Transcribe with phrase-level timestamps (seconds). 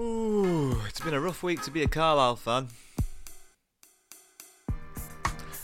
[0.00, 2.68] Ooh, it's been a rough week to be a Carlisle fan.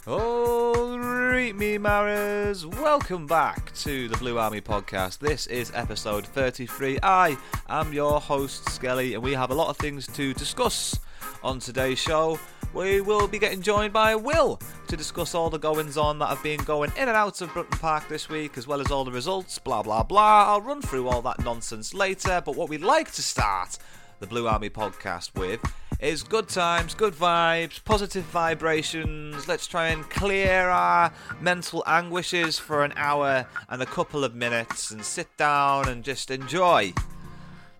[0.08, 5.20] Alright, me Maras, welcome back to the Blue Army podcast.
[5.20, 6.98] This is episode 33.
[7.00, 10.98] I am your host, Skelly, and we have a lot of things to discuss
[11.44, 12.40] on today's show.
[12.72, 16.42] We will be getting joined by Will to discuss all the goings on that have
[16.42, 19.12] been going in and out of Brunton Park this week, as well as all the
[19.12, 20.46] results, blah blah blah.
[20.48, 23.78] I'll run through all that nonsense later, but what we'd like to start
[24.24, 25.60] the Blue Army podcast with
[26.00, 29.46] is good times, good vibes, positive vibrations.
[29.46, 31.12] Let's try and clear our
[31.42, 36.30] mental anguishes for an hour and a couple of minutes and sit down and just
[36.30, 36.94] enjoy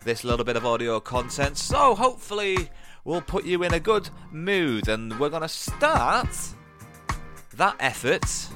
[0.04, 1.56] this little bit of audio content.
[1.56, 2.68] So, hopefully,
[3.04, 4.86] we'll put you in a good mood.
[4.86, 6.28] And we're going to start
[7.54, 8.48] that effort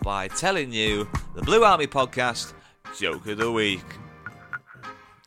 [0.00, 2.52] by telling you the Blue Army podcast
[2.96, 3.82] joke of the week.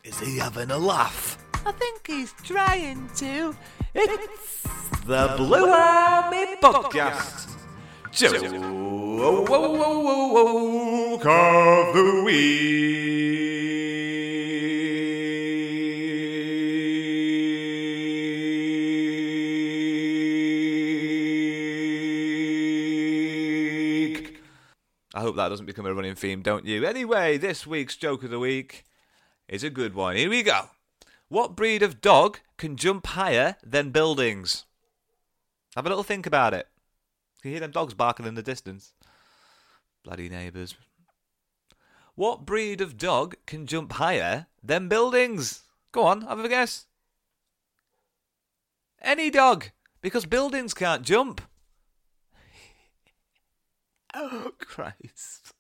[0.06, 1.43] Is he having a laugh?
[1.66, 3.56] I think he's trying to.
[3.96, 4.64] It's
[5.06, 7.56] the Blue Army Podcast.
[8.12, 8.36] Joke
[11.26, 12.84] of the week.
[25.16, 26.86] I hope that doesn't become a running theme, don't you?
[26.86, 28.84] Anyway, this week's joke of the week
[29.48, 30.18] is a good one.
[30.18, 30.68] Here we go.
[31.34, 34.66] What breed of dog can jump higher than buildings?
[35.76, 36.68] Have a little think about it.
[37.44, 38.94] You hear them dogs barking in the distance.
[40.04, 40.76] Bloody neighbours.
[42.14, 45.64] What breed of dog can jump higher than buildings?
[45.92, 46.86] Go on, have a guess.
[49.02, 49.72] Any dog,
[50.04, 51.42] because buildings can't jump.
[54.14, 55.54] oh, Christ.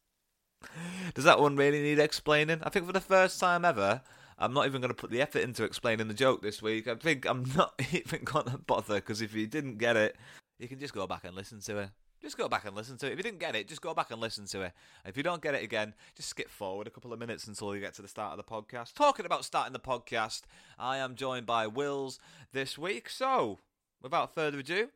[1.16, 2.60] Does that one really need explaining?
[2.62, 4.04] I think for the first time ever,
[4.38, 6.88] I'm not even going to put the effort into explaining the joke this week.
[6.88, 10.16] I think I'm not even going to bother because if you didn't get it,
[10.60, 11.90] you can just go back and listen to it.
[12.22, 13.12] Just go back and listen to it.
[13.12, 14.72] If you didn't get it, just go back and listen to it.
[15.06, 17.82] If you don't get it again, just skip forward a couple of minutes until you
[17.82, 18.94] get to the start of the podcast.
[18.94, 20.44] Talking about starting the podcast,
[20.80, 22.20] I am joined by Wills
[22.54, 23.10] this week.
[23.10, 23.60] So,
[24.02, 24.88] without further ado,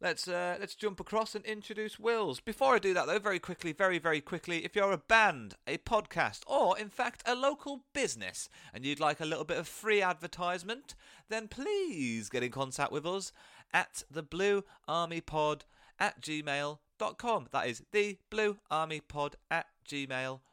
[0.00, 2.40] let's uh, let's jump across and introduce Wills.
[2.40, 5.78] Before I do that, though, very quickly, very very quickly, if you're a band, a
[5.78, 10.02] podcast, or in fact a local business, and you'd like a little bit of free
[10.02, 10.94] advertisement,
[11.28, 13.32] then please get in contact with us
[13.72, 15.64] at the Blue Army Pod
[15.98, 17.48] at gmail.com.
[17.52, 20.47] That is the Blue Army Pod at gmail.com.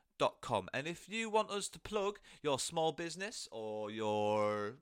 [0.73, 4.75] And if you want us to plug your small business or your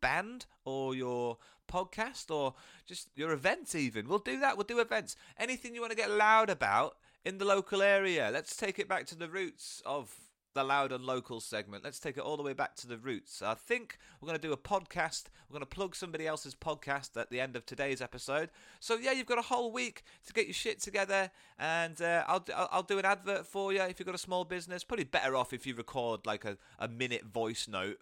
[0.00, 1.38] band or your
[1.70, 2.54] podcast or
[2.86, 4.56] just your events, even, we'll do that.
[4.56, 5.16] We'll do events.
[5.38, 8.30] Anything you want to get loud about in the local area.
[8.32, 10.14] Let's take it back to the roots of
[10.54, 11.84] the loud and local segment.
[11.84, 13.42] Let's take it all the way back to the roots.
[13.42, 15.24] I think we're going to do a podcast.
[15.48, 18.50] We're going to plug somebody else's podcast at the end of today's episode.
[18.80, 22.44] So yeah, you've got a whole week to get your shit together, and uh, I'll,
[22.70, 24.84] I'll do an advert for you if you've got a small business.
[24.84, 27.98] Probably better off if you record like a, a minute voice note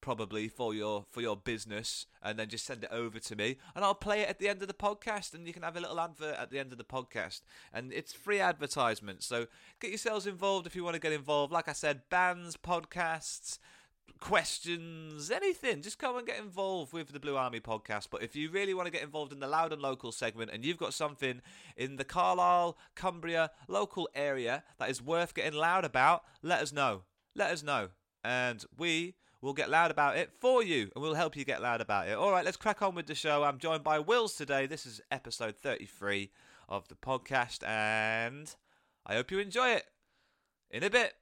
[0.00, 3.84] probably for your for your business and then just send it over to me and
[3.84, 6.00] I'll play it at the end of the podcast and you can have a little
[6.00, 7.42] advert at the end of the podcast
[7.72, 9.46] and it's free advertisement so
[9.80, 13.58] get yourselves involved if you want to get involved like I said bands podcasts
[14.20, 18.08] questions, anything, just come and get involved with the Blue Army podcast.
[18.10, 20.64] But if you really want to get involved in the loud and local segment and
[20.64, 21.40] you've got something
[21.76, 27.02] in the Carlisle, Cumbria local area that is worth getting loud about, let us know.
[27.34, 27.88] Let us know.
[28.24, 31.80] And we will get loud about it for you and we'll help you get loud
[31.80, 32.16] about it.
[32.16, 33.44] All right, let's crack on with the show.
[33.44, 34.66] I'm joined by Wills today.
[34.66, 36.30] This is episode 33
[36.68, 38.54] of the podcast and
[39.06, 39.84] I hope you enjoy it.
[40.70, 41.14] In a bit.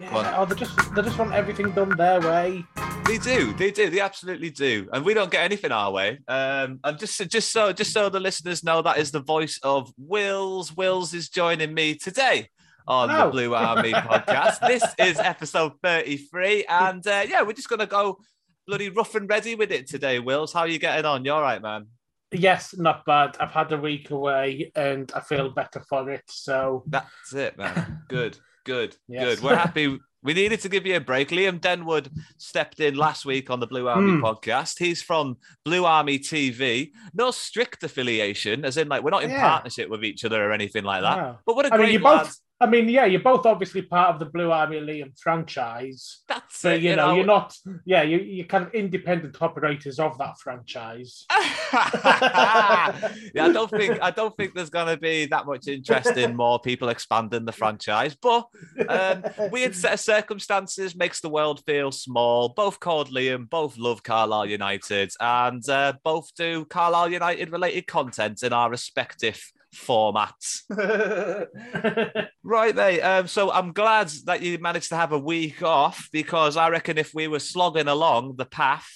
[0.00, 2.64] Yeah, oh, they just they just want everything done their way.
[3.06, 6.18] They do, they do, they absolutely do, and we don't get anything our way.
[6.26, 9.92] Um, and just just so just so the listeners know, that is the voice of
[9.96, 10.76] Wills.
[10.76, 12.48] Wills is joining me today
[12.86, 14.66] on the Blue Army podcast.
[14.66, 18.18] This is episode thirty-three, and uh, yeah, we're just gonna go
[18.66, 20.18] bloody rough and ready with it today.
[20.18, 21.24] Wills, how are you getting on?
[21.24, 21.86] You all right, man?
[22.32, 23.36] Yes, not bad.
[23.40, 26.24] I've had a week away, and I feel better for it.
[26.28, 28.02] So that's it, man.
[28.08, 28.38] Good.
[28.64, 29.24] Good, yes.
[29.24, 29.44] good.
[29.44, 29.98] We're happy.
[30.22, 31.30] We needed to give you a break.
[31.30, 32.08] Liam Denwood
[32.38, 34.20] stepped in last week on the Blue Army mm.
[34.20, 34.78] podcast.
[34.78, 36.92] He's from Blue Army TV.
[37.12, 39.40] No strict affiliation, as in like we're not in yeah.
[39.40, 41.16] partnership with each other or anything like that.
[41.16, 41.34] Yeah.
[41.44, 42.26] But what a I great mean, lad.
[42.26, 46.22] Both, I mean, yeah, you're both obviously part of the Blue Army Liam franchise.
[46.28, 46.82] That's but, it.
[46.82, 47.56] You, you know, know, you're not.
[47.84, 51.26] Yeah, you you're kind of independent operators of that franchise.
[51.30, 51.40] yeah,
[51.74, 56.60] I don't think I don't think there's going to be that much interest in more
[56.60, 58.14] people expanding the franchise.
[58.14, 58.46] But
[58.88, 62.50] um, weird set of circumstances makes the world feel small.
[62.50, 68.44] Both called Liam, both love Carlisle United, and uh, both do Carlisle United related content
[68.44, 70.62] in our respective formats.
[72.42, 73.00] right, mate.
[73.00, 76.98] Um, so I'm glad that you managed to have a week off because I reckon
[76.98, 78.90] if we were slogging along the path,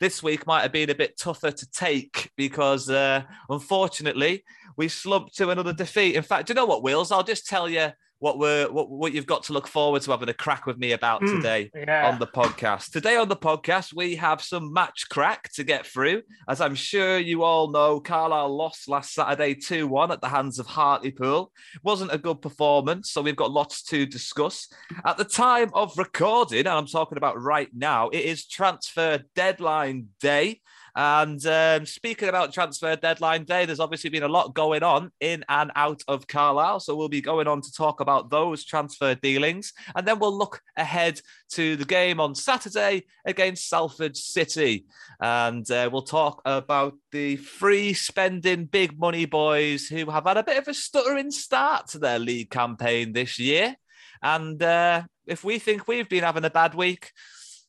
[0.00, 4.44] this week might have been a bit tougher to take because uh, unfortunately
[4.76, 6.14] we slumped to another defeat.
[6.14, 7.10] In fact, do you know what, Wills?
[7.10, 10.28] I'll just tell you what we're what, what you've got to look forward to having
[10.28, 12.08] a crack with me about mm, today yeah.
[12.08, 12.90] on the podcast.
[12.90, 16.22] Today on the podcast, we have some match crack to get through.
[16.48, 20.66] As I'm sure you all know, Carlisle lost last Saturday 2-1 at the hands of
[20.66, 21.52] Hartlepool.
[21.82, 24.68] Wasn't a good performance, so we've got lots to discuss.
[25.04, 30.08] At the time of recording, and I'm talking about right now, it is transfer deadline
[30.20, 30.60] day.
[30.98, 35.44] And um, speaking about transfer deadline day, there's obviously been a lot going on in
[35.48, 36.80] and out of Carlisle.
[36.80, 39.72] So we'll be going on to talk about those transfer dealings.
[39.94, 44.86] And then we'll look ahead to the game on Saturday against Salford City.
[45.20, 50.42] And uh, we'll talk about the free spending big money boys who have had a
[50.42, 53.76] bit of a stuttering start to their league campaign this year.
[54.20, 57.12] And uh, if we think we've been having a bad week,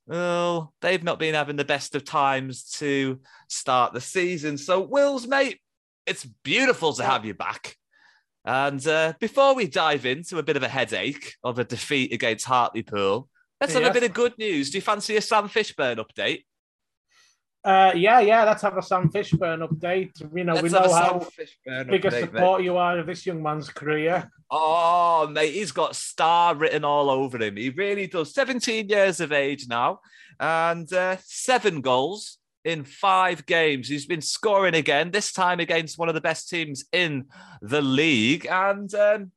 [0.10, 4.58] well, they've not been having the best of times to start the season.
[4.58, 5.60] So, Wills, mate,
[6.08, 7.76] it's beautiful to have you back.
[8.44, 12.46] And uh, before we dive into a bit of a headache of a defeat against
[12.46, 13.30] Hartlepool,
[13.62, 14.72] let's have a bit of good news.
[14.72, 16.44] Do you fancy a Sam Fishburn update?
[17.64, 20.12] Uh, yeah, yeah, let's have a Sam Fishburn update.
[20.36, 21.28] You know, let's we know how
[21.66, 22.66] big a support mate.
[22.66, 24.32] you are of this young man's career.
[24.50, 27.58] Oh, mate, he's got star written all over him.
[27.58, 28.34] He really does.
[28.34, 30.00] 17 years of age now
[30.40, 33.88] and uh, seven goals in five games.
[33.88, 37.26] He's been scoring again, this time against one of the best teams in
[37.62, 38.48] the league.
[38.50, 39.32] And um,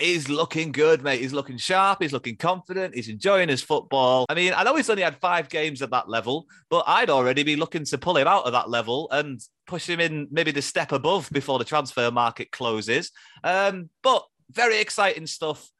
[0.00, 1.20] He's looking good, mate.
[1.20, 2.02] He's looking sharp.
[2.02, 2.94] He's looking confident.
[2.94, 4.26] He's enjoying his football.
[4.28, 7.42] I mean, I know he's only had five games at that level, but I'd already
[7.44, 10.62] be looking to pull him out of that level and push him in maybe the
[10.62, 13.12] step above before the transfer market closes.
[13.44, 15.70] Um, but very exciting stuff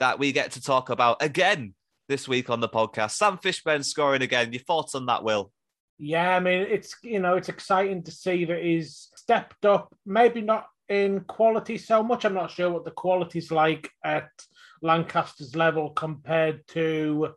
[0.00, 1.74] that we get to talk about again
[2.08, 3.12] this week on the podcast.
[3.12, 4.52] Sam Fishburn scoring again.
[4.52, 5.52] Your thoughts on that, Will?
[5.98, 9.94] Yeah, I mean, it's you know, it's exciting to see that he's stepped up.
[10.06, 12.24] Maybe not in quality so much.
[12.24, 14.28] I'm not sure what the quality's like at
[14.82, 17.34] Lancaster's level compared to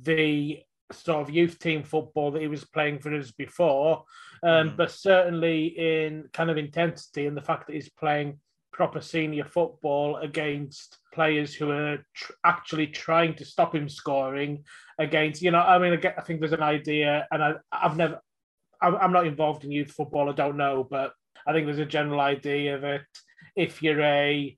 [0.00, 0.60] the
[0.92, 4.04] sort of youth team football that he was playing for us before.
[4.42, 4.76] Um, mm.
[4.76, 8.38] But certainly in kind of intensity and the fact that he's playing
[8.72, 14.64] proper senior football against players who are tr- actually trying to stop him scoring
[14.98, 17.96] against, you know, I mean, I, get, I think there's an idea, and I, I've
[17.96, 18.20] never,
[18.80, 21.12] I'm not involved in youth football, I don't know, but
[21.46, 23.02] I think there's a general idea that
[23.56, 24.56] if you're a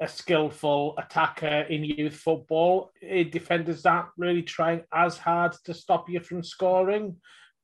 [0.00, 6.08] a skillful attacker in youth football, eh, defenders aren't really trying as hard to stop
[6.10, 7.16] you from scoring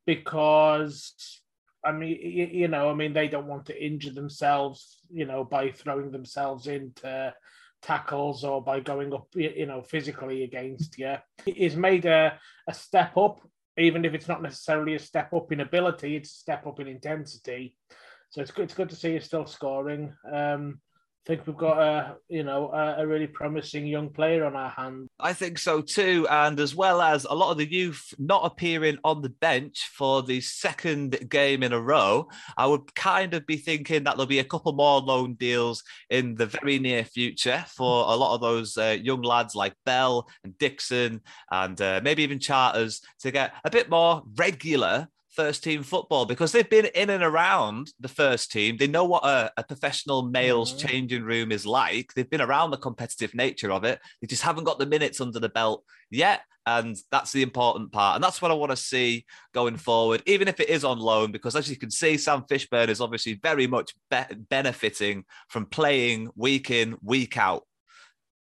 [0.07, 1.41] because
[1.85, 5.71] I mean, you, know, I mean, they don't want to injure themselves, you know, by
[5.71, 7.33] throwing themselves into
[7.83, 11.15] tackles or by going up, you know, physically against you.
[11.45, 13.41] He's made a, a step up,
[13.77, 16.89] even if it's not necessarily a step up in ability, it's a step up in
[16.89, 17.77] intensity.
[18.31, 18.65] So it's good.
[18.65, 20.13] It's good to see he's still scoring.
[20.31, 20.81] Um,
[21.29, 24.71] I think we've got a you know a, a, really promising young player on our
[24.71, 25.11] hands.
[25.21, 28.97] I think so too, and as well as a lot of the youth not appearing
[29.05, 33.59] on the bench for the second game in a row, I would kind of be
[33.59, 38.05] thinking that there'll be a couple more loan deals in the very near future for
[38.07, 41.21] a lot of those uh, young lads like Bell and Dixon
[41.51, 45.09] and uh, maybe even Charters to get a bit more regular
[45.39, 48.77] first team football because they've been in and around the first team.
[48.77, 50.89] They know what a, a professional male's mm-hmm.
[50.89, 52.13] changing room is like.
[52.13, 54.01] They've been around the competitive nature of it.
[54.21, 56.41] They just haven't got the minutes under the belt yet.
[56.67, 58.17] And that's the important part.
[58.17, 61.31] And that's what I want to see going forward, even if it is on loan,
[61.31, 66.31] because as you can see, Sam Fishburn is obviously very much be- benefiting from playing
[66.35, 67.63] week in, week out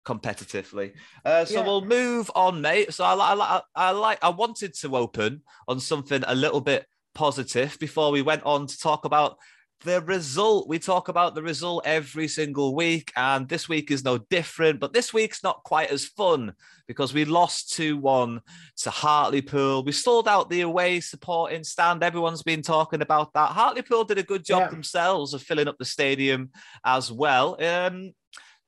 [0.08, 0.94] competitively.
[1.26, 1.66] Uh, so yeah.
[1.66, 2.94] we'll move on, mate.
[2.94, 7.78] So I, I, I like I wanted to open on something a little bit positive
[7.80, 9.38] before we went on to talk about
[9.84, 10.70] the result.
[10.70, 14.80] We talk about the result every single week, and this week is no different.
[14.80, 16.54] But this week's not quite as fun
[16.88, 18.42] because we lost 2 1
[18.78, 19.84] to Hartlepool.
[19.84, 22.02] We sold out the away supporting stand.
[22.02, 23.52] Everyone's been talking about that.
[23.52, 24.70] Hartlepool did a good job yeah.
[24.70, 26.52] themselves of filling up the stadium
[26.86, 27.62] as well.
[27.62, 28.14] Um,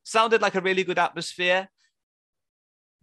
[0.10, 1.70] sounded like a really good atmosphere.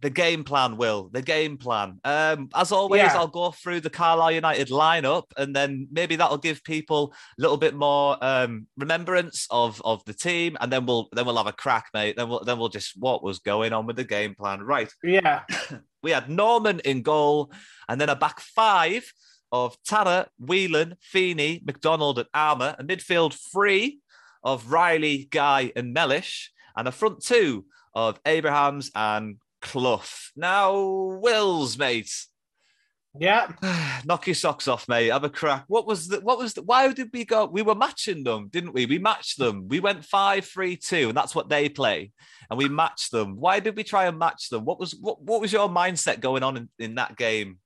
[0.01, 1.09] The game plan, Will.
[1.11, 1.99] The game plan.
[2.03, 3.17] Um, as always, yeah.
[3.17, 7.57] I'll go through the Carlisle United lineup, and then maybe that'll give people a little
[7.57, 11.51] bit more um, remembrance of of the team, and then we'll then we'll have a
[11.51, 12.15] crack, mate.
[12.15, 14.93] Then we'll then we'll just what was going on with the game plan, right?
[15.03, 15.41] Yeah.
[16.03, 17.51] we had Norman in goal,
[17.89, 19.11] and then a back five
[19.51, 23.99] of Tara, Whelan, Feeney, McDonald, and Armer, a midfield three
[24.43, 30.03] of Riley, Guy, and Mellish and the front two of Abrahams and Clough.
[30.35, 30.79] Now,
[31.21, 32.13] Wills, mate.
[33.19, 33.51] Yeah.
[34.05, 35.07] Knock your socks off, mate.
[35.07, 35.65] Have a crack.
[35.67, 37.45] What was the what was the why did we go?
[37.45, 38.85] We were matching them, didn't we?
[38.85, 39.67] We matched them.
[39.67, 42.11] We went five, three, two, and that's what they play.
[42.49, 43.37] And we matched them.
[43.37, 44.65] Why did we try and match them?
[44.65, 47.57] What was what what was your mindset going on in, in that game?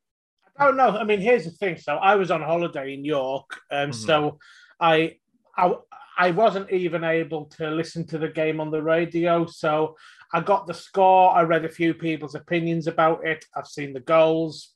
[0.57, 0.89] I don't know.
[0.89, 1.77] I mean, here's the thing.
[1.77, 3.59] So I was on holiday in York.
[3.69, 3.91] Um, mm-hmm.
[3.91, 4.39] so
[4.79, 5.17] I
[5.57, 5.73] I
[6.17, 9.45] I wasn't even able to listen to the game on the radio.
[9.45, 9.95] So
[10.33, 11.31] I got the score.
[11.31, 13.45] I read a few people's opinions about it.
[13.55, 14.73] I've seen the goals,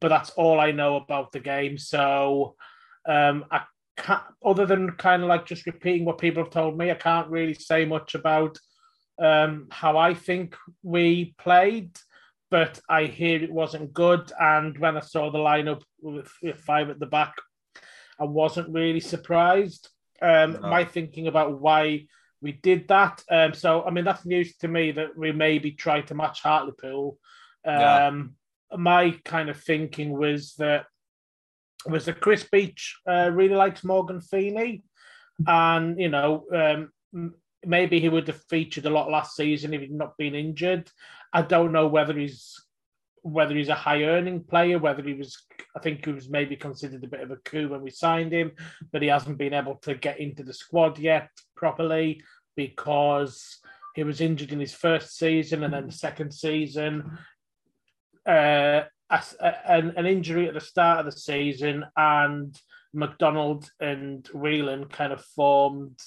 [0.00, 1.78] but that's all I know about the game.
[1.78, 2.56] So
[3.08, 3.62] um, I
[3.96, 7.28] can't, other than kind of like just repeating what people have told me, I can't
[7.28, 8.58] really say much about
[9.20, 11.96] um, how I think we played.
[12.50, 14.32] But I hear it wasn't good.
[14.40, 16.28] And when I saw the lineup with
[16.60, 17.34] five at the back,
[18.18, 19.90] I wasn't really surprised
[20.22, 20.60] um, no.
[20.60, 22.06] my thinking about why
[22.40, 23.22] we did that.
[23.30, 27.18] Um, so, I mean, that's news to me that we maybe tried to match Hartlepool.
[27.64, 28.10] Um, yeah.
[28.76, 30.86] My kind of thinking was that
[31.86, 34.82] was that Chris Beech uh, really likes Morgan Feeney,
[35.46, 37.32] and you know um,
[37.64, 40.90] maybe he would have featured a lot last season if he'd not been injured.
[41.32, 42.54] I don't know whether he's
[43.32, 45.36] whether he's a high earning player, whether he was,
[45.76, 48.52] I think he was maybe considered a bit of a coup when we signed him,
[48.92, 52.22] but he hasn't been able to get into the squad yet properly
[52.56, 53.58] because
[53.94, 57.18] he was injured in his first season and then the second season.
[58.26, 58.82] Uh,
[59.40, 62.54] an, an injury at the start of the season, and
[62.92, 65.98] McDonald and Whelan kind of formed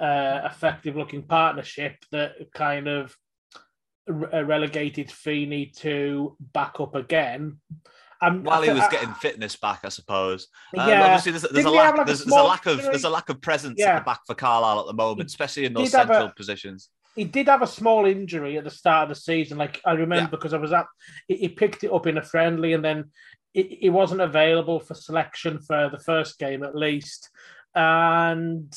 [0.00, 3.14] uh, effective looking partnership that kind of
[4.08, 7.58] relegated Feeney to back up again.
[8.20, 10.46] Um, While he was getting fitness back, I suppose.
[10.76, 11.04] Uh, yeah.
[11.04, 11.96] obviously, there's, there's a lack.
[11.96, 13.96] Like there's, a, there's, a lack of there's a lack of presence yeah.
[13.96, 16.88] at the back for Carlisle at the moment, especially in those central a, positions.
[17.16, 19.58] He did have a small injury at the start of the season.
[19.58, 20.30] Like I remember yeah.
[20.30, 20.86] because I was at,
[21.26, 23.10] he, he, picked it up in a friendly, and then
[23.52, 27.28] he wasn't available for selection for the first game at least.
[27.74, 28.72] And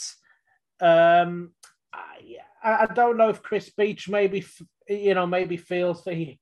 [0.82, 1.52] um,
[1.94, 4.44] I, I don't know if Chris Beech maybe
[4.88, 6.40] you know maybe feels that he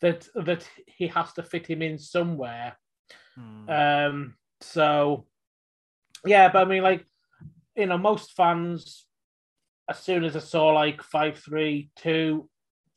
[0.00, 2.76] that that he has to fit him in somewhere.
[3.36, 3.68] Hmm.
[3.68, 5.26] Um, so
[6.24, 7.04] yeah, but I mean, like
[7.76, 9.06] you know, most fans,
[9.88, 12.48] as soon as I saw like five three two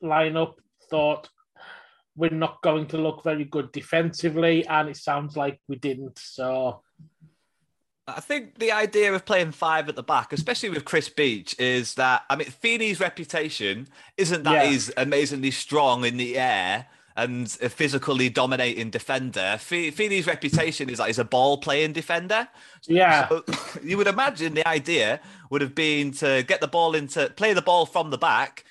[0.02, 0.60] line up,
[0.90, 1.30] thought
[2.16, 6.20] we're not going to look very good defensively, and it sounds like we didn't.
[6.20, 6.82] So
[8.08, 11.96] I think the idea of playing five at the back, especially with Chris Beech, is
[11.96, 14.66] that I mean Feeney's reputation isn't that yeah.
[14.66, 19.58] he's amazingly strong in the air and a physically dominating defender.
[19.60, 22.48] Feeney's reputation is that he's a ball playing defender.
[22.88, 23.30] Yeah.
[23.30, 23.44] So
[23.84, 25.20] you would imagine the idea
[25.50, 28.66] would have been to get the ball into play the ball from the back,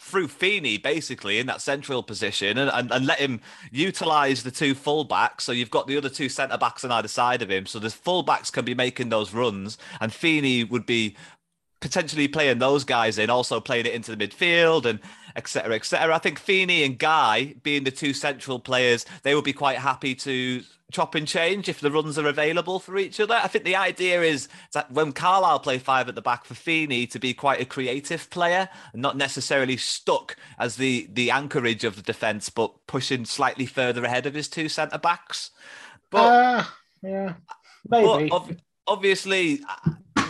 [0.00, 3.40] through Feeney basically in that central position and, and, and let him
[3.70, 5.42] utilize the two fullbacks.
[5.42, 7.66] So you've got the other two centre backs on either side of him.
[7.66, 11.16] So the fullbacks can be making those runs, and Feeney would be
[11.80, 14.98] potentially playing those guys in, also playing it into the midfield and
[15.36, 15.76] etc.
[15.76, 16.14] etc.
[16.14, 20.14] I think Feeney and Guy, being the two central players, they would be quite happy
[20.16, 20.62] to
[20.92, 23.34] chop and change if the runs are available for each other.
[23.34, 27.06] I think the idea is that when Carlisle play five at the back for Feeney
[27.08, 32.02] to be quite a creative player, not necessarily stuck as the the anchorage of the
[32.02, 35.50] defence, but pushing slightly further ahead of his two centre backs.
[36.10, 36.64] But uh,
[37.02, 37.34] yeah,
[37.88, 38.28] maybe.
[38.28, 38.50] But
[38.86, 39.60] obviously,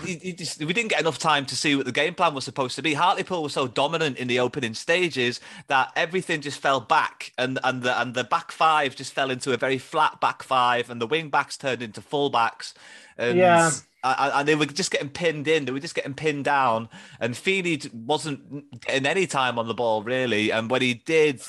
[0.07, 2.83] just, we didn't get enough time to see what the game plan was supposed to
[2.83, 2.95] be.
[2.95, 7.83] Hartlepool was so dominant in the opening stages that everything just fell back, and and
[7.83, 11.07] the and the back five just fell into a very flat back five, and the
[11.07, 12.75] wing backs turned into full backs.
[13.19, 13.71] And, yeah.
[14.05, 15.65] And they were just getting pinned in.
[15.65, 16.89] They were just getting pinned down.
[17.19, 20.53] And Feeney wasn't getting any time on the ball really.
[20.53, 21.43] And when he did,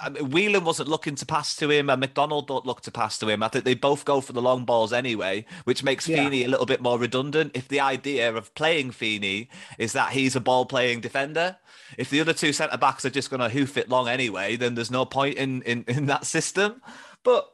[0.00, 3.18] I mean, Whelan wasn't looking to pass to him, and McDonald don't look to pass
[3.18, 3.42] to him.
[3.42, 6.24] I think they both go for the long balls anyway, which makes yeah.
[6.24, 7.52] Feeney a little bit more redundant.
[7.54, 11.56] If the idea of playing Feeney is that he's a ball playing defender,
[11.98, 14.74] if the other two centre backs are just going to hoof it long anyway, then
[14.74, 16.80] there's no point in, in in that system.
[17.24, 17.48] But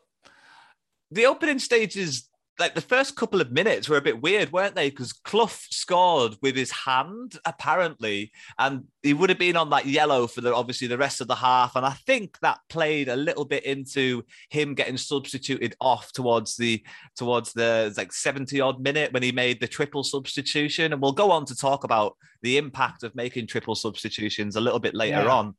[1.11, 2.28] the opening stages
[2.59, 4.91] like the first couple of minutes were a bit weird, weren't they?
[4.91, 10.27] Because Clough scored with his hand, apparently, and he would have been on that yellow
[10.27, 11.77] for the obviously the rest of the half.
[11.77, 16.83] And I think that played a little bit into him getting substituted off towards the
[17.17, 20.93] towards the like 70 odd minute when he made the triple substitution.
[20.93, 24.81] And we'll go on to talk about the impact of making triple substitutions a little
[24.81, 25.33] bit later yeah.
[25.33, 25.55] on.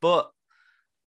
[0.00, 0.30] But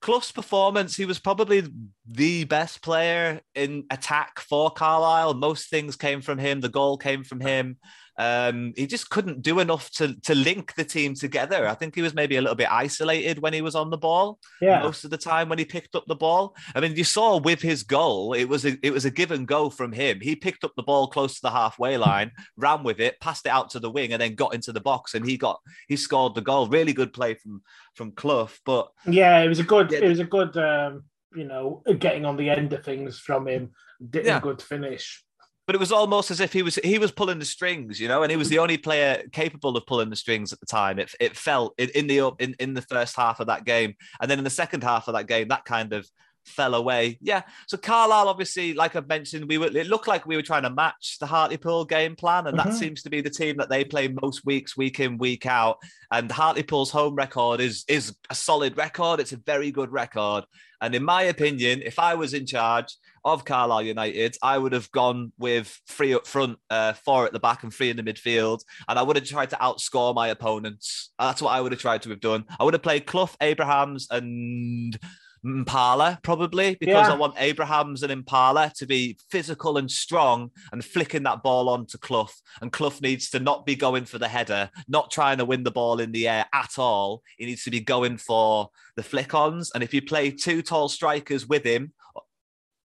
[0.02, 1.64] Clough's performance, he was probably
[2.08, 5.34] the best player in attack for Carlisle.
[5.34, 6.62] Most things came from him.
[6.62, 7.78] The goal came from him.
[8.18, 11.68] Um, he just couldn't do enough to to link the team together.
[11.68, 14.40] I think he was maybe a little bit isolated when he was on the ball.
[14.60, 14.82] Yeah.
[14.82, 16.56] Most of the time when he picked up the ball.
[16.74, 19.48] I mean, you saw with his goal, it was a it was a give and
[19.48, 20.20] go from him.
[20.20, 23.50] He picked up the ball close to the halfway line, ran with it, passed it
[23.50, 26.34] out to the wing, and then got into the box and he got he scored
[26.34, 26.68] the goal.
[26.68, 27.62] Really good play from
[27.94, 28.50] from Clough.
[28.66, 31.04] But yeah, it was a good it was a good um,
[31.36, 33.74] you know getting on the end of things from him.
[34.10, 34.38] Did yeah.
[34.38, 35.24] a good finish
[35.68, 38.24] but it was almost as if he was he was pulling the strings, you know,
[38.24, 40.98] and he was the only player capable of pulling the strings at the time.
[40.98, 44.32] It it felt in, in the in, in the first half of that game, and
[44.32, 46.10] then in the second half of that game, that kind of
[46.46, 47.18] fell away.
[47.22, 47.42] Yeah.
[47.68, 50.70] So Carlisle, obviously, like I've mentioned, we were it looked like we were trying to
[50.70, 52.70] match the Hartlepool game plan, and mm-hmm.
[52.70, 55.80] that seems to be the team that they play most weeks, week in, week out.
[56.12, 59.20] And Hartlepool's home record is is a solid record.
[59.20, 60.46] It's a very good record.
[60.80, 62.96] And in my opinion, if I was in charge
[63.28, 67.40] of Carlisle United, I would have gone with three up front, uh, four at the
[67.40, 68.62] back, and three in the midfield.
[68.88, 71.12] And I would have tried to outscore my opponents.
[71.20, 72.46] That's what I would have tried to have done.
[72.60, 74.98] I would have played Clough, Abrahams, and
[75.44, 77.14] Impala probably because yeah.
[77.14, 81.98] I want Abrahams and Impala to be physical and strong and flicking that ball onto
[81.98, 82.30] Clough.
[82.62, 85.72] And Clough needs to not be going for the header, not trying to win the
[85.72, 87.22] ball in the air at all.
[87.38, 89.72] He needs to be going for the flick ons.
[89.74, 91.94] And if you play two tall strikers with him,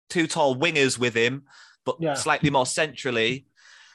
[0.10, 1.44] two tall wingers with him,
[1.86, 2.14] but yeah.
[2.14, 3.46] slightly more centrally,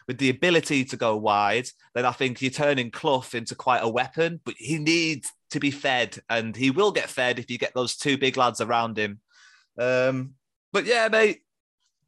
[0.07, 3.89] with the ability to go wide, then I think you're turning Clough into quite a
[3.89, 4.41] weapon.
[4.45, 7.97] But he needs to be fed, and he will get fed if you get those
[7.97, 9.21] two big lads around him.
[9.79, 10.35] Um,
[10.73, 11.41] but yeah, mate,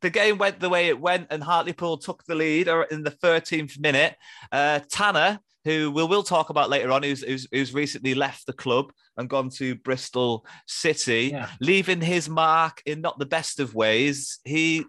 [0.00, 3.78] the game went the way it went, and Hartlepool took the lead in the 13th
[3.80, 4.16] minute.
[4.52, 8.52] Uh, Tanner, who we will talk about later on, who's, who's, who's, recently left the
[8.52, 11.48] club and gone to Bristol City, yeah.
[11.60, 14.38] leaving his mark in not the best of ways.
[14.44, 14.84] He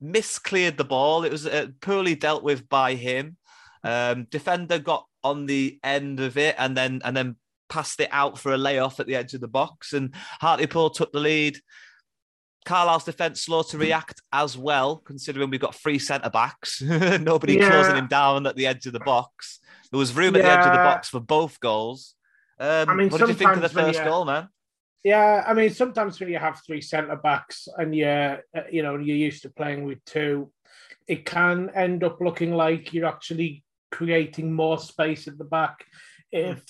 [0.00, 1.24] miscleared the ball.
[1.24, 3.36] It was uh, poorly dealt with by him.
[3.84, 7.36] Um, defender got on the end of it and then and then
[7.68, 11.12] passed it out for a layoff at the edge of the box, and Hartlepool took
[11.12, 11.58] the lead.
[12.66, 16.82] Carlisle's defence slow to react as well, considering we've got three centre backs.
[16.82, 17.70] Nobody yeah.
[17.70, 19.60] closing him down at the edge of the box.
[19.90, 22.14] There was room at the edge of the box for both goals.
[22.58, 24.48] Um, I mean, what did you think of the first you, goal, man?
[25.04, 28.96] Yeah, I mean, sometimes when you have three centre backs and you're, uh, you know,
[28.96, 30.50] you're used to playing with two,
[31.06, 35.84] it can end up looking like you're actually creating more space at the back.
[36.32, 36.64] If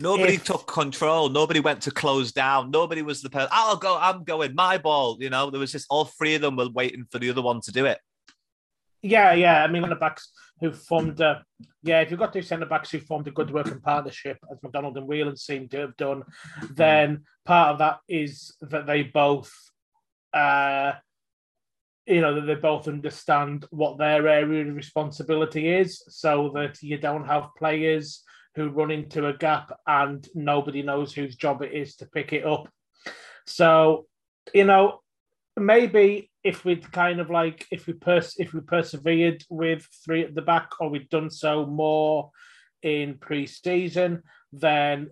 [0.00, 1.28] Nobody if, took control.
[1.28, 2.70] Nobody went to close down.
[2.70, 3.48] Nobody was the person.
[3.52, 3.96] I'll go.
[4.00, 4.54] I'm going.
[4.54, 5.18] My ball.
[5.20, 7.60] You know, there was just all three of them were waiting for the other one
[7.62, 7.98] to do it.
[9.02, 9.62] Yeah, yeah.
[9.62, 11.20] I mean, the backs who formed.
[11.20, 11.44] A,
[11.82, 14.96] yeah, if you've got two centre backs who formed a good working partnership, as McDonald
[14.96, 16.24] and Whelan seem to have done,
[16.70, 19.52] then part of that is that they both,
[20.32, 20.94] uh,
[22.06, 26.98] you know, that they both understand what their area of responsibility is, so that you
[26.98, 28.22] don't have players
[28.54, 32.46] who run into a gap and nobody knows whose job it is to pick it
[32.46, 32.68] up.
[33.46, 34.06] So,
[34.52, 35.00] you know,
[35.56, 40.34] maybe if we'd kind of like if we pers- if we persevered with three at
[40.34, 42.30] the back or we'd done so more
[42.82, 45.10] in pre-season, then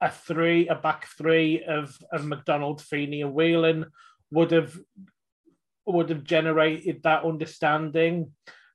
[0.00, 3.86] a three, a back three of, of McDonald, Feeney, and Whelan
[4.30, 4.76] would have
[5.84, 8.32] would have generated that understanding,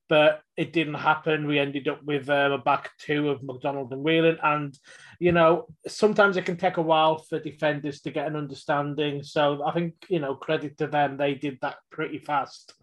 [0.09, 1.47] but it didn't happen.
[1.47, 4.77] We ended up with um, a back two of McDonald and Whelan, and
[5.19, 9.23] you know sometimes it can take a while for defenders to get an understanding.
[9.23, 12.73] So I think you know credit to them, they did that pretty fast.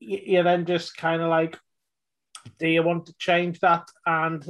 [0.00, 1.58] You, then just kind of like,
[2.58, 4.44] do you want to change that and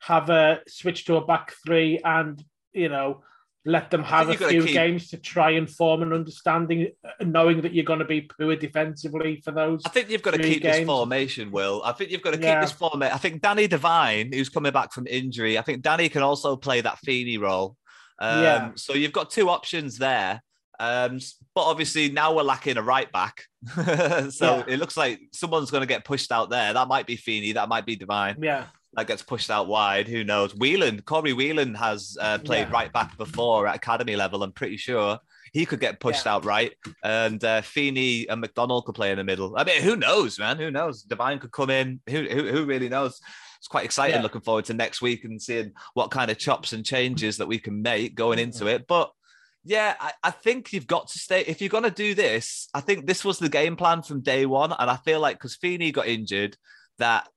[0.00, 3.22] have a switch to a back three and you know
[3.66, 4.72] let them have a few keep...
[4.72, 9.42] games to try and form an understanding, knowing that you're going to be poor defensively
[9.44, 9.82] for those.
[9.84, 10.78] I think you've got to keep games.
[10.78, 11.82] this formation, Will.
[11.84, 12.60] I think you've got to keep yeah.
[12.60, 13.12] this formation.
[13.12, 16.80] I think Danny Devine, who's coming back from injury, I think Danny can also play
[16.80, 17.76] that Feeney role.
[18.20, 18.70] Um, yeah.
[18.76, 20.42] So you've got two options there.
[20.78, 21.18] Um,
[21.54, 23.42] but obviously now we're lacking a right back.
[23.74, 24.64] so yeah.
[24.68, 26.72] it looks like someone's going to get pushed out there.
[26.74, 27.52] That might be Feeney.
[27.52, 28.36] That might be Devine.
[28.42, 30.08] Yeah that gets pushed out wide.
[30.08, 30.54] Who knows?
[30.54, 32.72] Whelan, Corey Whelan has uh, played yeah.
[32.72, 34.42] right back before at academy level.
[34.42, 35.18] I'm pretty sure
[35.52, 36.34] he could get pushed yeah.
[36.34, 36.72] out right,
[37.04, 39.54] and uh, Feeney and McDonald could play in the middle.
[39.56, 40.56] I mean, who knows, man?
[40.56, 41.02] Who knows?
[41.02, 42.00] Devine could come in.
[42.08, 43.20] Who who, who really knows?
[43.58, 44.16] It's quite exciting.
[44.16, 44.22] Yeah.
[44.22, 47.58] Looking forward to next week and seeing what kind of chops and changes that we
[47.58, 48.68] can make going into mm-hmm.
[48.68, 48.86] it.
[48.86, 49.10] But
[49.64, 51.40] yeah, I, I, think you've got to stay.
[51.40, 54.46] If you're going to do this, I think this was the game plan from day
[54.46, 54.72] one.
[54.78, 56.56] And I feel like because Feeney got injured,
[56.98, 57.28] that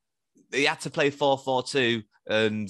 [0.52, 2.70] he had to play 4 4 2, and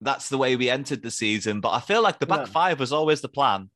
[0.00, 1.60] that's the way we entered the season.
[1.60, 2.52] But I feel like the back yeah.
[2.52, 3.70] five was always the plan.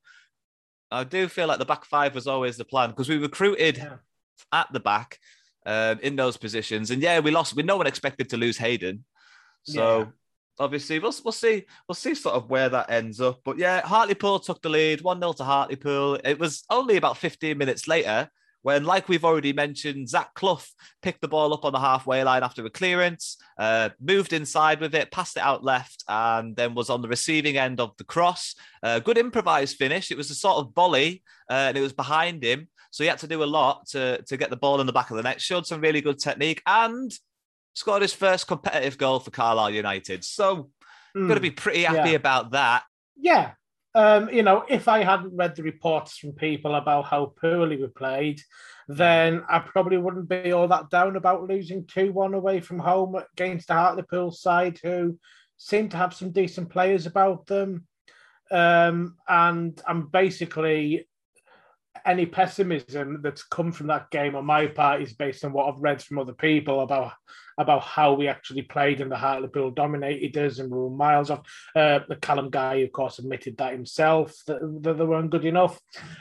[0.90, 3.96] I do feel like the back five was always the plan because we recruited yeah.
[4.52, 5.18] at the back
[5.64, 6.90] uh, in those positions.
[6.90, 7.54] And yeah, we lost.
[7.56, 9.04] We no one expected to lose Hayden.
[9.64, 9.98] So.
[9.98, 10.06] Yeah
[10.58, 14.38] obviously we'll, we'll see we'll see sort of where that ends up but yeah hartlepool
[14.38, 18.28] took the lead 1-0 to hartlepool it was only about 15 minutes later
[18.66, 20.58] when, like we've already mentioned, Zach Clough
[21.00, 24.92] picked the ball up on the halfway line after a clearance, uh, moved inside with
[24.92, 28.56] it, passed it out left, and then was on the receiving end of the cross.
[28.82, 30.10] Uh, good improvised finish.
[30.10, 32.66] It was a sort of volley, uh, and it was behind him.
[32.90, 35.12] So he had to do a lot to, to get the ball in the back
[35.12, 35.40] of the net.
[35.40, 37.16] Showed some really good technique and
[37.74, 40.24] scored his first competitive goal for Carlisle United.
[40.24, 40.70] So,
[41.16, 42.16] mm, going to be pretty happy yeah.
[42.16, 42.82] about that.
[43.16, 43.52] Yeah,
[43.96, 47.86] um, you know, if I hadn't read the reports from people about how poorly we
[47.86, 48.42] played,
[48.88, 53.16] then I probably wouldn't be all that down about losing 2 1 away from home
[53.32, 55.18] against the Hartlepool side, who
[55.56, 57.86] seem to have some decent players about them.
[58.50, 61.08] Um, and I'm basically
[62.04, 65.80] any pessimism that's come from that game on my part is based on what I've
[65.80, 67.12] read from other people about
[67.58, 71.40] about how we actually played and the Hartlepool dominated us and we were miles off.
[71.74, 75.80] Uh, the Callum Guy, of course, admitted that himself that, that they weren't good enough.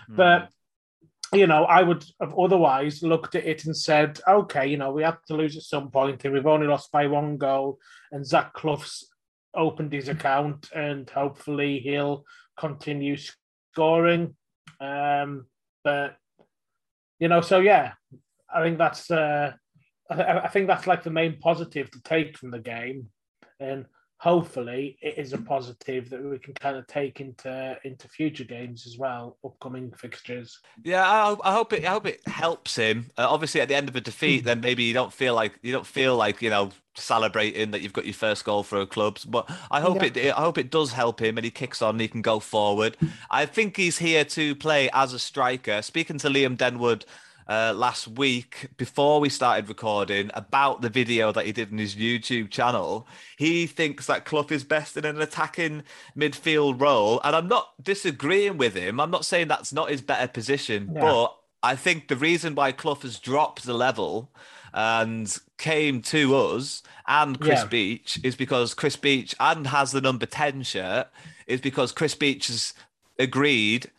[0.09, 0.15] Mm.
[0.15, 0.49] But
[1.33, 5.03] you know, I would have otherwise looked at it and said, okay, you know, we
[5.03, 7.79] have to lose at some point, and we've only lost by one goal.
[8.11, 9.09] And Zach Clough's
[9.53, 12.25] opened his account, and hopefully he'll
[12.57, 13.17] continue
[13.73, 14.35] scoring.
[14.79, 15.47] Um,
[15.85, 16.17] but
[17.19, 17.93] you know, so yeah,
[18.53, 19.53] I think that's uh,
[20.09, 23.07] I, I think that's like the main positive to take from the game,
[23.61, 23.85] and
[24.17, 28.87] hopefully it is a positive that we can kind of take into into future games
[28.87, 30.59] as well, upcoming fixtures.
[30.83, 31.85] Yeah, I, I hope it.
[31.85, 33.11] I hope it helps him.
[33.17, 35.71] Uh, obviously, at the end of a defeat, then maybe you don't feel like you
[35.71, 39.19] don't feel like you know celebrating that you've got your first goal for a club.
[39.27, 40.23] But I hope yeah.
[40.23, 40.37] it.
[40.37, 41.95] I hope it does help him, and he kicks on.
[41.95, 42.97] and He can go forward.
[43.29, 45.81] I think he's here to play as a striker.
[45.81, 47.03] Speaking to Liam Denwood
[47.47, 51.95] uh, last week before we started recording about the video that he did in his
[51.95, 53.07] YouTube channel.
[53.37, 55.83] He thinks that Clough is best in an attacking
[56.17, 57.21] midfield role.
[57.23, 58.99] And I'm not disagreeing with him.
[58.99, 61.01] I'm not saying that's not his better position, yeah.
[61.01, 64.31] but I think the reason why Clough has dropped the level
[64.73, 67.67] and came to us and Chris yeah.
[67.67, 71.07] Beech is because Chris Beech and has the number 10 shirt
[71.47, 72.73] is because Chris Beech has
[73.17, 73.89] agreed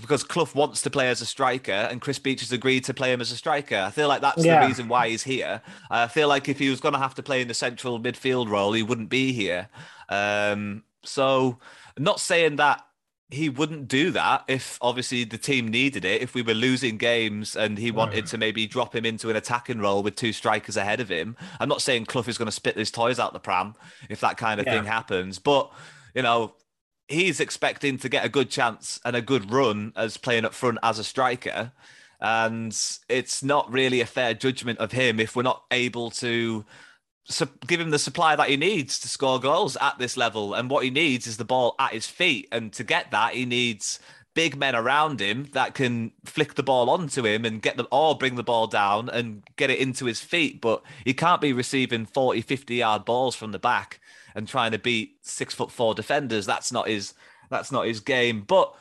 [0.00, 3.12] because Clough wants to play as a striker and Chris Beech has agreed to play
[3.12, 3.76] him as a striker.
[3.76, 4.60] I feel like that's yeah.
[4.60, 5.62] the reason why he's here.
[5.90, 8.48] I feel like if he was going to have to play in the central midfield
[8.48, 9.68] role, he wouldn't be here.
[10.08, 11.58] Um, so,
[11.96, 12.84] not saying that
[13.30, 16.22] he wouldn't do that if obviously the team needed it.
[16.22, 19.80] If we were losing games and he wanted to maybe drop him into an attacking
[19.80, 22.76] role with two strikers ahead of him, I'm not saying Clough is going to spit
[22.76, 23.74] his toys out the pram
[24.10, 24.74] if that kind of yeah.
[24.74, 25.38] thing happens.
[25.38, 25.70] But
[26.14, 26.54] you know,
[27.14, 30.78] he's expecting to get a good chance and a good run as playing up front
[30.82, 31.72] as a striker.
[32.20, 32.76] And
[33.08, 36.64] it's not really a fair judgment of him if we're not able to
[37.66, 40.54] give him the supply that he needs to score goals at this level.
[40.54, 42.48] And what he needs is the ball at his feet.
[42.52, 43.98] And to get that, he needs
[44.34, 48.16] big men around him that can flick the ball onto him and get the or
[48.16, 50.60] bring the ball down and get it into his feet.
[50.60, 54.00] But he can't be receiving 40, 50 yard balls from the back
[54.34, 56.46] and trying to beat six foot four defenders.
[56.46, 57.14] That's not his
[57.50, 58.40] that's not his game.
[58.42, 58.74] But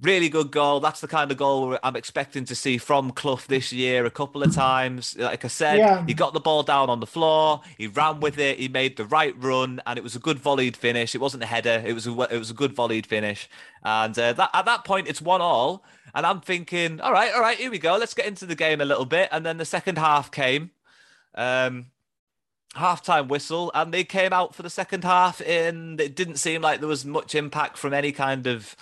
[0.00, 0.80] really good goal.
[0.80, 4.42] That's the kind of goal I'm expecting to see from Clough this year a couple
[4.42, 5.16] of times.
[5.16, 6.04] Like I said, Yeah.
[6.04, 9.04] he got the ball down on the floor, he ran with it, he made the
[9.04, 11.14] right run, and it was a good volleyed finish.
[11.14, 13.48] It wasn't a header; it was a it was a good volleyed finish.
[13.84, 15.84] And uh, that at that point, it's one all.
[16.14, 17.96] And I'm thinking, all right, all right, here we go.
[17.96, 19.28] Let's get into the game a little bit.
[19.32, 20.70] And then the second half came.
[21.34, 21.86] Um,
[22.76, 26.80] halftime whistle and they came out for the second half and it didn't seem like
[26.80, 28.74] there was much impact from any kind of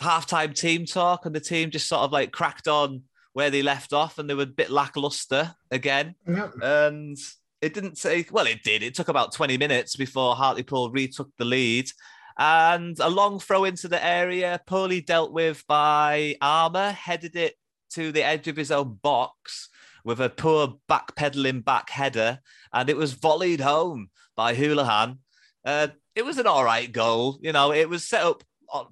[0.00, 3.92] halftime team talk and the team just sort of like cracked on where they left
[3.92, 6.14] off and they were a bit lackluster again.
[6.62, 7.16] And
[7.62, 8.82] it didn't say well it did.
[8.82, 11.90] It took about 20 minutes before hartlepool retook the lead.
[12.38, 17.54] And a long throw into the area poorly dealt with by Armer headed it
[17.90, 19.68] to the edge of his own box
[20.04, 22.40] with a poor backpedaling back header
[22.72, 25.18] and it was volleyed home by Houlihan.
[25.64, 27.38] Uh, it was an all right goal.
[27.42, 28.42] You know, it was set up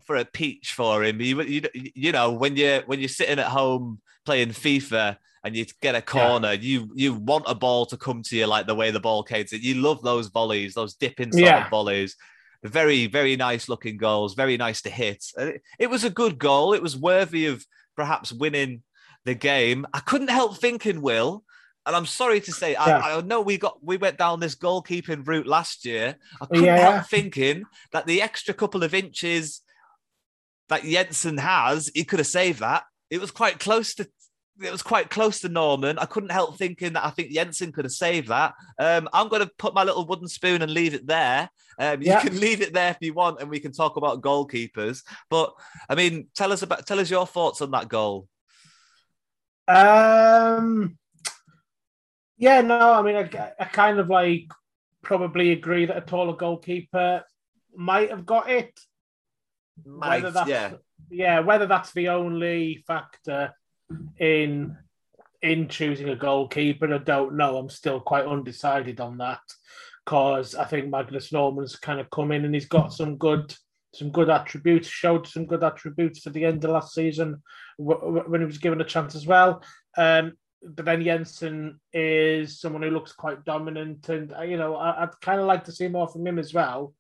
[0.05, 1.21] for a peach for him.
[1.21, 5.65] You, you, you know, when you're when you're sitting at home playing FIFA and you
[5.81, 8.91] get a corner, you you want a ball to come to you like the way
[8.91, 9.75] the ball came to you.
[9.77, 11.69] love those volleys, those dipping sort Yeah.
[11.69, 12.17] volleys.
[12.65, 14.35] Very, very nice looking goals.
[14.35, 15.25] Very nice to hit.
[15.39, 16.73] Uh, it was a good goal.
[16.73, 17.65] It was worthy of
[17.97, 18.83] perhaps winning
[19.29, 19.87] the game.
[19.93, 21.45] I couldn't help thinking, Will,
[21.87, 22.99] and I'm sorry to say, Yeah.
[22.99, 26.17] I, I know we got we went down this goalkeeping route last year.
[26.41, 26.77] I couldn't Yeah.
[26.93, 29.61] help thinking that the extra couple of inches
[30.69, 32.85] that Jensen has, he could have saved that.
[33.11, 34.09] It was quite close to.
[34.61, 35.99] It was quite close to Norman.
[36.01, 38.55] I couldn't help thinking that I think Jensen could have saved that.
[38.77, 41.49] Um, I'm going to put my little wooden spoon and leave it there.
[41.79, 45.05] Um, you can leave it there if you want, and we can talk about goalkeepers.
[45.31, 45.55] But
[45.89, 48.27] I mean, tell us about tell us your thoughts on that goal.
[49.69, 50.97] Um,
[52.39, 54.51] yeah, no, I mean, I, I kind of like
[55.03, 57.25] probably agree that a taller goalkeeper
[57.77, 58.79] might have got it.
[59.85, 60.73] Might, whether that's, yeah.
[61.11, 63.53] yeah, whether that's the only factor
[64.19, 64.77] in
[65.41, 67.59] in choosing a goalkeeper, I don't know.
[67.59, 69.41] I'm still quite undecided on that
[70.05, 73.55] because I think Magnus Norman's kind of come in and he's got some good
[73.95, 77.43] some good attributes, showed some good attributes at the end of last season
[77.79, 79.63] when he was given a chance as well.
[79.97, 85.05] Um, but then Jensen is someone who looks quite dominant, and uh, you know I,
[85.05, 86.95] I'd kind of like to see more from him as well.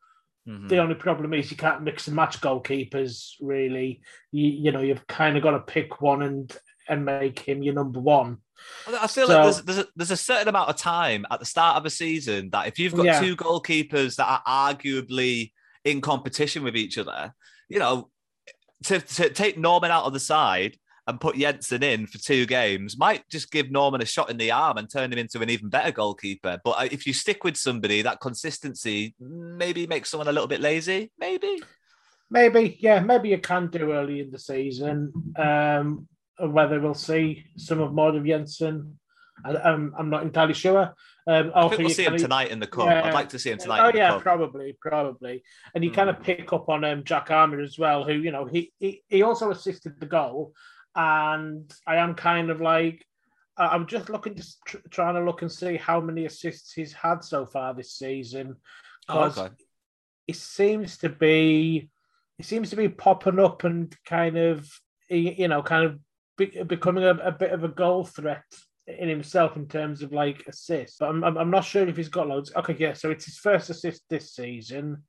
[0.48, 0.68] Mhm.
[0.68, 3.32] The only problem is you can't mix and match goalkeepers.
[3.40, 4.00] Really,
[4.32, 6.56] you, you know you've kind of got to pick one and
[6.88, 8.38] and make him your number one.
[8.88, 11.46] I feel So- like there's, there's, a, there's a certain amount of time at the
[11.46, 13.20] start of a season that if you've got Yeah.
[13.20, 14.42] two goalkeepers that are
[14.74, 15.52] arguably
[15.84, 17.34] in competition with each other,
[17.68, 18.10] you know,
[18.84, 22.98] to, to take Norman out of the side and put Jensen in for two games
[22.98, 25.70] might just give Norman a shot in the arm and turn him into an even
[25.70, 26.60] better goalkeeper.
[26.62, 30.60] But uh, if you stick with somebody, that consistency maybe makes someone a little bit
[30.60, 31.10] lazy.
[31.18, 31.62] Maybe.
[32.30, 35.12] Maybe, yeah, maybe you can do early in the season.
[35.36, 36.06] Um,
[36.38, 38.98] whether we'll see some of more of Jensen,
[39.44, 40.94] I, I'm, I'm not entirely sure.
[41.26, 42.86] Um, I think we'll see him kinda- tonight in the cup.
[42.86, 43.02] Yeah.
[43.04, 43.80] I'd like to see him tonight.
[43.84, 44.22] Oh in the yeah, cup.
[44.22, 45.42] probably, probably.
[45.74, 45.96] And you Hmm.
[45.96, 49.02] kind of pick up on um, Jack Armer as well, who you know he, he
[49.08, 50.52] he also assisted the goal,
[50.96, 53.04] and I am kind of like
[53.56, 57.24] I'm just looking just tr- trying to look and see how many assists he's had
[57.24, 58.56] so far this season.
[59.08, 59.54] Oh, 'cause okay.
[60.28, 61.88] It seems to be,
[62.38, 64.68] it seems to be popping up and kind of,
[65.08, 65.98] you know, kind of
[66.36, 68.44] be, becoming a, a bit of a goal threat
[68.98, 70.96] in himself in terms of like assists.
[70.98, 72.52] But I'm, I'm, not sure if he's got loads.
[72.56, 75.02] Okay, yeah, so it's his first assist this season.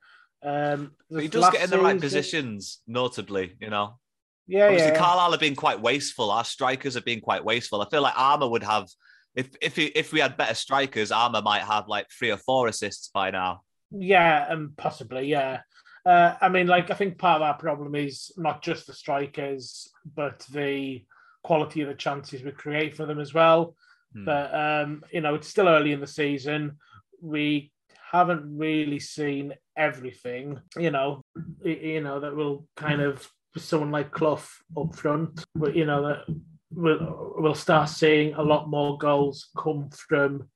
[0.43, 3.99] Um, But he does get in the right season- positions, notably, you know.
[4.47, 4.97] Yeah, Obviously, yeah.
[4.97, 6.31] Carlisle have been quite wasteful.
[6.31, 7.81] Our strikers have been quite wasteful.
[7.81, 8.87] I feel like Armer would have,
[9.35, 12.67] if if he, if we had better strikers, Armer might have like three or four
[12.67, 13.61] assists by now.
[13.91, 15.61] Yeah, and possibly, yeah.
[16.03, 19.87] Uh, I mean, like, I think part of our problem is not just the strikers,
[20.15, 21.03] but the
[21.43, 23.75] quality of the chances we create for them as well.
[24.13, 24.25] Hmm.
[24.25, 26.77] But, um, you know, it's still early in the season.
[27.21, 27.71] We
[28.11, 31.21] haven't really seen everything, you know,
[31.63, 34.41] you know, that will kind of, someone like Clough
[34.77, 36.35] up front, but, you know, that
[36.71, 40.49] we'll, we'll start seeing a lot more goals come from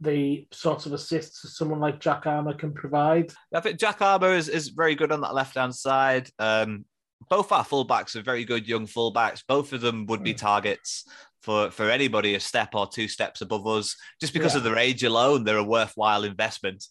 [0.00, 3.32] the sorts of assists that someone like Jack Armer can provide.
[3.52, 6.30] I think Jack Armer is, is very good on that left hand side.
[6.38, 6.84] Um,
[7.28, 9.42] both our fullbacks are very good young fullbacks.
[9.46, 10.38] Both of them would be Hmm.
[10.38, 11.04] targets
[11.42, 13.96] for for anybody a step or two steps above us.
[14.20, 14.58] Just because Yeah.
[14.58, 16.84] of their age alone, they're a worthwhile investment.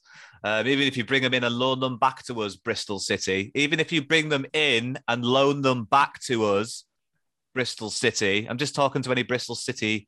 [0.44, 3.52] Um, even if you bring them in and loan them back to us, Bristol City.
[3.56, 6.86] Even if you bring them in and loan them back to us,
[7.54, 8.46] Bristol City.
[8.50, 10.08] I'm just talking to any Bristol City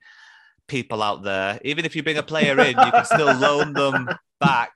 [0.68, 1.60] people out there.
[1.64, 4.08] Even if you bring a player in, you can still loan them
[4.40, 4.74] back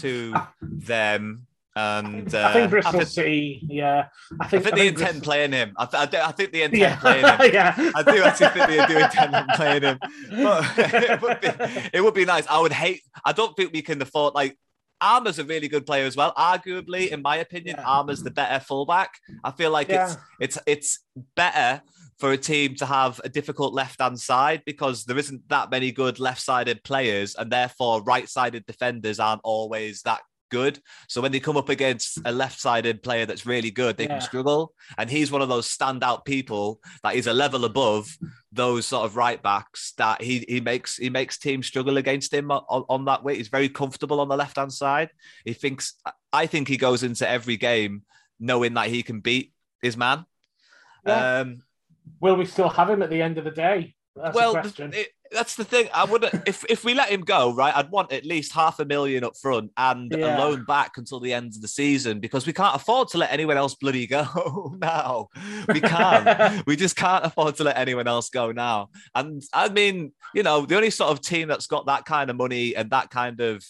[0.00, 1.45] to them.
[1.76, 4.08] And uh, I think Bristol think- City, yeah.
[4.40, 5.72] I I think, think I they think intend Bristol- playing him.
[5.76, 6.96] I, th- I, do- I think they intend yeah.
[6.96, 7.38] playing him.
[7.52, 7.92] yeah.
[7.94, 9.98] I do actually think they do intend on playing him.
[10.00, 11.48] But it would be
[11.92, 12.46] it would be nice.
[12.48, 13.02] I would hate.
[13.24, 14.56] I don't think we can afford like.
[14.98, 16.32] Armer's a really good player as well.
[16.38, 17.84] Arguably, in my opinion, Yeah.
[17.86, 19.10] Armer's the better fullback.
[19.44, 21.00] I feel like it's it's it's
[21.36, 21.82] better
[22.18, 25.92] for a team to have a difficult left hand side because there isn't that many
[25.92, 30.80] good left sided players, and therefore right sided defenders aren't always that good.
[31.08, 34.18] So when they come up against a left sided player that's really good, they Yeah.
[34.18, 34.72] can struggle.
[34.98, 38.16] And he's one of those standout people that is a level above
[38.52, 42.50] those sort of right backs that he he makes he makes teams struggle against him
[42.50, 43.36] on, on that way.
[43.36, 45.10] He's very comfortable on the left hand side.
[45.44, 45.94] He thinks
[46.32, 48.02] I think he goes into every game
[48.38, 50.24] knowing that he can beat his man.
[51.06, 51.40] Yeah.
[51.40, 51.62] Um,
[52.20, 53.95] Will we still have him at the end of the day?
[54.16, 55.88] That's well, it- that's the thing.
[55.92, 57.76] I would if if we let him go, right?
[57.76, 60.36] I'd want at least half a million up front and Yeah.
[60.36, 63.32] a loan back until the end of the season because we can't afford to let
[63.32, 65.28] anyone else bloody go now.
[65.68, 66.64] We can't.
[66.66, 68.90] we just can't afford to let anyone else go now.
[69.16, 72.36] And I mean, you know, the only sort of team that's got that kind of
[72.36, 73.64] money and that kind of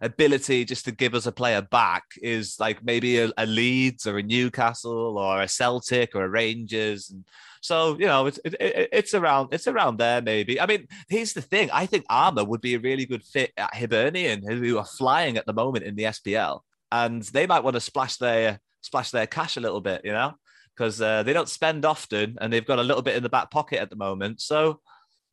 [0.00, 4.18] ability just to give us a player back is like maybe a, a Leeds or
[4.18, 7.10] a Newcastle or a Celtic or a Rangers.
[7.10, 7.24] And
[7.60, 10.60] so, you know, it's it, it, it's around it's around there maybe.
[10.60, 11.70] I mean, here's the thing.
[11.72, 15.46] I think Armer would be a really good fit at Hibernian, who are flying at
[15.46, 16.60] the moment in the SPL,
[16.90, 20.32] and they might want to splash their splash their cash a little bit, you know,
[20.74, 23.50] because uh, they don't spend often and they've got a little bit in the back
[23.50, 24.40] pocket at the moment.
[24.40, 24.80] So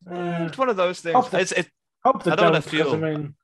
[0.08, 1.14] Uh, it's one of those things.
[1.16, 1.68] Hope that- It's, it,
[2.04, 3.34] Hope I don't wanna don't, I mean,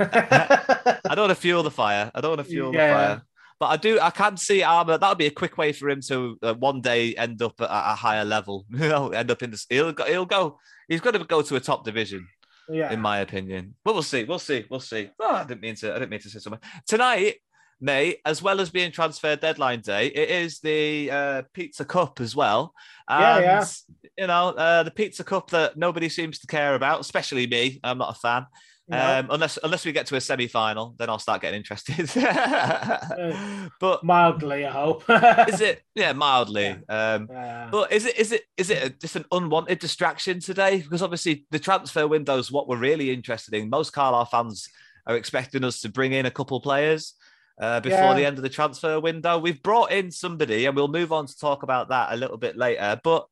[0.00, 2.10] I don't want to fuel the fire.
[2.14, 2.86] I don't want to fuel Yeah.
[2.86, 3.22] the fire.
[3.60, 4.00] But I do.
[4.00, 4.96] I can see Armer.
[4.96, 7.68] That would be a quick way for him to uh, one day end up at
[7.70, 8.64] a higher level.
[8.70, 9.66] Know, end up in this.
[9.68, 10.04] He'll go.
[10.04, 10.58] He'll go.
[10.88, 12.26] He's got to go to a top division,
[12.70, 12.90] yeah.
[12.90, 13.74] in my opinion.
[13.84, 14.24] But we'll see.
[14.24, 14.64] We'll see.
[14.70, 15.10] We'll see.
[15.20, 15.90] Oh, I didn't mean to.
[15.90, 17.36] I didn't mean to say something tonight.
[17.82, 22.36] Mate, as well as being transfer deadline day, it is the uh, Pizza Cup as
[22.36, 22.74] well.
[23.08, 23.64] Yeah, yeah.
[24.18, 27.80] You know, uh, the Pizza Cup that nobody seems to care about, especially me.
[27.82, 28.46] I'm not a fan.
[28.92, 32.10] Um, unless unless we get to a semi final, then I'll start getting interested.
[33.80, 35.04] but Mildly, I hope.
[35.48, 35.82] is it?
[35.94, 36.68] Yeah, mildly.
[36.88, 37.68] Um, Yeah.
[37.70, 40.78] but is it is it is it a, just an unwanted distraction today?
[40.80, 43.70] Because obviously the transfer window is what we're really interested in.
[43.70, 44.68] Most Carlisle fans
[45.06, 47.14] are expecting us to bring in a couple players
[47.60, 48.14] uh, before Yeah.
[48.14, 49.38] the end of the transfer window.
[49.38, 52.56] We've brought in somebody, and we'll move on to talk about that a little bit
[52.56, 53.00] later.
[53.02, 53.26] But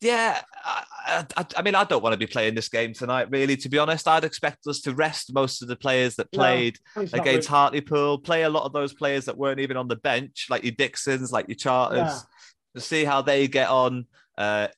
[0.00, 3.28] yeah, I, I, I mean, I don't want to be playing this game tonight.
[3.30, 6.78] Really, to be honest, I'd expect us to rest most of the players that played
[6.96, 10.46] not against Hartlepool, play a lot of those players that weren't even on the bench,
[10.48, 12.18] like your Dixons, like your Charters, Yeah.
[12.76, 14.06] to see how they get on
[14.38, 14.68] uh,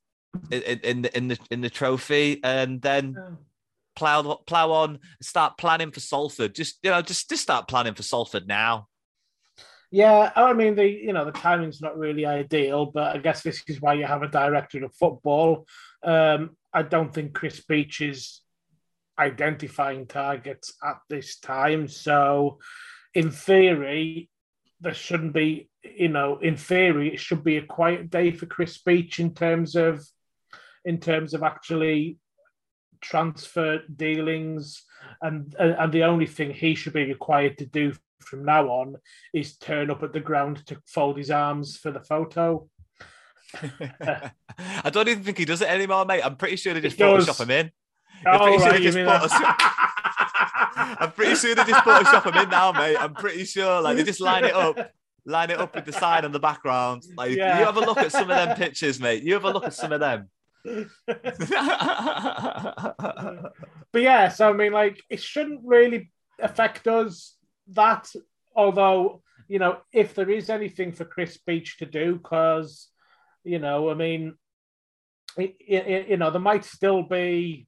[0.51, 3.37] in, in the in the in the trophy, and then Yeah.
[3.95, 6.55] plow plow on, start planning for Salford.
[6.55, 8.89] Just you know, just just start planning for Salford now.
[9.93, 13.63] Yeah, I mean the you know the timing's not really ideal, but I guess this
[13.69, 15.67] is why you have a director of football.
[16.03, 18.41] Um, I don't think Chris Beech is
[19.19, 22.59] identifying targets at this time, so
[23.13, 24.31] in theory,
[24.81, 25.69] there shouldn't be.
[25.85, 29.77] You know, in theory, it should be a quiet day for Chris Beech in terms
[29.77, 30.03] of
[30.87, 32.17] in terms of actually
[33.03, 34.85] transfer dealings,
[35.21, 38.97] and and the only thing he should be required to do from now on
[39.33, 42.69] is turn up at the ground to fold his arms for the photo.
[43.61, 46.23] I don't even think he does it anymore, mate.
[46.25, 47.71] I'm pretty sure they just Photoshop him in.
[48.27, 50.97] Oh, pretty sure right, they just mean put that?
[51.01, 52.97] I'm pretty sure they just Photoshop him in now, mate.
[52.97, 54.93] I'm pretty sure, like they just line it up,
[55.27, 57.03] line it up with the sign on the background.
[57.17, 57.59] Like Yeah.
[57.59, 59.23] you have a look at some of them pictures, mate.
[59.23, 60.31] You have a look at some of them.
[63.85, 67.37] but yeah, so I mean, like, it shouldn't really affect us
[67.69, 68.11] that,
[68.55, 72.89] although, you know, if there is anything for Chris Beech to do, because,
[73.45, 74.35] you know, I mean,
[75.37, 77.67] it, it, you know, there might still be,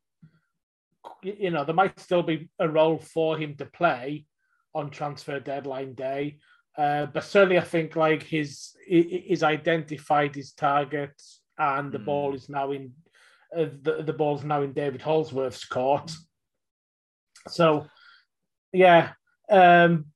[1.22, 4.26] you know, there might still be a role for him to play
[4.74, 6.38] on transfer deadline day.
[6.76, 12.04] Uh, but certainly, I think like his he's identified his targets, and the Hmm.
[12.04, 12.92] ball is now in
[13.56, 16.10] uh, the the ball's now in David Holdsworth's court.
[17.48, 17.86] So,
[18.72, 19.12] yeah,
[19.50, 20.06] um,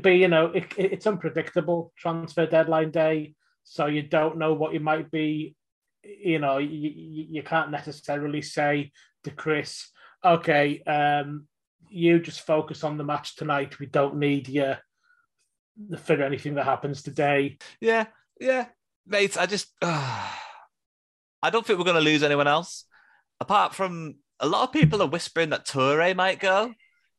[0.00, 4.72] but you know, it, it- it's unpredictable transfer deadline day, so you don't know what
[4.74, 5.56] you might be
[6.04, 6.90] you know, you,
[7.30, 8.90] you can't necessarily say
[9.24, 9.88] to Chris,
[10.24, 11.46] okay, um,
[11.88, 13.78] you just focus on the match tonight.
[13.78, 14.74] We don't need you
[15.98, 17.58] for anything that happens today.
[17.80, 18.06] Yeah,
[18.40, 18.66] yeah,
[19.06, 19.36] mate.
[19.38, 20.28] I just, uh,
[21.42, 22.84] I don't think we're going to lose anyone else.
[23.40, 26.72] Apart from a lot of people are whispering that Toure might go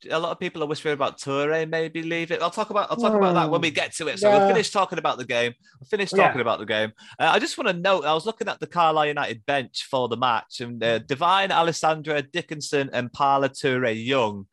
[0.09, 2.41] a lot of people are whispering about Toure maybe leave it.
[2.41, 3.75] I'll talk about I'll talk about that when we hmm.
[3.75, 4.19] get to it.
[4.19, 4.37] So yeah.
[4.37, 5.53] we'll finish talking about the game.
[5.79, 6.41] We'll finish talking yeah.
[6.41, 6.91] about the game.
[7.19, 10.07] Uh, I just want to note I was looking at the Carlisle United bench for
[10.07, 14.47] the match, and uh, Devine, Alessandra, Dickinson, and Parla Toure Young.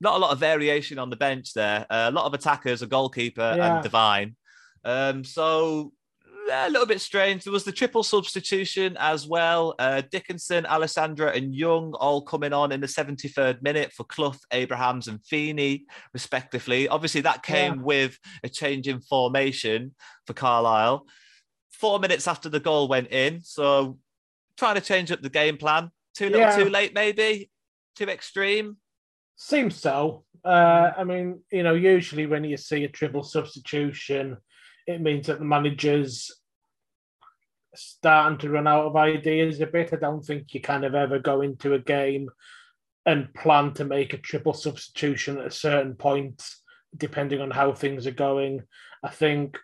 [0.00, 1.84] Not a lot of variation on the bench there.
[1.90, 3.74] Uh, a lot of attackers, a goalkeeper, yeah.
[3.74, 4.36] and Devine.
[4.84, 5.92] Um, so
[6.50, 7.44] a little bit strange.
[7.44, 9.74] There was the triple substitution as well.
[9.78, 15.08] Uh, Dickinson, Alessandra, and Young all coming on in the 73rd minute for Clough, Abrahams,
[15.08, 16.88] and Feeney, respectively.
[16.88, 17.82] Obviously, that came yeah.
[17.82, 19.94] with a change in formation
[20.26, 21.06] for Carlisle.
[21.70, 23.40] Four minutes after the goal went in.
[23.42, 23.98] So,
[24.56, 25.90] trying to change up the game plan.
[26.14, 26.56] Too little, yeah.
[26.56, 27.50] too late, maybe?
[27.96, 28.76] Too extreme?
[29.36, 30.24] Seems so.
[30.44, 34.36] Uh, I mean, you know, usually when you see a triple substitution,
[34.88, 36.32] it means that the manager's
[37.74, 39.92] starting to run out of ideas a bit.
[39.92, 42.30] I don't think you kind of ever go into a game
[43.04, 46.42] and plan to make a triple substitution at a certain point,
[46.96, 48.62] depending on how things are going.
[49.02, 49.58] I think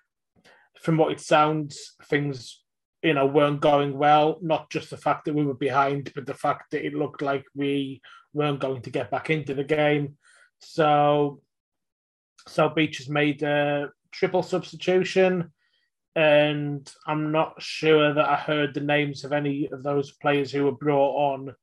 [0.83, 2.61] from what it sounds, things
[3.03, 4.39] you know weren't going well.
[4.43, 7.45] Not just the fact that we were behind, but the fact that it looked like
[7.55, 8.03] we
[8.35, 10.19] weren't going to get back into the game.
[10.59, 11.41] So,
[12.47, 15.53] so Beech has made a triple substitution
[16.17, 20.65] and I'm not sure that I heard the names of any of those players who
[20.65, 21.55] were brought on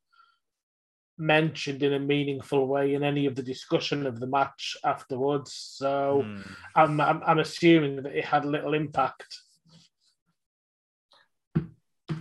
[1.17, 5.53] mentioned in a meaningful way in any of the discussion of the match afterwards.
[5.53, 6.51] So mm.
[6.75, 9.37] I'm, I'm, I'm assuming that it had little impact.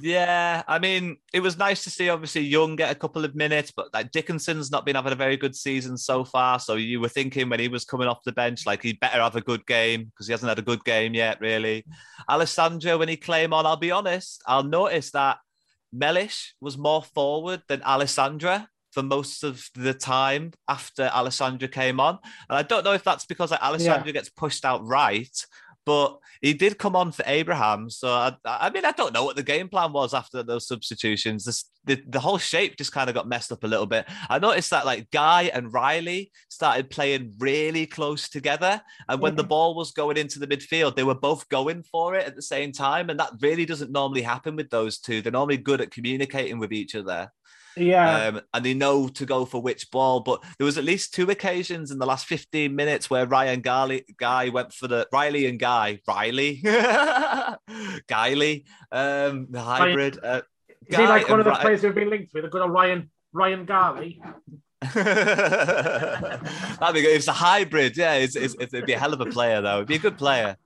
[0.00, 3.70] Yeah, I mean, it was nice to see obviously Young get a couple of minutes,
[3.70, 6.58] but like Dickinson's not been having a very good season so far.
[6.58, 9.36] So you were thinking when he was coming off the bench, like he better have
[9.36, 11.84] a good game because he hasn't had a good game yet, really.
[12.28, 15.38] Alessandra, when he came on, I'll be honest, I'll notice that
[15.92, 22.18] Mellish was more forward than Alessandra for most of the time after Alessandra came on.
[22.48, 24.12] And I don't know if that's because like, Alessandra yeah.
[24.12, 25.46] gets pushed out right
[25.90, 27.90] but he did come on for Abraham.
[27.90, 31.44] So I, I mean, I don't know what the game plan was after those substitutions.
[31.44, 34.06] This, the, the whole shape just kind of got messed up a little bit.
[34.28, 38.80] I noticed that like Guy and Riley started playing really close together.
[39.08, 39.38] And when mm-hmm.
[39.38, 42.42] the ball was going into the midfield, they were both going for it at the
[42.42, 43.10] same time.
[43.10, 45.22] And that really doesn't normally happen with those two.
[45.22, 47.32] They're normally good at communicating with each other.
[47.76, 48.26] Yeah.
[48.26, 50.20] Um, and they know to go for which ball.
[50.20, 54.02] But there was at least two occasions in the last 15 minutes where Ryan Guy,
[54.16, 56.00] Guy went for the Riley and Guy.
[56.06, 56.60] Riley?
[58.08, 60.18] Guiley, um, the hybrid.
[60.22, 60.42] Uh,
[60.86, 61.62] Is he like one of the Ryan...
[61.62, 62.44] players who've been linked with?
[62.44, 64.20] A good old Ryan Ryan Garley?
[64.94, 65.04] That'd
[66.94, 67.16] be good.
[67.16, 67.96] It's a hybrid.
[67.96, 69.76] Yeah, it's, it's, it'd be a hell of a player, though.
[69.76, 70.56] It'd be a good player.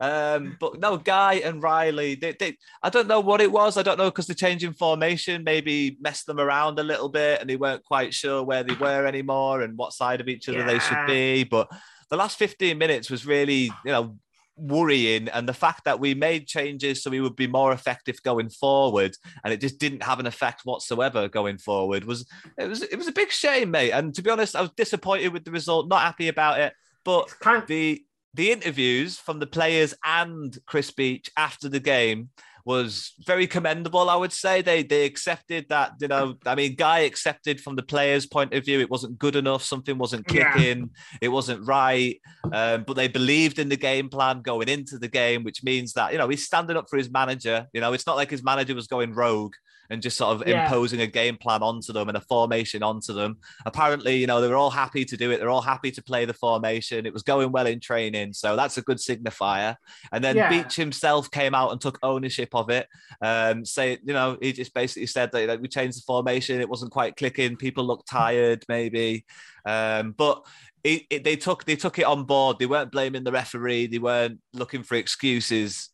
[0.00, 3.76] Um, but no, Guy and Riley, they, they, I don't know what it was.
[3.76, 7.40] I don't know because the change in formation maybe messed them around a little bit
[7.40, 10.58] and they weren't quite sure where they were anymore and what side of each other
[10.58, 10.66] yeah.
[10.66, 11.44] they should be.
[11.44, 11.68] But
[12.10, 14.16] the last 15 minutes was really, you know,
[14.56, 18.48] worrying and the fact that we made changes so we would be more effective going
[18.48, 22.24] forward and it just didn't have an effect whatsoever going forward was
[22.56, 25.32] it was it was a big shame mate and to be honest I was disappointed
[25.32, 26.72] with the result not happy about it
[27.04, 28.04] but kind of- the
[28.34, 32.30] the interviews from the players and Chris Beech after the game
[32.64, 34.08] was very commendable.
[34.08, 35.92] I would say they they accepted that.
[36.00, 39.36] You know, I mean, Guy accepted from the players' point of view it wasn't good
[39.36, 39.62] enough.
[39.62, 40.78] Something wasn't clicking.
[40.78, 41.18] Yeah.
[41.20, 42.20] It wasn't right.
[42.52, 46.12] Um, but they believed in the game plan going into the game, which means that
[46.12, 47.66] you know he's standing up for his manager.
[47.72, 49.54] You know, it's not like his manager was going rogue
[49.90, 50.64] and just sort of yeah.
[50.64, 53.38] imposing a game plan onto them and a formation onto them.
[53.66, 55.38] Apparently, you know, they were all happy to do it.
[55.38, 57.06] They're all happy to play the formation.
[57.06, 58.32] It was going well in training.
[58.32, 59.76] So that's a good signifier.
[60.12, 60.48] And then yeah.
[60.48, 62.88] Beech himself came out and took ownership of it.
[63.20, 66.60] Um, say, you know, he just basically said that you know, we changed the formation.
[66.60, 67.56] It wasn't quite clicking.
[67.56, 69.24] People looked tired, maybe.
[69.66, 70.44] Um, but
[70.82, 72.58] it, it, they took they took it on board.
[72.58, 73.86] They weren't blaming the referee.
[73.86, 75.88] They weren't looking for excuses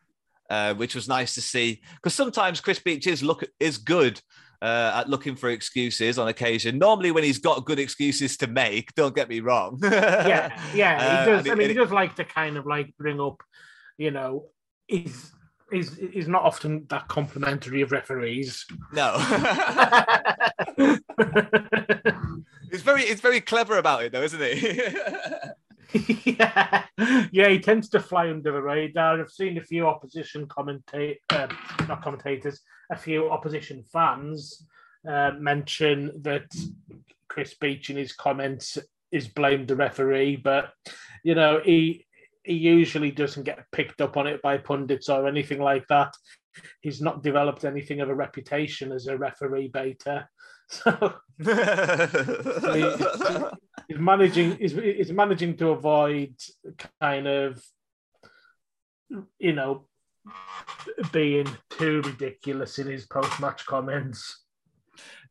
[0.50, 1.80] uh, which was nice to see.
[1.94, 4.20] Because sometimes Chris Beech is look is good
[4.60, 6.78] uh, at looking for excuses on occasion.
[6.78, 9.78] Normally, when he's got good excuses to make, don't get me wrong.
[9.82, 11.48] yeah, yeah, he uh, does.
[11.50, 13.40] I mean, he does like to kind of like bring up,
[13.96, 14.46] you know,
[14.86, 15.32] he's
[15.70, 18.66] he's he's not often that complimentary of referees.
[18.92, 19.14] No.
[22.70, 24.82] it's very it's very clever about it though, isn't he?
[26.24, 26.84] yeah,
[27.32, 29.20] yeah, he tends to fly under the radar.
[29.20, 31.56] I've seen a few opposition commentate, um,
[31.88, 32.60] not commentators,
[32.90, 34.66] a few opposition fans
[35.08, 36.46] uh, mention that
[37.28, 38.78] Chris Beech in his comments
[39.12, 40.72] is blamed the referee, but
[41.24, 42.06] you know he
[42.44, 46.14] he usually doesn't get picked up on it by pundits or anything like that.
[46.80, 50.28] He's not developed anything of a reputation as a referee beta.
[50.72, 50.92] So,
[51.42, 52.94] so he,
[53.90, 56.34] he's managing he's, he's managing to avoid
[57.00, 57.62] kind of
[59.38, 59.84] you know
[61.12, 64.44] being too ridiculous in his post-match comments.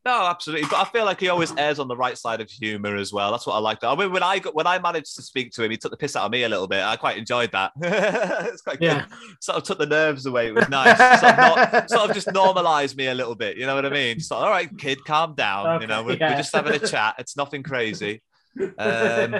[0.04, 0.66] No, absolutely.
[0.68, 3.30] But I feel like he always errs on the right side of humour as well.
[3.30, 3.84] That's what I like.
[3.84, 5.96] I mean, when I got when I managed to speak to him, he took the
[5.96, 6.82] piss out of me a little bit.
[6.82, 7.72] I quite enjoyed that.
[7.82, 9.06] it's quite yeah.
[9.06, 9.18] good.
[9.40, 10.48] Sort of took the nerves away.
[10.48, 10.96] It was nice.
[11.20, 13.58] sort, of not, sort, of just normalised me a little bit.
[13.58, 14.18] You know what I mean?
[14.18, 15.66] Just like, all right, kid, calm down.
[15.66, 16.30] Okay, you know, we're, yeah.
[16.30, 17.16] we're, just having a chat.
[17.18, 18.22] It's nothing crazy.
[18.78, 19.36] Um,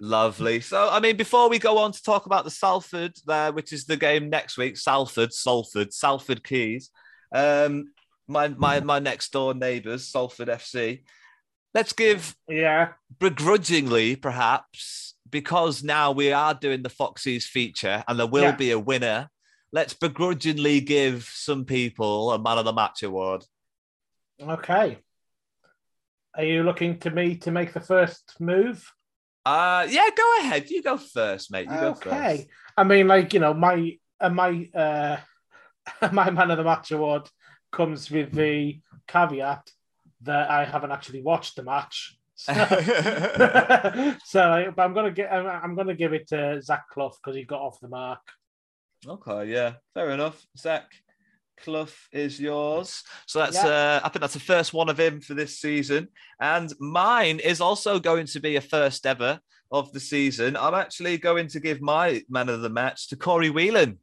[0.00, 0.60] Lovely.
[0.60, 3.84] So, I mean, before we go on to talk about the Salford, there, which is
[3.84, 6.90] the game next week, Salford, Salford, Salford Keys.
[7.32, 7.92] Um,
[8.26, 11.04] my my my next door neighbours, Salford FC.
[11.72, 18.26] Let's give yeah begrudgingly, perhaps, because now we are doing the Foxes feature and there
[18.26, 18.56] will yeah.
[18.56, 19.30] be a winner.
[19.72, 23.44] Let's begrudgingly give some people a man of the match award.
[24.40, 24.98] Okay.
[26.34, 28.90] Are you looking to me to make the first move?
[29.44, 30.70] Uh yeah, go ahead.
[30.70, 31.68] You go first, mate.
[31.68, 32.10] You okay.
[32.10, 32.46] go first.
[32.76, 35.16] I mean, like, you know, my uh, my uh
[36.12, 37.28] my man of the match award
[37.70, 39.70] comes with the caveat
[40.22, 42.16] that I haven't actually watched the match.
[42.34, 42.52] So,
[44.24, 47.60] so but I'm gonna get I'm gonna give it to Zach Clough because he got
[47.60, 48.20] off the mark.
[49.06, 50.46] Okay, yeah, fair enough.
[50.56, 50.86] Zach
[51.58, 53.02] Clough is yours.
[53.26, 56.08] So that's uh, I think that's the first one of him for this season,
[56.40, 59.40] and mine is also going to be a first ever
[59.70, 60.56] of the season.
[60.56, 63.98] I'm actually going to give my man of the match to Corey Whelan.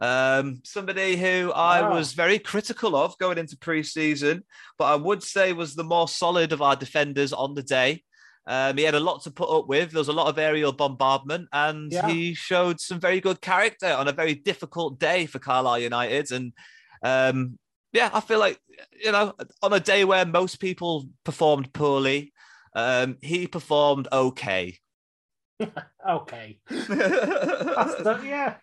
[0.00, 1.94] Um, somebody who I wow.
[1.94, 4.44] was very critical of going into pre-season,
[4.78, 8.02] but I would say was the more solid of our defenders on the day.
[8.46, 9.90] Um, he had a lot to put up with.
[9.90, 12.08] There was a lot of aerial bombardment, and yeah.
[12.08, 16.32] he showed some very good character on a very difficult day for Carlisle United.
[16.32, 16.52] And
[17.02, 17.58] um,
[17.92, 18.60] yeah, I feel like
[19.02, 22.32] you know, on a day where most people performed poorly,
[22.74, 24.78] um, he performed okay.
[26.08, 26.58] okay.
[26.68, 28.56] the, yeah.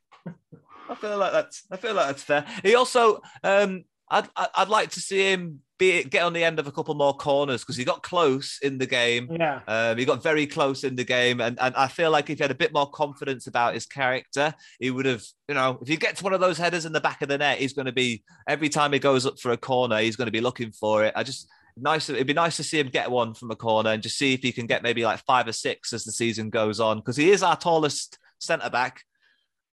[0.90, 2.46] I feel like that's I feel like that's fair.
[2.64, 6.68] He also um I'd I'd like to see him be get on the end of
[6.68, 9.30] a couple more corners because he got close in the game.
[9.32, 9.60] Yeah.
[9.68, 12.44] Um, he got very close in the game, and and I feel like if he
[12.44, 15.24] had a bit more confidence about his character, he would have.
[15.48, 17.60] You know, if he gets one of those headers in the back of the net,
[17.60, 20.32] he's going to be every time he goes up for a corner, he's going to
[20.32, 21.14] be looking for it.
[21.16, 22.10] I just nice.
[22.10, 24.42] It'd be nice to see him get one from a corner and just see if
[24.42, 27.32] he can get maybe like five or six as the season goes on because he
[27.32, 29.04] is our tallest centre back.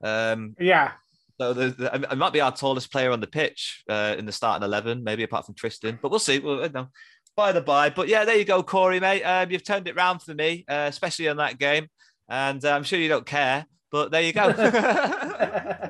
[0.02, 0.92] Um, yeah.
[1.40, 4.32] So the, the, it might be our tallest player on the pitch uh, in the
[4.32, 6.38] starting eleven, maybe apart from Tristan, but we'll see.
[6.38, 6.88] Well, no,
[7.36, 9.22] by the by, but yeah, there you go, Corey, mate.
[9.22, 11.88] Um, you've turned it round for me, uh, especially on that game,
[12.28, 14.50] and uh, I'm sure you don't care, but there you go.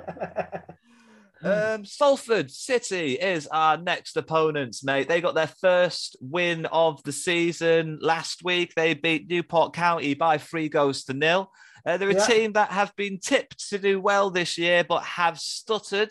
[1.43, 5.09] um, Salford City is our next opponents, mate.
[5.09, 8.74] They got their first win of the season last week.
[8.74, 11.51] They beat Newport County by three goals to nil.
[11.85, 12.26] Uh, they're a yeah.
[12.26, 16.11] team that have been tipped to do well this year, but have stuttered.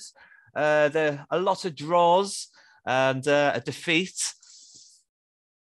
[0.55, 2.49] Uh, there a lot of draws
[2.86, 4.34] and uh, a defeat.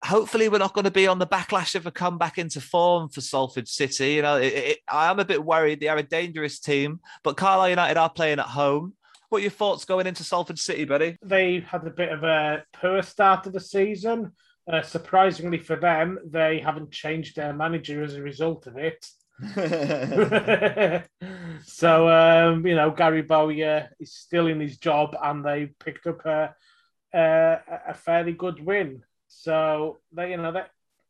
[0.04, 3.22] Hopefully, we're not going to be on the backlash of a comeback into form for
[3.22, 4.14] Salford City.
[4.14, 5.80] You know, it, it, I am a bit worried.
[5.80, 8.94] They are a dangerous team, but Carlisle United are playing at home.
[9.30, 11.18] What are your thoughts going into Salford City, buddy?
[11.22, 14.32] They had a bit of a poor start to the season.
[14.72, 19.06] Uh, surprisingly for them, they haven't changed their manager as a result of it.
[21.66, 26.26] so um, you know Gary Bowyer is still in his job, and they picked up
[26.26, 26.56] a
[27.14, 27.58] a,
[27.90, 29.04] a fairly good win.
[29.28, 30.70] So they, you know, that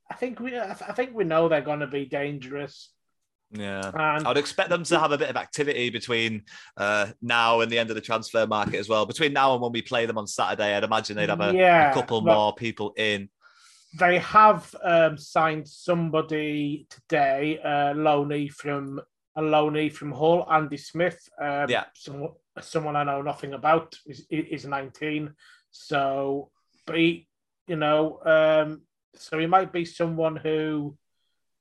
[0.10, 2.90] I think we I think we know they're going to be dangerous.
[3.54, 6.44] Yeah, and, I'd expect them to have a bit of activity between
[6.78, 9.06] uh, now and the end of the transfer market as well.
[9.06, 11.92] Between now and when we play them on Saturday, I'd imagine they'd have a, yeah,
[11.92, 13.28] a couple more people in
[14.00, 19.02] they have um, signed somebody today, uh, Loney from
[19.36, 21.20] a Loney from Hull, Andy Smith.
[21.40, 23.96] Um, yeah, someone, someone I know nothing about.
[24.06, 25.34] is is nineteen,
[25.72, 26.52] so
[26.86, 27.28] but he,
[27.68, 28.82] you know, um,
[29.16, 30.98] so he might be someone who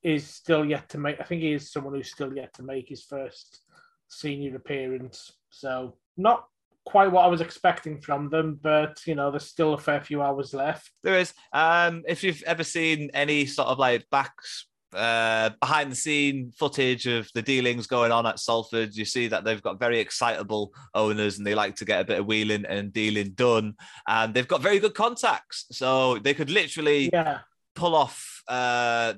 [0.03, 1.21] is still yet to make.
[1.21, 3.61] I think he is someone who's still yet to make his first
[4.09, 5.33] senior appearance.
[5.51, 6.47] So not
[6.85, 10.23] quite what I was expecting from them, but you know, there's still a fair few
[10.23, 10.91] hours left.
[11.03, 11.33] There is.
[11.53, 17.07] Um, if you've ever seen any sort of like backs uh, behind the scene footage
[17.07, 21.39] of the dealings going on at Salford, you see that they've got very excitable owners
[21.39, 23.75] and they like to get a bit of wheeling and dealing done.
[24.09, 25.67] And they've got very good contacts.
[25.71, 27.41] So they could literally Yeah.
[27.75, 29.15] pull off uh,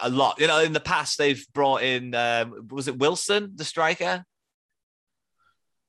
[0.00, 0.38] a, lot.
[0.38, 4.24] You know, in the past, they've brought in, um, was it Wilson, the striker?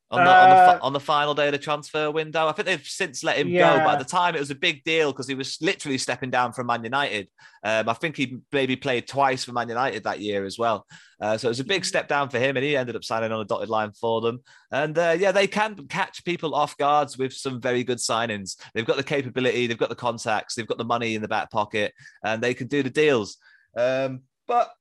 [0.10, 2.53] On the, on, the, Uh, fi- on the final day of the transfer window, I
[2.53, 3.60] think they've since let him go.
[3.60, 3.91] But Yeah.
[3.91, 6.68] at the time, it was a big deal because he was literally stepping down from
[6.68, 7.28] Man United.
[7.62, 10.86] Um, I think he maybe played twice for Man United that year as well.
[11.20, 13.34] Uh, so it was a big step down for him, and he ended up signing
[13.34, 14.41] on a dotted line for them.
[14.72, 18.55] And uh, yeah, they can catch people off guards with some very good signings.
[18.74, 21.51] They've got the capability, they've got the contacts, they've got the money in the back
[21.51, 21.93] pocket,
[22.24, 23.36] and they can do the deals.
[23.76, 24.72] Um, but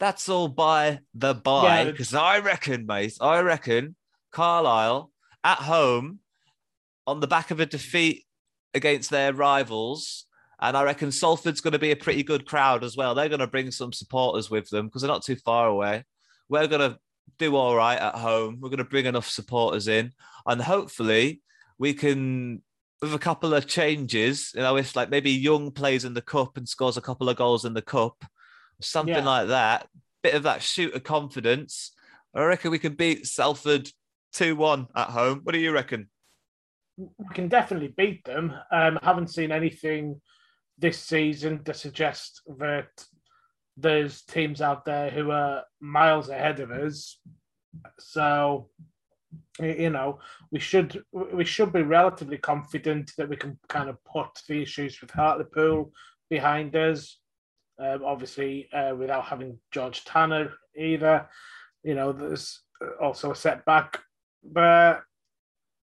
[0.00, 1.90] that's all by the by, Yeah.
[1.90, 3.94] because I reckon, mate, I reckon
[4.32, 5.10] Carlisle
[5.44, 6.18] at home
[7.06, 8.24] on the back of a defeat
[8.74, 10.26] against their rivals.
[10.60, 13.14] And I reckon Salford's going to be a pretty good crowd as well.
[13.14, 16.04] They're going to bring some supporters with them because they're not too far away.
[16.48, 16.98] We're going to
[17.38, 18.58] do all right at home.
[18.60, 20.12] We're going to bring enough supporters in.
[20.46, 21.40] And hopefully
[21.78, 22.62] we can,
[23.00, 26.56] with a couple of changes, you know, if like maybe Young plays in the cup
[26.56, 28.24] and scores a couple of goals in the cup,
[28.80, 29.24] something Yeah.
[29.24, 29.88] like that,
[30.22, 31.90] bit of that shoot of confidence.
[32.34, 33.90] I reckon we can beat Salford
[34.32, 35.40] 2 1 at home.
[35.42, 36.08] What do you reckon?
[36.96, 38.54] we can definitely beat them.
[38.70, 40.20] Um, haven't seen anything
[40.78, 42.88] this season to suggest that
[43.76, 47.18] there's teams out there who are miles ahead of us.
[47.98, 48.68] So,
[49.58, 50.18] you know,
[50.50, 55.00] we should we should be relatively confident that we can kind of put the issues
[55.00, 55.92] with Hartlepool
[56.28, 57.18] behind us.
[57.78, 61.28] Um, obviously, uh, without having George Tanner either,
[61.82, 62.60] you know, there's
[63.00, 63.98] also a setback.
[64.44, 65.02] But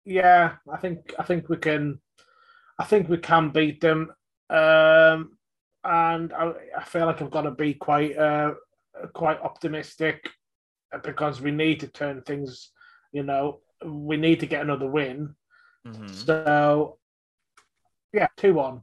[0.03, 1.99] yeah, I think I think we can,
[2.79, 4.11] I think we can beat them,
[4.49, 5.37] um,
[5.83, 8.53] and I, I feel like I've got to be quite uh,
[9.13, 10.29] quite optimistic
[11.03, 12.71] because we need to turn things.
[13.11, 15.35] You know, we need to get another win.
[15.87, 16.07] Mm-hmm.
[16.07, 16.97] So
[18.13, 18.81] yeah, two one.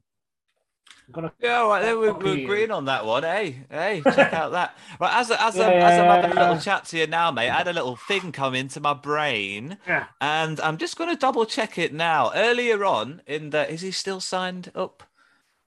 [1.13, 3.23] Gonna Yeah, all right, then we're, we're agreeing on that one.
[3.23, 4.77] Hey, hey, check out that.
[5.01, 6.61] Right, as, as, I'm, Yeah, as I'm yeah, having a little yeah.
[6.61, 10.07] chat to you now, mate, I had a little thing come into my brain, yeah.
[10.21, 12.33] and I'm just going to double check it now.
[12.35, 15.03] Earlier on, in the is he still signed up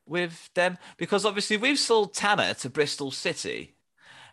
[0.05, 0.77] with them?
[0.97, 3.75] Because obviously we've sold Tanner to Bristol City,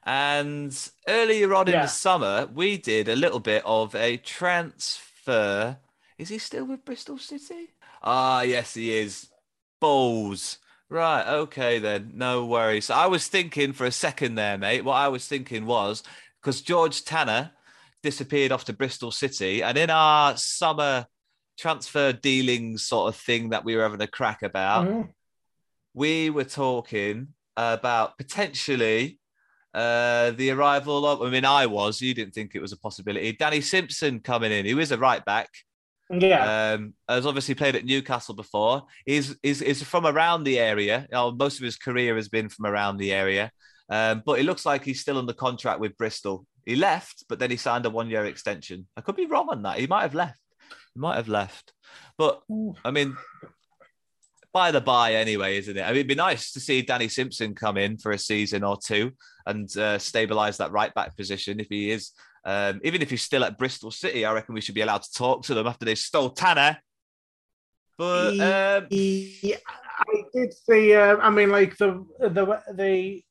[0.04, 5.78] and earlier on in the summer we did a little bit of a transfer.
[6.18, 7.70] Is he still with Bristol City?
[8.02, 9.28] Ah, yes, he is.
[9.80, 10.58] Balls.
[10.92, 12.10] Right, okay then.
[12.14, 12.84] No worries.
[12.84, 14.84] So I was thinking for a second there, mate.
[14.84, 16.02] What I was thinking was
[16.42, 17.52] because George Tanner
[18.02, 21.06] disappeared off to Bristol City, and in our summer
[21.58, 25.08] transfer dealings sort of thing that we were having a crack about, Mhm.
[25.94, 29.18] we were talking about potentially
[29.72, 31.22] uh, the arrival of.
[31.22, 32.02] I mean, I was.
[32.02, 33.32] You didn't think it was a possibility.
[33.32, 34.66] Danny Simpson coming in.
[34.66, 35.48] He was a right back.
[36.12, 36.74] Yeah.
[36.74, 38.82] Um, has obviously played at Newcastle before.
[39.06, 41.06] He's, is is from around the area.
[41.10, 43.50] You know, most of his career has been from around the area.
[43.88, 46.46] Um, but it looks like he's still under contract with Bristol.
[46.64, 48.86] He left, but then he signed a one year extension.
[48.96, 49.78] I could be wrong on that.
[49.78, 50.38] He might have left.
[50.94, 51.72] He might have left.
[52.16, 52.42] But
[52.84, 53.16] I mean,
[54.52, 55.82] by the by, anyway, isn't it?
[55.82, 58.78] I mean, it'd be nice to see Danny Simpson come in for a season or
[58.82, 59.12] two
[59.46, 62.12] and uh, stabilise that right back position if he is.
[62.44, 65.12] Um, even if he's still at Bristol City, I reckon we should be allowed to
[65.12, 66.78] talk to them after they stole Tanner.
[67.96, 70.94] But um, Yeah, I did see.
[70.94, 73.22] Uh, I mean, like the the the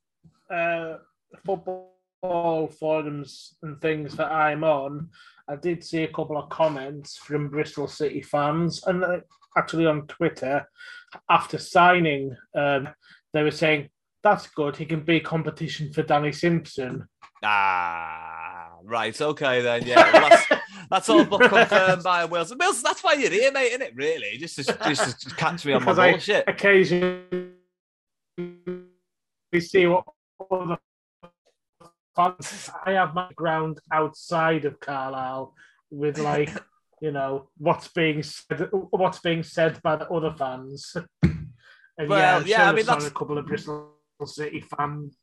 [0.54, 0.98] uh,
[1.46, 5.10] football forums and things that I'm on.
[5.48, 9.20] I did see a couple of comments from Bristol City fans, and uh,
[9.58, 10.66] actually on Twitter
[11.30, 12.90] after signing, um,
[13.34, 13.90] they were saying
[14.24, 14.78] that's good.
[14.78, 17.08] He can be competition for Danny Simpson.
[17.44, 18.31] ah,
[18.92, 19.86] right, okay then.
[19.86, 22.58] Yeah, well, that's, that's all but confirmed by Wilson.
[22.60, 23.96] Wilson, that's why you're here, mate, isn't it?
[23.96, 26.44] Really, just to, just to catch me on my Because I bullshit.
[26.48, 27.24] occasionally
[29.52, 30.06] we see what
[30.52, 30.78] other
[32.16, 32.70] fans.
[32.86, 35.54] I have my ground outside of Carlisle
[35.90, 36.50] with like
[37.02, 40.96] you know what's being said, what's being said by the other fans.
[41.98, 43.92] And Well, yeah, sure I mean, that's- a couple of Bristol
[44.26, 45.18] City fans.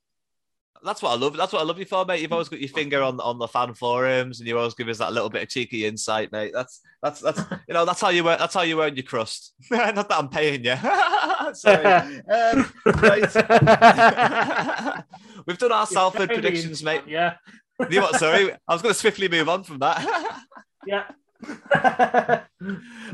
[0.85, 1.37] That's what I love.
[1.37, 2.20] That's what I love you for, mate.
[2.20, 4.99] You've always got your finger on on the fan forums, and you always give us
[4.99, 6.53] that little bit of cheeky insight, mate.
[6.55, 9.55] That's that's that's you know that's how you earn, that's how you earn your crust.
[9.70, 10.76] Not that I'm paying you.
[11.55, 11.85] Sorry.
[11.85, 13.35] Um, right.
[15.47, 17.03] We've done our Salford predictions, mate.
[17.07, 17.35] Yeah,
[17.91, 18.16] You know what?
[18.16, 20.43] Sorry, I was going to swiftly move on from that.
[20.87, 21.05] yeah.
[21.41, 22.43] um,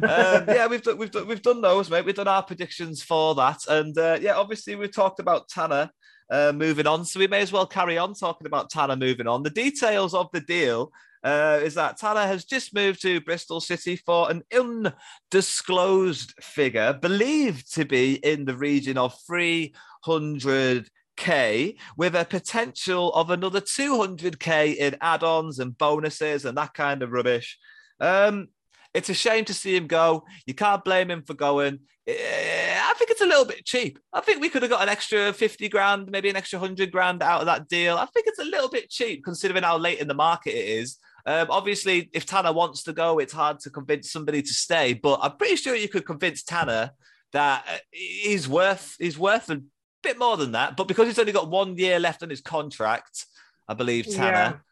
[0.02, 2.04] yeah, we've done, we've done, we've done those, mate.
[2.04, 5.90] We've done our predictions for that, and uh, yeah, obviously we've talked about Tanner
[6.30, 9.42] uh, moving on, so we may as well carry on talking about Tanner moving on.
[9.42, 10.92] The details of the deal
[11.24, 17.72] uh, is that Tanner has just moved to Bristol City for an undisclosed figure, believed
[17.74, 25.22] to be in the region of 300k, with a potential of another 200k in add
[25.22, 27.58] ons and bonuses and that kind of rubbish.
[28.00, 28.48] Um,
[28.92, 30.24] it's a shame to see him go.
[30.46, 31.80] You can't blame him for going.
[32.06, 33.98] I think it's a little bit cheap.
[34.12, 37.22] I think we could have got an extra 50 grand, maybe an extra 100 grand
[37.22, 37.96] out of that deal.
[37.96, 40.98] I think it's a little bit cheap considering how late in the market it is.
[41.26, 44.92] Um, obviously, if Tanner wants to go, it's hard to convince somebody to stay.
[44.92, 46.90] But I'm pretty sure you could convince Tanner
[47.32, 49.62] that uh, he's worth he's worth a
[50.02, 50.76] bit more than that.
[50.76, 53.24] But because he's only got one year left on his contract,
[53.66, 54.62] I believe Tanner.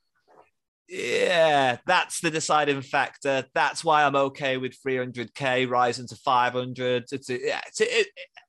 [0.92, 1.78] Yeah.
[1.86, 3.46] that's the deciding factor.
[3.54, 7.04] That's why I'm okay with 300k rising to 500.
[7.10, 8.06] It's, a, yeah, it's a, it,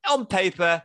[0.10, 0.84] on paper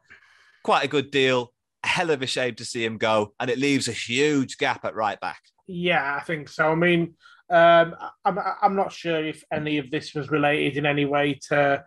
[0.69, 1.53] quite a good deal.
[1.83, 4.95] Hell of a shame to see him go, and it leaves a huge gap at
[4.95, 5.41] right back.
[5.67, 6.71] Yeah, I think so.
[6.71, 7.15] I mean,
[7.49, 7.95] um,
[8.25, 11.85] I'm I'm not sure if any of this was related in any way to.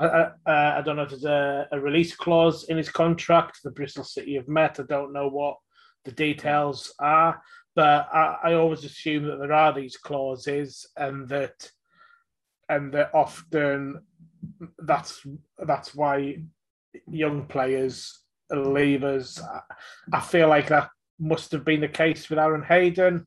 [0.00, 3.60] Uh, uh, I don't know if there's a, a, release clause in his contract.
[3.62, 4.80] The Bristol City have met.
[4.80, 5.58] I don't know what
[6.04, 7.40] the details are,
[7.74, 11.70] but I, I always assume that there are these clauses, and that
[12.68, 14.02] and that often
[14.78, 15.26] that's
[15.58, 16.38] that's why
[17.08, 18.20] young players
[18.50, 19.40] leave us.
[20.12, 23.26] I feel like that must have been the case with Aaron Hayden.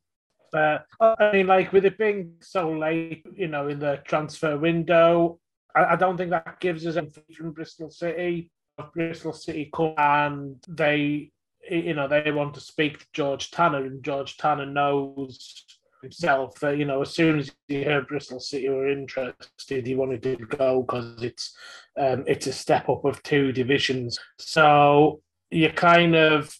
[0.52, 5.39] But I mean, like with it being so late, you know, in the transfer window,
[5.76, 8.52] I, I don't think that gives us anything from Bristol City.
[8.93, 11.32] Bristol City come and they,
[11.70, 15.65] you know, they want to speak to George Tanner, and George Tanner knows
[16.01, 20.22] himself that you know as soon as he heard Bristol City were interested, he wanted
[20.24, 21.55] to go because it's
[21.99, 24.18] um, it's a step up of two divisions.
[24.38, 26.55] So you kind of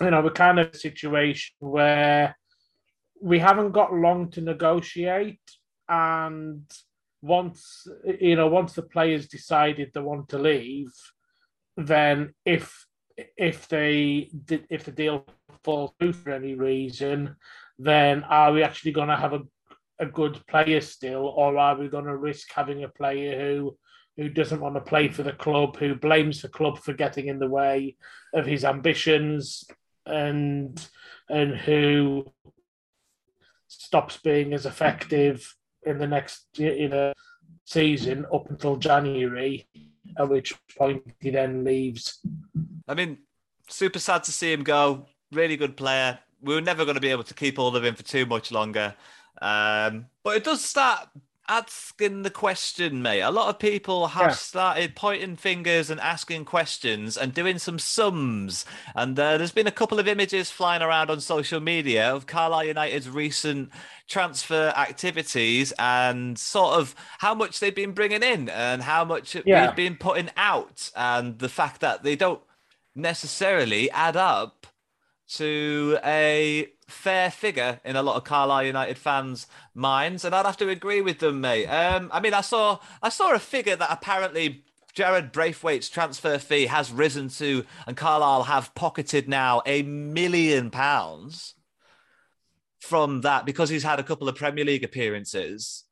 [0.00, 2.36] you know, we're kind of a situation where
[3.20, 5.40] we haven't got long to negotiate,
[5.88, 6.62] and
[7.22, 7.86] once
[8.20, 10.92] you know, once the players decided they want to leave,
[11.76, 12.86] then if
[13.16, 15.24] if they if the deal
[15.62, 17.36] falls through for any reason,
[17.78, 19.42] then are we actually going to have a
[20.00, 23.76] a good player still, or are we going to risk having a player who
[24.16, 27.38] who doesn't want to play for the club, who blames the club for getting in
[27.38, 27.96] the way
[28.32, 29.64] of his ambitions,
[30.06, 30.88] and
[31.28, 32.24] and who
[33.68, 37.12] stops being as effective in the next you know
[37.64, 39.66] season up until January,
[40.18, 42.20] at which point he then leaves.
[42.88, 43.18] I mean,
[43.68, 45.06] super sad to see him go.
[45.32, 46.18] Really good player.
[46.42, 48.52] We were never going to be able to keep all of him for too much
[48.52, 48.94] longer.
[49.40, 51.08] Um, but it does start
[51.48, 53.20] asking the question, mate.
[53.20, 54.34] A lot of people have yeah.
[54.34, 58.64] started pointing fingers and asking questions and doing some sums.
[58.94, 62.64] And uh, there's been a couple of images flying around on social media of Carlisle
[62.64, 63.70] United's recent
[64.06, 69.66] transfer activities and sort of how much they've been bringing in and how much yeah.
[69.66, 72.42] they've been putting out, and the fact that they don't
[72.94, 74.66] necessarily add up
[75.26, 80.56] to a fair figure in a lot of Carlisle United fans' minds, and I'd have
[80.58, 81.66] to agree with them, mate.
[81.66, 84.64] Um, I mean, I saw I saw a figure that apparently
[84.94, 91.54] Jarrad Branthwaite's transfer fee has risen to, and Carlisle have pocketed now a million pounds
[92.80, 95.84] from that because he's had a couple of Premier League appearances.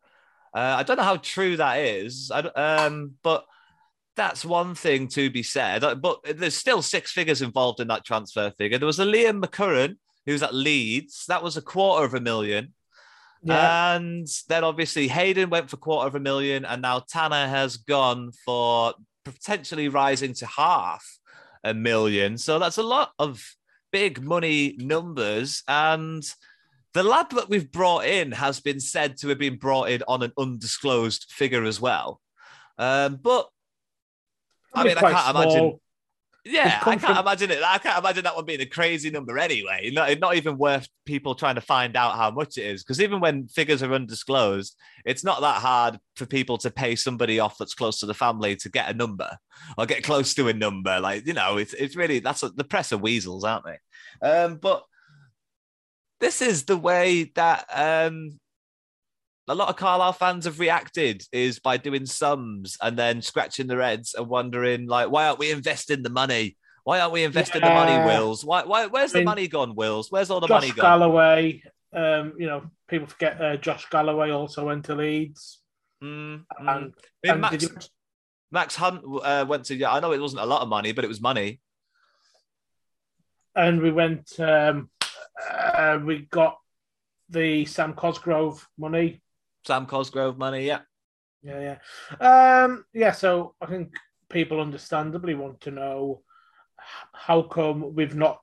[0.55, 3.47] Uh, I don't know how true that is, I, um, but
[4.15, 5.83] that's one thing to be said.
[6.01, 8.79] But there's still six figures involved in that transfer figure.
[8.79, 9.97] There was a Liam McCarron
[10.27, 11.25] who's at Leeds.
[11.29, 12.75] That was a quarter of a million.
[13.43, 13.97] Yeah.
[13.97, 18.31] And then obviously Hayden went for quarter of a million, and now Tanner has gone
[18.45, 18.95] for
[19.25, 21.05] potentially rising to half
[21.65, 22.39] a million.
[22.39, 23.45] So that's a lot of
[23.91, 25.63] big money numbers.
[25.67, 26.23] And
[26.95, 30.23] the lad that we've brought in has been said to have been brought in on
[30.23, 32.21] an undisclosed figure as well.
[32.79, 33.49] Um, but
[34.75, 35.43] I mean, I can't small.
[35.43, 35.81] imagine.
[36.45, 37.19] Yeah, I can't from...
[37.19, 37.63] imagine it.
[37.65, 39.91] I can't imagine that one being a crazy number anyway.
[39.93, 42.83] Not, not even worth people trying to find out how much it is.
[42.83, 47.39] Because even when figures are undisclosed, it's not that hard for people to pay somebody
[47.39, 49.31] off that's close to the family to get a number
[49.79, 50.99] or get close to a number.
[50.99, 54.29] Like, you know, it's, it's really, that's a, the press of weasels, aren't they?
[54.29, 54.83] Um, but
[56.19, 58.41] this is the way that um,
[59.53, 63.83] a lot of Carlisle fans have reacted is by doing sums and then scratching their
[63.83, 66.57] heads and wondering like, why aren't we investing the money?
[66.85, 67.69] Why aren't we investing yeah.
[67.69, 68.45] the money, Wills?
[68.45, 70.11] Why, why where's I mean, the money gone, Wills?
[70.11, 71.01] Where's all the Josh money gone?
[71.01, 75.61] Galloway, um, you know, people forget uh, Josh Galloway also went to Leeds.
[76.03, 76.95] Mm, And, mm.
[77.23, 77.69] Mean, and Max, you,
[78.51, 79.77] Max Hunt uh, went to.
[79.77, 81.61] Yeah, I know it wasn't a lot of money, but it was money.
[83.55, 84.39] and we went.
[84.41, 84.91] Um,
[85.51, 86.59] uh, we got
[87.29, 89.22] the Sam Cosgrove money.
[89.67, 90.67] Sam Cosgrove money.
[90.67, 90.81] Yeah.
[91.43, 91.77] Yeah,
[92.21, 93.11] yeah, um, yeah.
[93.11, 93.95] So I think
[94.29, 96.23] people understandably want to know
[97.13, 98.41] how come we've not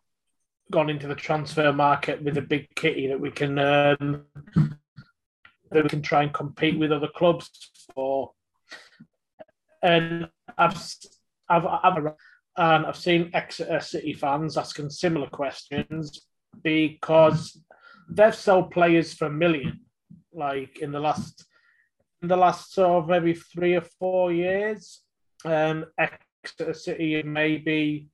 [0.69, 4.25] gone into the transfer market with a big kitty that we can um,
[5.71, 7.49] that we can try and compete with other clubs
[7.95, 8.31] for.
[9.81, 10.77] And I've
[11.47, 12.13] I've, I've
[12.57, 16.27] and I've seen Exeter City fans asking similar questions
[16.61, 17.57] because
[18.09, 19.79] they've sold players for a million,
[20.39, 21.45] like in the last
[22.21, 25.01] in the last sort of maybe three or four years.
[25.45, 25.85] Um,
[26.43, 28.07] Exeter City maybe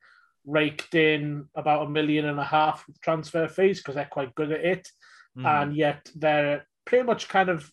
[0.46, 4.52] raked in about a million and a half with transfer fees because they're quite good
[4.52, 4.88] at it,
[5.38, 5.46] Mhm.
[5.46, 7.72] and yet they're pretty much kind of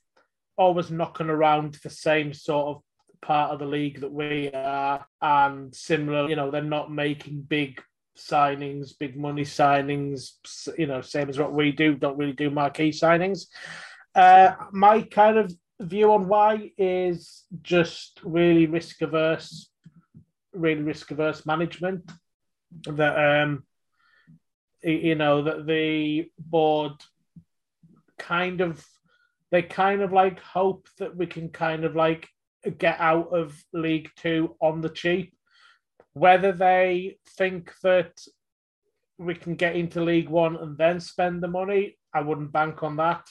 [0.57, 2.82] always knocking around the same sort of
[3.20, 6.28] part of the league that we are, and similar.
[6.28, 7.82] You know, they're not making big
[8.16, 10.32] signings, big money signings.
[10.78, 11.94] You know, same as what we do.
[11.94, 13.46] Don't really do marquee signings.
[14.14, 19.70] Uh, my kind of view on why is just really risk averse,
[20.52, 22.10] really risk averse management.
[22.86, 23.64] That um,
[24.82, 26.92] you know that the board
[28.18, 28.84] kind of
[29.50, 32.28] they kind of like hope that we can kind of like
[32.78, 35.34] get out of League Two on the cheap.
[36.14, 38.12] Whether they think that
[39.18, 42.96] we can get into League One and then spend the money, I wouldn't bank on
[42.96, 43.26] that.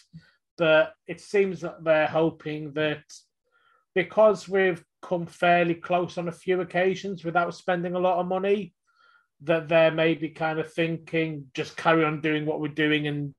[0.58, 3.04] But it seems that they're hoping that
[3.96, 8.74] because we've come fairly close on a few occasions without spending a lot of money,
[9.44, 13.34] that they're maybe kind of thinking just carry on doing what we're doing and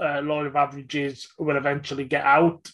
[0.00, 2.70] uh, law of averages will eventually get out.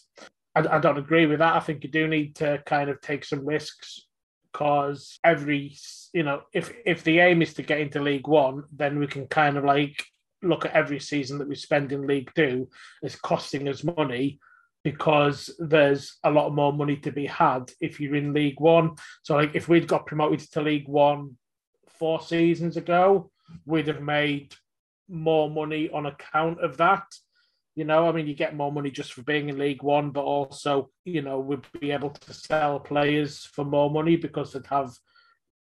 [0.55, 1.55] I, I don't agree with that.
[1.55, 4.05] I think you do need to kind of take some risks
[4.51, 5.75] because every
[6.13, 9.27] you know if if the aim is to get into League One, then we can
[9.27, 10.05] kind of like
[10.43, 12.69] look at every season that we spend in League Two
[13.03, 14.39] as costing us money
[14.83, 18.95] because there's a lot more money to be had if you're in League One.
[19.23, 21.37] So like if we'd got promoted to League One
[21.87, 23.31] four seasons ago,
[23.65, 24.53] we'd have made
[25.09, 27.05] more money on account of that.
[27.75, 30.23] You know, I mean, you get more money just for being in League One, but
[30.23, 34.91] also, you know, we'd be able to sell players for more money because they'd have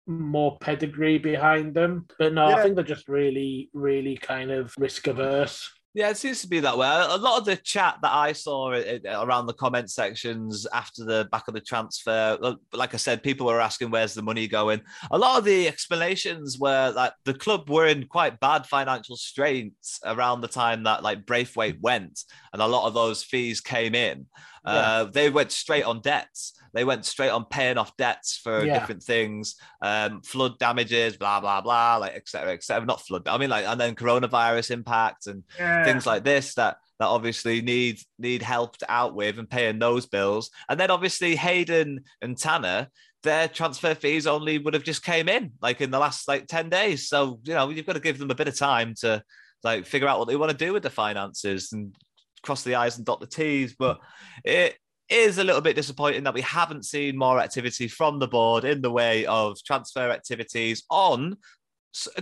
[0.07, 2.05] more pedigree behind them.
[2.17, 2.55] But no, Yeah.
[2.55, 5.69] I think they're just really, really kind of risk averse.
[5.93, 6.87] Yeah, it seems to be that way.
[6.87, 11.27] A lot of the chat that I saw uh, around the comment sections after the
[11.33, 14.79] back of the transfer, uh, like I said, people were asking where's the money going.
[15.11, 19.99] A lot of the explanations were that the club were in quite bad financial straits
[20.05, 22.21] around the time that like Branthwaite went,
[22.53, 24.27] and a lot of those fees came in.
[24.65, 26.53] Uh, they went straight on debts.
[26.73, 28.73] They went straight on paying off debts for Yeah.
[28.79, 32.41] different things, um, flood damages, blah blah blah, like etc.
[32.41, 32.85] cetera, et cetera.
[32.85, 35.43] Not flood, I mean like, and then coronavirus impact and
[35.85, 40.49] things like this that that obviously need need helped out with and paying those bills.
[40.69, 42.87] And then obviously Hayden and Tanner,
[43.23, 46.69] their transfer fees only would have just came in like in the last like 10
[46.69, 47.09] days.
[47.09, 49.23] So, you know, you've got to give them a bit of time to
[49.63, 51.95] like figure out what they want to do with the finances and
[52.43, 53.75] cross the I's and dot the T's.
[53.77, 53.99] But
[54.43, 54.77] it
[55.09, 58.81] is a little bit disappointing that we haven't seen more activity from the board in
[58.81, 61.37] the way of transfer activities on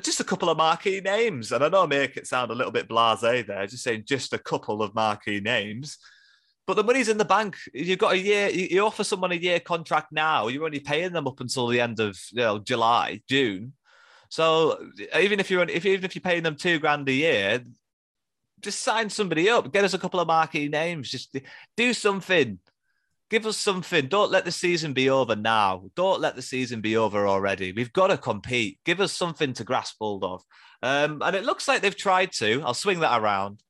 [0.01, 1.51] just a couple of marquee names.
[1.51, 4.33] And I know I make it sound a little bit blasé there, just saying just
[4.33, 5.97] a couple of marquee names.
[6.65, 7.57] But the money's in the bank.
[7.73, 8.49] You've got a year.
[8.49, 10.47] You you offer someone a year contract now.
[10.47, 13.73] You're only paying them up until the end of you know, July, June.
[14.29, 14.79] So
[15.17, 17.63] even if you're if even if you're paying them two grand a year,
[18.61, 19.71] just sign somebody up.
[19.71, 21.09] Get us a couple of marquee names.
[21.09, 21.35] Just
[21.77, 22.59] do something.
[23.29, 24.07] Give us something.
[24.07, 25.83] Don't let the season be over now.
[25.95, 27.71] Don't let the season be over already.
[27.71, 28.79] We've got to compete.
[28.85, 30.43] Give us something to grasp hold of.
[30.81, 32.63] Um, and it looks like they've tried to.
[32.65, 33.61] I'll swing that around.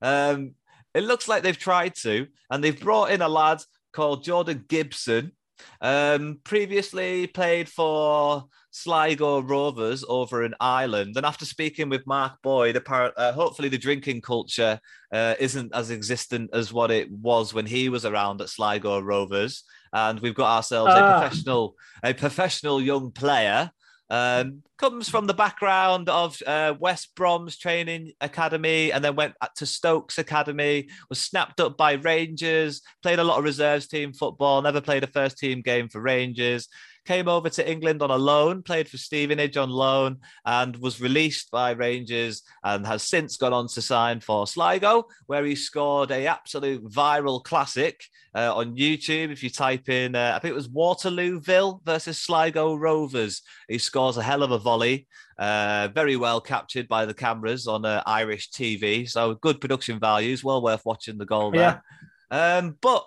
[0.00, 0.54] Um,
[0.94, 3.60] it looks like they've tried to, and they've brought in a lad
[3.92, 5.32] called Jordan Gibson.
[5.80, 12.76] Um, previously played for Sligo Rovers over in Ireland, and after speaking with Mark Boyd,
[12.76, 14.78] apparently, uh, hopefully the drinking culture
[15.12, 19.64] uh, isn't as existent as what it was when he was around at Sligo Rovers,
[19.92, 21.20] and we've got ourselves a Ah.
[21.20, 23.70] professional, a professional young player.
[24.10, 29.66] Um, comes from the background of uh, West Brom's training academy, and then went to
[29.66, 30.88] Stokes Academy.
[31.08, 32.82] Was snapped up by Rangers.
[33.02, 34.62] Played a lot of reserves team football.
[34.62, 36.68] Never played a first team game for Rangers
[37.08, 41.50] came over to England on a loan, played for Stevenage on loan, and was released
[41.50, 46.26] by Rangers and has since gone on to sign for Sligo, where he scored a
[46.26, 48.04] absolute viral classic
[48.34, 49.32] uh, on YouTube.
[49.32, 54.18] If you type in, uh, I think it was Waterlooville versus Sligo Rovers, he scores
[54.18, 55.06] a hell of a volley.
[55.38, 59.08] Uh, very well captured by the cameras on uh, Irish TV.
[59.08, 61.82] So good production values, well worth watching the goal there.
[62.30, 62.58] Yeah.
[62.58, 63.06] Um, but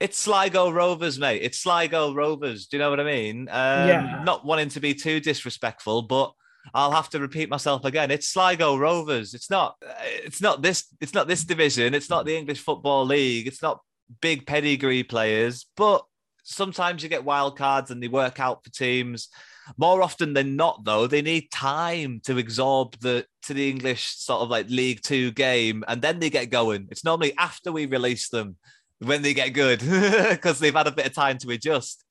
[0.00, 1.42] it's Sligo Rovers, mate.
[1.42, 2.66] It's Sligo Rovers.
[2.66, 3.48] Do you know what I mean?
[3.50, 4.22] Um, yeah.
[4.24, 6.32] Not wanting to be too disrespectful, but
[6.72, 8.10] I'll have to repeat myself again.
[8.10, 9.34] It's Sligo Rovers.
[9.34, 9.76] It's not.
[10.24, 10.86] It's not this.
[11.00, 11.94] It's not this division.
[11.94, 13.46] It's not the English Football League.
[13.46, 13.80] It's not
[14.20, 15.66] big pedigree players.
[15.76, 16.04] But
[16.44, 19.28] sometimes you get wild cards and they work out for teams.
[19.76, 24.42] More often than not, though, they need time to absorb the to the English sort
[24.42, 26.88] of like League Two game, and then they get going.
[26.90, 28.56] It's normally after we release them
[29.00, 29.80] when they get good
[30.30, 32.04] because they've had a bit of time to adjust.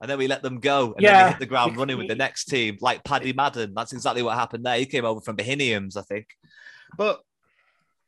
[0.00, 1.12] And then we let them go, and yeah.
[1.12, 3.72] then they hit the ground running with the next team, like Paddy Madden.
[3.74, 4.76] That's exactly what happened there.
[4.76, 6.26] He came over from Bohemians, I think.
[6.98, 7.20] But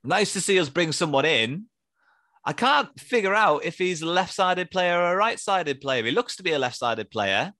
[0.04, 1.66] nice to see us bring someone in.
[2.44, 6.04] I can't figure out if he's a left-sided player or a right-sided player.
[6.04, 7.54] He looks to be a left-sided player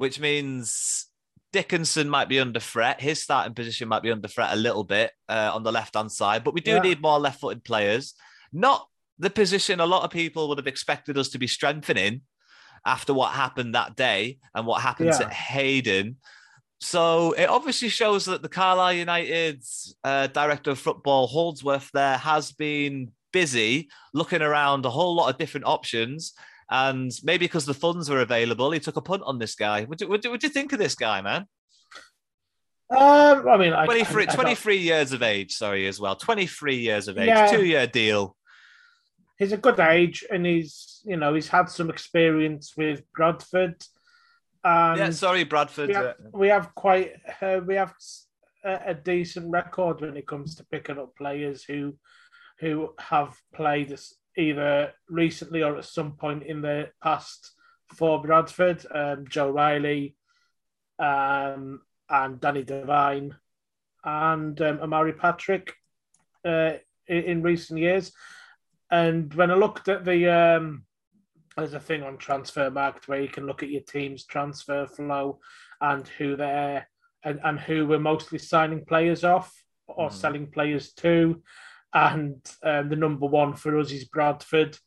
[0.00, 1.08] which means
[1.52, 3.02] Dickinson might be under threat.
[3.02, 6.10] His starting position might be under threat a little bit uh, on the left hand
[6.10, 6.80] side, but we do yeah.
[6.80, 8.14] need more left footed players.
[8.50, 8.88] Not
[9.20, 12.22] the position a lot of people would have expected us to be strengthening
[12.86, 15.18] after what happened that day and what happened yeah.
[15.18, 16.16] to Hayden.
[16.80, 22.52] So it obviously shows that the Carlisle United's uh, director of football, Holdsworth, there has
[22.52, 26.32] been busy looking around a whole lot of different options
[26.70, 29.84] and maybe because the funds were available, he took a punt on this guy.
[29.84, 31.46] What do, what do, what do you think of this guy, man?
[32.90, 36.16] Um, I mean, 23, I, I, 23 years of age, sorry, as well.
[36.16, 38.36] 23 years of age, yeah, two year deal.
[39.40, 43.82] He's a good age and he's, you know, he's had some experience with Bradford.
[44.62, 45.88] Yeah, sorry, Bradford.
[45.88, 47.94] We have, we have quite, uh, we have
[48.62, 51.96] a, a, decent record when it comes to picking up players who,
[52.58, 53.98] who have played
[54.36, 57.52] either recently or at some point in the past
[57.96, 58.84] for Bradford.
[58.94, 60.16] Um, Joe Riley
[60.98, 61.80] um,
[62.10, 63.36] and Danny Devine
[64.04, 65.72] and um, Omari Patrick
[66.44, 66.72] uh,
[67.08, 68.12] in, in, recent years.
[68.90, 70.84] And when I looked at the, um,
[71.56, 75.40] there's a thing on Transfermarkt where you can look at your team's transfer flow
[75.80, 76.88] and who they're
[77.22, 79.52] and, and who we're mostly signing players off
[79.86, 80.12] or mm.
[80.12, 81.42] selling players to
[81.92, 84.78] and um, the number one for us is Bradford.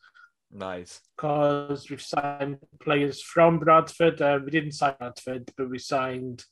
[0.51, 1.01] Nice.
[1.15, 4.21] Because we've signed players from Bradford.
[4.21, 6.43] Uh, we didn't sign Bradford, but we signed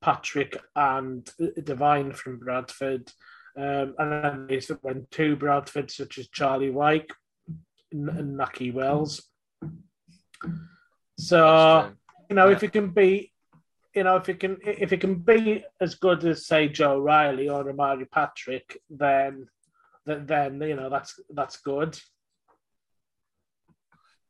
[0.00, 1.28] Patrick and
[1.62, 3.10] Devine from Bradford.
[3.56, 7.12] Um, and then they went to Bradford, such as Charlie Wyke
[7.92, 9.22] and Nahki Wells.
[11.18, 11.92] So,
[12.28, 12.56] you know, yeah.
[12.56, 13.32] if it can be,
[13.94, 17.48] you know, if it can, if it can be as good as say Joe Riley
[17.48, 19.48] or Omari Patrick, then
[20.06, 21.98] then you know that's that's good.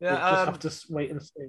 [0.01, 1.49] Yeah, we'll just um, have to wait and see.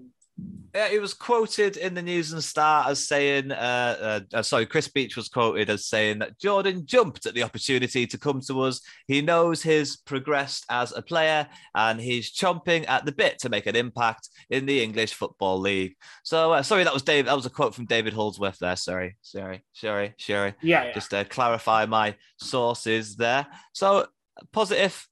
[0.74, 4.66] Yeah, it was quoted in the News and Star as saying, uh, uh, uh, sorry,
[4.66, 8.62] Chris Beech was quoted as saying that Jordan jumped at the opportunity to come to
[8.62, 8.80] us.
[9.06, 13.66] He knows he's progressed as a player and he's chomping at the bit to make
[13.66, 15.96] an impact in the English Football League.
[16.24, 17.26] So, uh, sorry, that was Dave.
[17.26, 18.78] That was a quote from David Holdsworth there.
[18.78, 20.54] Sorry, sorry, sorry, sorry.
[20.62, 20.94] Yeah, yeah.
[20.94, 23.46] Just to clarify my sources there.
[23.74, 24.08] So,
[24.54, 25.06] positive,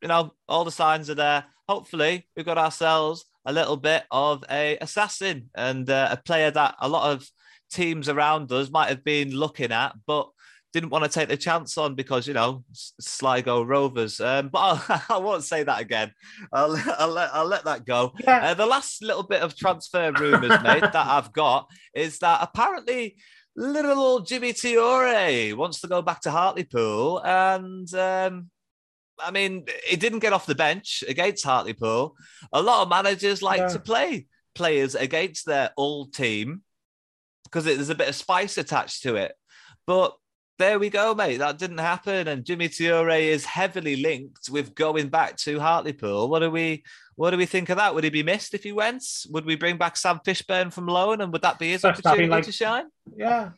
[0.00, 1.44] you know, all the signs are there.
[1.68, 6.74] Hopefully, we've got ourselves a little bit of a assassin and uh, a player that
[6.80, 7.26] a lot of
[7.72, 10.28] teams around us might have been looking at, but
[10.72, 14.20] didn't want to take the chance on because you know Sligo Rovers.
[14.20, 16.12] Um, but I'll, I will not say that again.
[16.52, 18.12] I'll, I'll, let, I'll let that go.
[18.20, 18.50] Yeah.
[18.50, 23.16] Uh, the last little bit of transfer rumours, mate, that I've got is that apparently
[23.54, 27.92] little old Gime Toure wants to go back to Hartlepool and.
[27.94, 28.50] Um,
[29.24, 32.16] I mean, he didn't get off the bench against Hartlepool.
[32.52, 33.68] A lot of managers like yeah.
[33.68, 36.62] to play players against their old team
[37.44, 39.34] because there's a bit of spice attached to it.
[39.86, 40.14] But
[40.58, 41.38] there we go, mate.
[41.38, 46.28] That didn't happen, and Gime Toure is heavily linked with going back to Hartlepool.
[46.28, 46.84] What do we,
[47.16, 47.94] what do we think of that?
[47.94, 49.04] Would he be missed if he went?
[49.30, 52.44] Would we bring back Sam Fishburn from loan, and would that be his opportunity like,
[52.44, 52.84] to shine?
[53.16, 53.50] Yeah,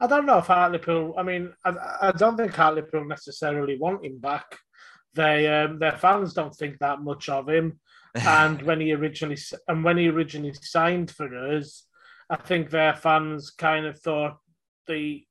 [0.00, 1.14] I don't know if Hartlepool.
[1.18, 4.56] I mean, I, I don't think Hartlepool necessarily want him back.
[5.14, 7.80] They um, their fans don't think that much of him.
[8.14, 9.36] and when he originally
[9.66, 11.84] and when he originally signed for us,
[12.30, 14.38] I think their fans kind of thought
[14.86, 15.26] they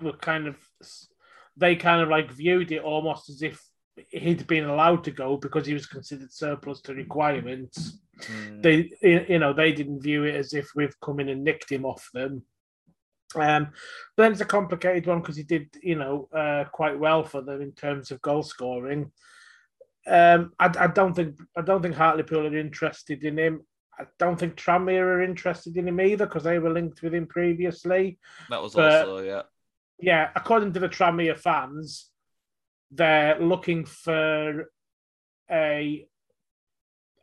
[0.00, 0.56] were kind of
[1.56, 3.62] they kind of like viewed it almost as if
[4.08, 7.98] he'd been allowed to go because he was considered surplus to requirements.
[8.20, 8.62] Mm.
[8.62, 11.84] They, you know, they didn't view it as if we've come in and nicked him
[11.84, 12.42] off them.
[13.36, 13.68] Um,
[14.16, 17.42] but then it's a complicated one because he did, you know, uh, quite well for
[17.42, 19.12] them in terms of goal scoring.
[20.06, 23.60] Um, I, I don't think I don't think Hartlepool are interested in him.
[23.98, 27.26] I don't think Tranmere are interested in him either because they were linked with him
[27.26, 28.18] previously.
[28.48, 29.42] That was but- also yeah.
[30.02, 32.08] Yeah, according to the Tranmere fans,
[32.90, 34.70] they're looking for
[35.50, 36.06] a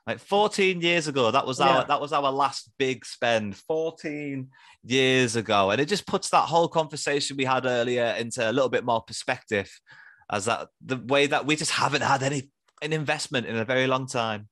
[0.08, 1.84] Like 14 years ago, that was our Yeah.
[1.86, 3.56] that was our last big spend.
[3.58, 4.50] 14
[4.84, 5.72] years ago.
[5.72, 9.02] And it just puts that whole conversation we had earlier into a little bit more
[9.02, 9.70] perspective
[10.32, 12.52] as that the way that we just haven't had any
[12.82, 14.48] an investment in a very long time.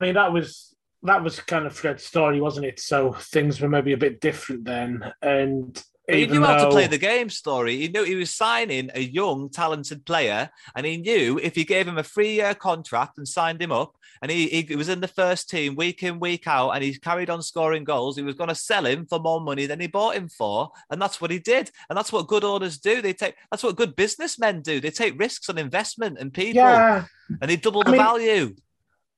[0.00, 2.80] I mean that was that was kind of Fred's story, wasn't it?
[2.80, 6.98] So things were maybe a bit different then, and he knew how to play the
[6.98, 7.76] game story.
[7.78, 11.86] He knew he was signing a young, talented player, and he knew if he gave
[11.86, 15.48] him a three-year contract and signed him up, and he, he was in the first
[15.48, 18.54] team week in, week out, and he carried on scoring goals, he was going to
[18.54, 21.70] sell him for more money than he bought him for, and that's what he did.
[21.88, 23.00] And that's what good owners do.
[23.02, 24.80] They take that's what good businessmen do.
[24.80, 27.04] They take risks on investment and people, Yeah,
[27.40, 28.54] and he doubled I the mean- value.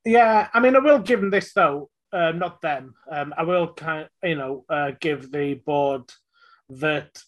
[0.04, 0.48] yeah.
[0.52, 1.90] I mean, I will give him this though.
[2.12, 2.94] Uh, not them.
[3.10, 6.02] Um, I will kind, you know, uh, give the board
[6.68, 7.22] that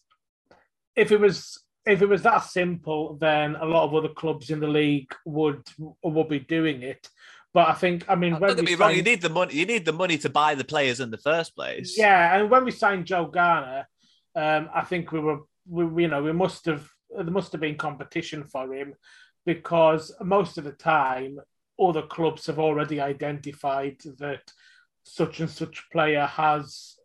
[0.95, 4.61] if it was if it was that simple, then a lot of other clubs in
[4.61, 5.63] the league would
[6.03, 7.09] would be doing it.
[7.55, 8.95] But I think, I mean, when we me wrong.
[8.95, 9.55] You need the money.
[9.55, 11.97] You need the money to buy the players in the first place.
[11.97, 13.89] Yeah, and when we signed Joe Garner,
[14.35, 17.77] um, I think we were, we, you know, we must have there must have been
[17.77, 18.95] competition for him
[19.47, 21.39] because most of the time
[21.81, 24.53] other clubs have already identified that
[25.05, 26.97] such and such player has,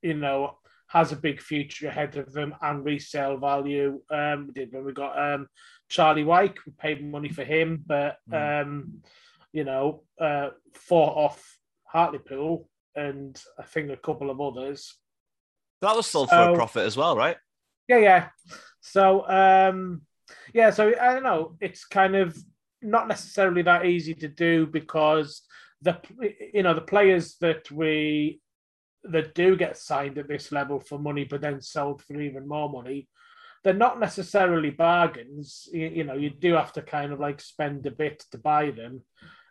[0.00, 0.56] you know,
[0.88, 4.00] has a big future ahead of them and resale value.
[4.10, 5.48] Um, we did when we got um,
[5.88, 9.02] Charlie Wyke, we paid money for him, but um,
[9.52, 14.94] you know, uh, fought off Hartlepool and I think a couple of others.
[15.82, 17.36] That was sold for a profit as well, right?
[17.88, 18.28] Yeah, yeah.
[18.80, 20.02] So, um,
[20.52, 21.56] yeah, so I don't know.
[21.60, 22.36] It's kind of
[22.82, 25.42] not necessarily that easy to do because
[25.82, 25.98] the
[26.54, 28.40] you know the players that we
[29.10, 32.68] that do get signed at this level for money, but then sold for even more
[32.68, 33.08] money,
[33.64, 35.68] they're not necessarily bargains.
[35.72, 38.70] You, you know, you do have to kind of like spend a bit to buy
[38.70, 39.02] them.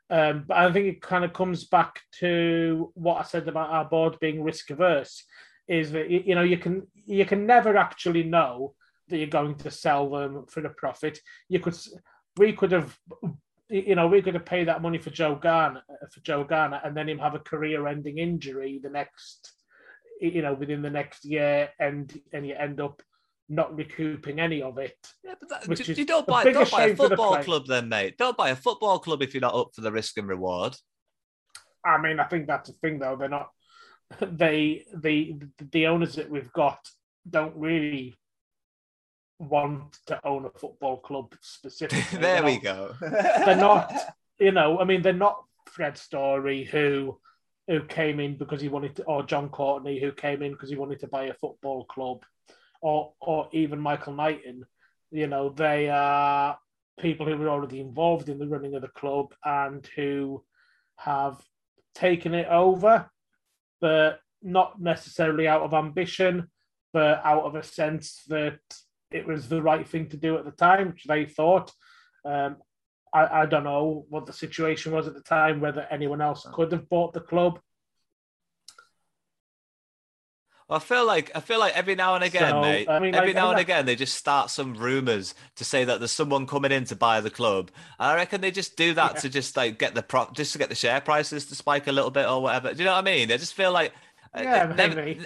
[0.09, 3.85] Um, but I think it kind of comes back to what I said about our
[3.85, 5.23] board being risk averse
[5.67, 8.75] is that you know you can you can never actually know
[9.07, 11.19] that you're going to sell them for a profit.
[11.49, 11.75] You could
[12.37, 12.95] we could have
[13.69, 16.79] you know we're going to pay that money for Joe Garner uh, for Joe Garner
[16.83, 19.53] and then him have a career-ending injury the next
[20.21, 23.01] you know within the next year and and you end up
[23.47, 24.97] not recouping any of it.
[25.23, 28.17] Yeah, but that, you, you don't buy don't buy a football club then, mate.
[28.17, 30.75] Don't buy a football club if you're not up for the risk and reward.
[31.85, 33.15] I mean, I think that's the thing though.
[33.15, 33.49] They're not.
[34.21, 35.35] they the
[35.71, 36.79] the owners that we've got
[37.29, 38.15] don't really
[39.39, 42.19] want to own a football club specifically.
[42.19, 42.95] there we go.
[43.01, 43.93] They're not,
[44.39, 47.17] you know, I mean, they're not Fred Story who
[47.67, 50.75] who came in because he wanted to, or John Courtenay who came in because he
[50.75, 52.23] wanted to buy a football club,
[52.81, 54.65] or or even Michael Knighton.
[55.11, 56.57] You know, they are
[56.99, 60.43] people who were already involved in the running of the club and who
[60.97, 61.41] have
[61.93, 63.09] taken it over,
[63.81, 66.49] but not necessarily out of ambition,
[66.93, 68.59] but out of a sense that
[69.15, 71.71] it was the right thing to do at the time, which they thought.
[72.25, 72.57] Um,
[73.13, 76.71] I, I don't know what the situation was at the time, whether anyone else could
[76.71, 77.59] have bought the club.
[80.67, 82.89] I feel like I feel like every now and again, So, mate.
[82.89, 85.99] I mean, every like, now and again, they just start some rumors to say that
[85.99, 87.69] there's someone coming in to buy the club.
[87.99, 89.21] And I reckon they just do that Yeah.
[89.21, 91.91] to just like get the pro, just to get the share prices to spike a
[91.91, 92.73] little bit or whatever.
[92.73, 93.31] Do you know what I mean?
[93.31, 93.93] I just feel like
[94.35, 95.23] uh, Yeah, never, maybe.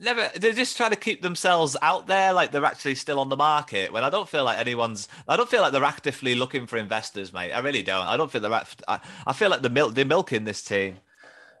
[0.00, 0.30] Ne- never.
[0.38, 3.92] They're just trying to keep themselves out there, like they're actually still on the market.
[3.92, 7.32] When I don't feel like anyone's, I don't feel like they're actively looking for investors,
[7.32, 7.52] mate.
[7.52, 8.06] I really don't.
[8.06, 8.52] I don't feel they're.
[8.88, 10.98] I, I feel like the milk, they're milking this team.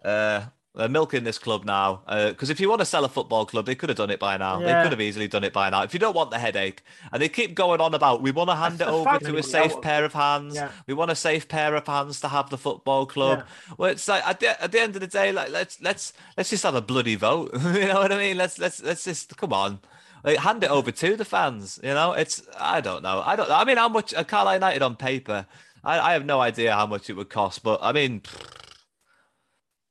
[0.04, 0.42] Uh,
[0.74, 2.02] Uh, they're milking this club now.
[2.06, 4.20] Uh, because if you want to sell a football club, they could have done it
[4.20, 4.60] by now.
[4.60, 5.82] They could have easily done it by now.
[5.82, 6.82] If you don't want the headache,
[7.12, 9.80] and they keep going on about, we want to hand it over to a safe
[9.82, 10.54] pair of hands.
[10.54, 10.70] Yeah.
[10.86, 13.44] We want a safe pair of hands to have the football club.
[13.78, 16.50] Well, it's like at the, at the end of the day, like let's let's let's
[16.50, 17.50] just have a bloody vote.
[17.54, 18.36] you know what I mean?
[18.36, 19.80] Let's let's let's just come on.
[20.22, 21.80] Like, hand it over to the fans.
[21.82, 23.22] You know, it's I don't know.
[23.24, 23.50] I don't.
[23.50, 25.46] I mean, how much a Carlisle United on paper?
[25.82, 28.22] I, I have no idea how much it would cost, but I mean,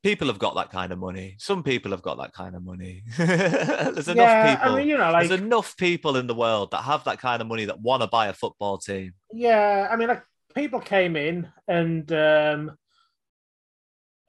[0.03, 1.35] people have got that kind of money.
[1.39, 3.03] Some people have got that kind of money.
[3.17, 4.77] There's enough Yeah, I people.
[4.77, 7.47] mean, you know, like- There's enough people in the world that have that kind of
[7.47, 9.13] money that want to buy a football team.
[9.33, 10.23] Yeah, I mean, like
[10.55, 12.77] people came in and um,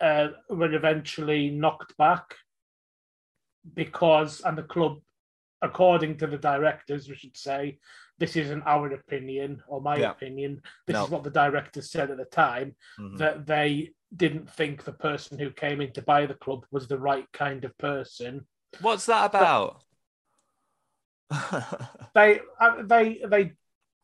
[0.00, 2.34] uh, were eventually knocked back
[3.74, 4.98] because, and the club,
[5.62, 7.78] according to the directors, we should say,
[8.18, 10.10] this isn't our opinion or my Yeah.
[10.10, 10.60] opinion.
[10.86, 11.04] This No.
[11.04, 13.18] is what the directors said at the time Mhm.
[13.18, 16.98] that they didn't think the person who came in to buy the club was the
[16.98, 18.46] right kind of person.
[18.80, 19.82] What's that about?
[22.14, 23.52] They, uh, they, they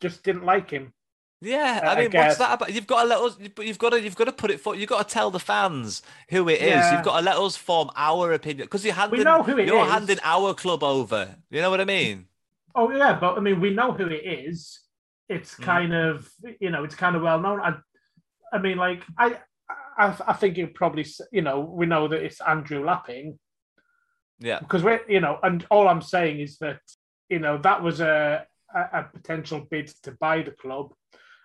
[0.01, 0.93] just didn't like him.
[1.41, 2.73] Yeah, I- I I mean, what's that about?
[2.73, 4.75] You've got to let us, but you've got to, you've got to put it for,
[4.75, 6.69] you've got to tell the fans who it is.
[6.69, 6.95] Yeah.
[6.97, 9.67] You've got to let us form our opinion because you're handing, we know who it
[9.67, 9.91] you're is.
[9.93, 11.37] handing our club over.
[11.51, 12.27] You know what I mean?
[12.75, 14.81] Oh yeah, but I mean, we know who it is.
[15.29, 15.63] It's Mm.
[15.65, 16.31] kind of
[16.61, 17.61] you know, it's kind of well known.
[17.61, 17.77] I,
[18.53, 19.39] I mean, like I,
[19.97, 23.39] I, I think it probably you know we know that it's Andrew Lapping
[24.39, 26.81] Yeah, because we're you know, and all I'm saying is that
[27.29, 30.93] you know that was a a, a potential bid to buy the club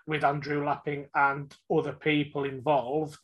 [0.07, 3.19] with Andrew Lapping and other people involved.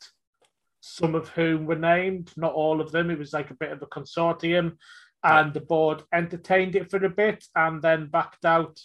[0.79, 3.09] Some of whom were named, not all of them.
[3.09, 4.77] It was like a bit of a consortium,
[5.23, 8.79] and the board entertained it for a bit and then backed out.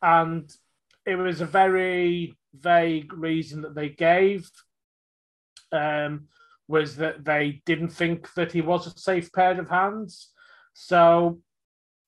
[0.00, 0.50] And
[1.04, 4.48] it was a very vague reason that they gave.
[5.72, 6.28] Um,
[6.68, 10.30] was that they didn't think that he was a safe pair of hands.
[10.74, 11.40] So,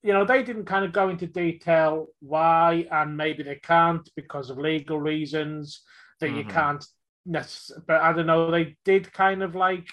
[0.02, 4.50] you know, they didn't kind of go into detail why, and maybe they can't because
[4.50, 5.82] of legal reasons
[6.20, 6.50] that you Mhm.
[6.50, 6.84] can't
[7.26, 7.84] necessarily.
[7.88, 9.88] But I don't know, they did kind of like,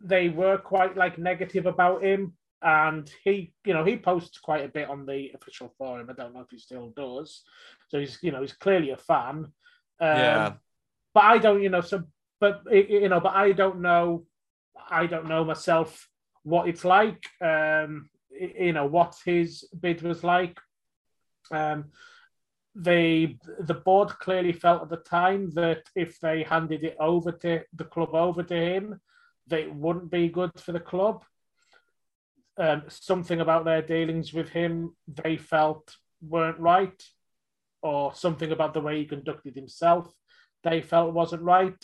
[0.00, 2.34] they were quite like negative about him.
[2.62, 6.08] And he, you know, he posts quite a bit on the official forum.
[6.10, 7.42] I don't know if he still does.
[7.88, 9.36] So he's, you know, he's clearly a fan.
[9.36, 9.52] Um,
[10.00, 10.52] Yeah.
[11.14, 12.04] But I don't, you know, so,
[12.40, 14.24] but, you know, but I don't know,
[14.90, 16.08] I don't know myself
[16.42, 20.58] what it's like, um, you know, what his bid was like.
[21.50, 21.86] Um,
[22.74, 27.62] they, the board clearly felt at the time that if they handed it over to
[27.74, 29.00] the club over to him,
[29.48, 31.24] that it wouldn't be good for the club.
[32.56, 37.02] Um, something about their dealings with him they felt weren't right,
[37.82, 40.12] or something about the way he conducted himself
[40.64, 41.76] they felt wasn't right.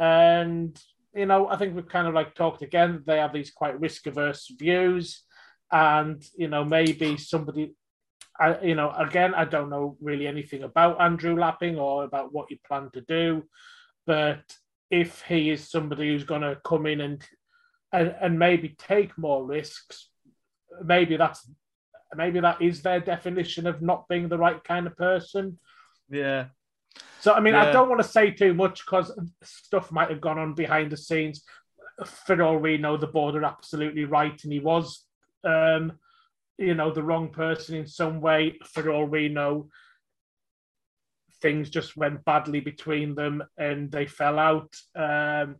[0.00, 0.80] And,
[1.14, 4.06] you know, I think we've kind of like talked again, they have these quite risk
[4.06, 5.22] averse views.
[5.70, 7.74] And, you know, maybe somebody,
[8.40, 12.50] I, you know, again, I don't know really anything about Andrew Lapping or about what
[12.50, 13.44] you plan to do.
[14.06, 14.40] But
[14.90, 17.22] if he is somebody who's going to come in and,
[17.92, 20.08] and, and maybe take more risks,
[20.82, 21.48] maybe that's
[22.14, 25.58] maybe that is their definition of not being the right kind of person.
[26.10, 26.46] yeah.
[27.20, 30.38] So, I mean, I don't want to say too much because stuff might have gone
[30.38, 31.44] on behind the scenes.
[32.06, 35.04] For all we know, the board are absolutely right, and he was,
[35.44, 35.92] um,
[36.56, 38.58] you know, the wrong person in some way.
[38.64, 39.68] For all we know,
[41.42, 44.74] things just went badly between them, and they fell out.
[44.94, 45.56] Um,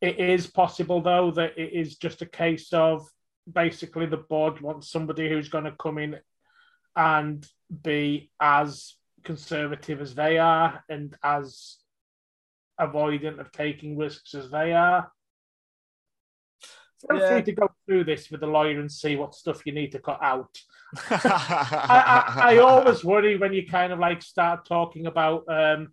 [0.00, 3.08] It is possible, though, that it is just a case of
[3.50, 6.18] basically the board wants somebody who's going to come in
[6.94, 7.46] and
[7.82, 11.78] be as conservative as they are and as
[12.80, 15.10] avoidant of taking risks as they are.
[17.08, 17.28] Feel Yeah.
[17.28, 19.98] free to go through this with the lawyer and see what stuff you need to
[19.98, 20.56] cut out.
[21.10, 25.92] I, I, I always worry when you kind of like start talking about um,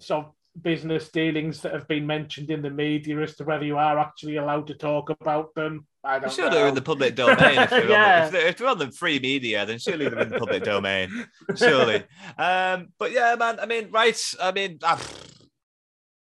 [0.00, 3.78] sort of business dealings that have been mentioned in the media as to whether you
[3.78, 5.86] are actually allowed to talk about them.
[6.02, 6.54] I don't Sure, know.
[6.54, 7.58] they're in the public domain.
[7.58, 8.04] If they're, Yeah.
[8.04, 10.38] on, the, if, they're, if they're on the free media, then surely they're in the
[10.38, 11.26] public domain.
[11.56, 12.04] Surely.
[12.38, 13.60] Um, but yeah, man.
[13.60, 14.18] I mean, right.
[14.40, 15.00] I mean, ah,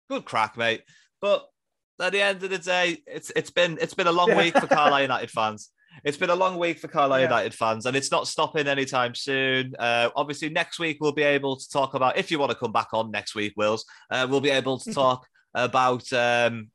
[0.10, 0.81] good crack, mate.
[1.22, 1.45] But
[2.02, 4.68] at the end of the day, it's it's been it's been a long week for
[4.68, 5.69] Carlisle United fans.
[6.03, 7.26] It's been a long week for Carlisle Yeah.
[7.27, 9.73] United fans, and it's not stopping anytime soon.
[9.77, 12.72] Uh, obviously, next week we'll be able to talk about if you want to come
[12.72, 13.85] back on next week, Wills.
[14.10, 16.69] Uh, we'll be able to talk about um,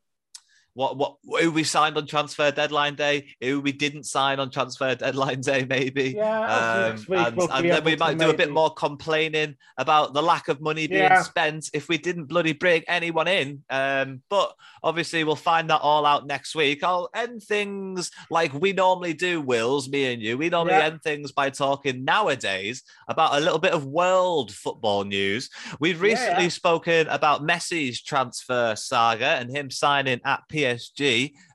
[0.77, 4.95] what what who we signed on transfer deadline day, who we didn't sign on transfer
[4.95, 6.11] deadline day, maybe.
[6.17, 9.57] Yeah, Um, next week and we'll and then we might do a bit more complaining
[9.79, 11.23] about the lack of money being Yeah.
[11.23, 13.65] spent if we didn't bloody bring anyone in.
[13.71, 16.85] Um, but obviously, we'll find that all out next week.
[16.85, 20.37] I'll end things like we normally do, Wills, me and you.
[20.37, 20.87] We normally Yeah.
[20.87, 25.49] end things by talking nowadays about a little bit of world football news.
[25.81, 26.49] We've recently yeah.
[26.51, 30.66] spoken about Messi's transfer saga and him signing at PSG,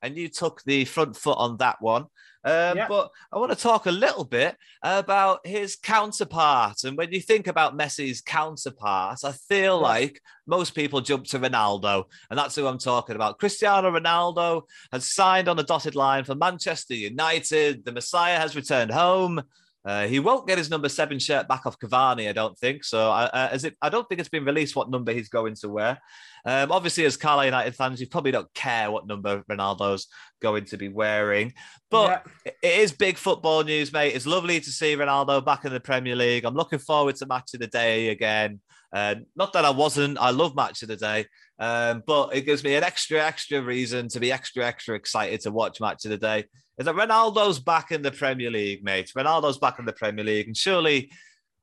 [0.01, 2.05] and you took the front foot on that one.
[2.43, 2.88] Um, Yeah.
[2.88, 6.83] But I want to talk a little bit about his counterpart.
[6.83, 9.88] And when you think about Messi's counterpart, I feel Yeah.
[9.88, 13.38] like most people jump to Ronaldo, and that's who I'm talking about.
[13.38, 17.85] Cristiano Ronaldo has signed on a dotted line for Manchester United.
[17.85, 19.43] The Messiah has returned home.
[19.83, 22.83] Uh, he won't get his number seven shirt back off Cavani, I don't think.
[22.83, 25.55] So, I, uh, as it, I don't think it's been released what number he's going
[25.55, 25.99] to wear.
[26.45, 30.07] Um, obviously, as Carlisle United fans, you probably don't care what number Ronaldo's
[30.41, 31.53] going to be wearing.
[31.89, 32.51] But Yeah.
[32.61, 34.15] it is big football news, mate.
[34.15, 36.45] It's lovely to see Ronaldo back in the Premier League.
[36.45, 38.59] I'm looking forward to match of the day again.
[38.93, 40.18] Uh, not that I wasn't.
[40.19, 41.26] I love match of the day,
[41.59, 45.51] um, but it gives me an extra, extra reason to be extra, extra excited to
[45.51, 46.45] watch match of the day.
[46.77, 49.11] Is that Ronaldo's back in the Premier League, mate?
[49.15, 51.11] Ronaldo's back in the Premier League, and surely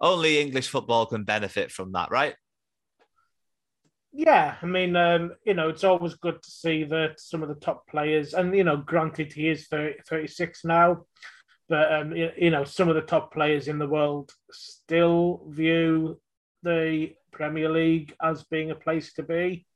[0.00, 2.34] only English football can benefit from that, right?
[4.12, 7.54] Yeah, I mean, um, you know, it's always good to see that some of the
[7.56, 11.04] top players, and you know, granted he is 30, 36 now,
[11.68, 16.18] but um, you, you know, some of the top players in the world still view
[16.62, 19.66] the Premier League as being a place to be.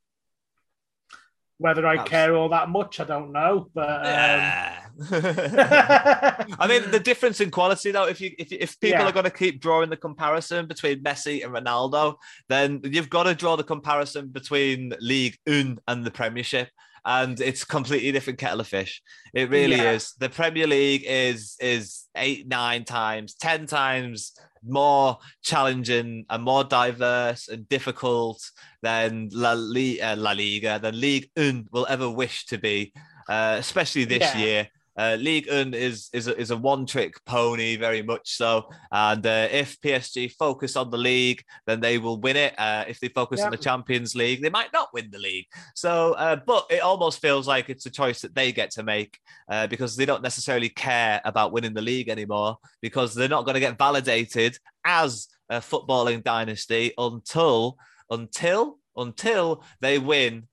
[1.59, 4.79] Whether I care all that much, I don't know, but um, Yeah.
[6.59, 9.07] I mean, the difference in quality, though, if you if, if people Yeah.
[9.07, 12.15] are going to keep drawing the comparison between Messi and Ronaldo,
[12.49, 16.69] then you've got to draw the comparison between League One and the Premiership.
[17.05, 19.01] And it's completely different kettle of fish.
[19.33, 19.91] It really Yeah.
[19.93, 20.13] is.
[20.19, 24.33] The Premier League is is eight, nine times, ten times
[24.65, 28.39] more challenging and more diverse and difficult
[28.81, 32.93] than La, Li- uh, La Liga, than League One will ever wish to be,
[33.27, 34.37] uh, especially this Yeah.
[34.37, 34.69] year.
[34.97, 38.69] Uh, League One is is a, is a one trick pony, very much so.
[38.91, 42.53] And uh, if PSG focus on the league, then they will win it.
[42.57, 45.45] Uh, if they focus on the Champions League, they might not win the league.
[45.75, 49.19] So, uh, but it almost feels like it's a choice that they get to make
[49.49, 53.55] uh, because they don't necessarily care about winning the league anymore because they're not going
[53.55, 57.77] to get validated as a footballing dynasty until
[58.09, 60.47] until until they win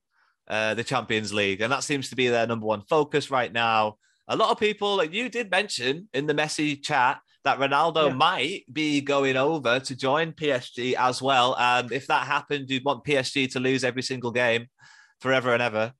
[0.47, 3.97] uh, the Champions League, and that seems to be their number one focus right now.
[4.27, 8.13] A lot of people, like you did mention in the messy chat, that Ronaldo Yeah.
[8.15, 11.55] might be going over to join PSG as well.
[11.59, 14.67] And if that happened, you'd want PSG to lose every single game
[15.19, 15.93] forever and ever.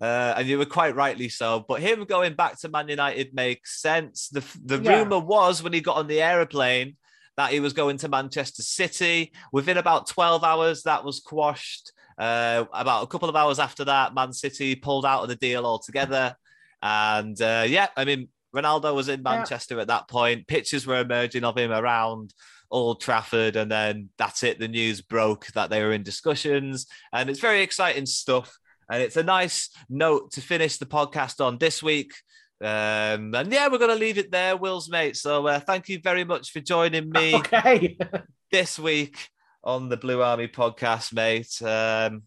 [0.00, 1.64] Uh, and you were quite rightly so.
[1.68, 4.28] But him going back to Man United makes sense.
[4.28, 4.98] The, the Yeah.
[4.98, 6.96] rumor was when he got on the aeroplane
[7.36, 9.32] that he was going to Manchester City.
[9.52, 11.92] Within about 12 hours, that was quashed.
[12.18, 15.66] Uh, about a couple of hours after that, Man City pulled out of the deal
[15.66, 16.34] altogether.
[16.82, 19.36] And uh, yeah, I mean, Ronaldo was in Yeah.
[19.36, 20.46] Manchester at that point.
[20.46, 22.32] Pictures were emerging of him around
[22.70, 24.58] Old Trafford, and then that's it.
[24.58, 28.56] The news broke that they were in discussions, and it's very exciting stuff.
[28.90, 32.12] And it's a nice note to finish the podcast on this week.
[32.60, 35.16] Um, and yeah, we're going to leave it there, Will's mate.
[35.16, 37.98] So uh, thank you very much for joining me okay.
[38.50, 39.28] this week
[39.64, 41.60] on the Blue Army podcast, mate.
[41.60, 42.22] Um,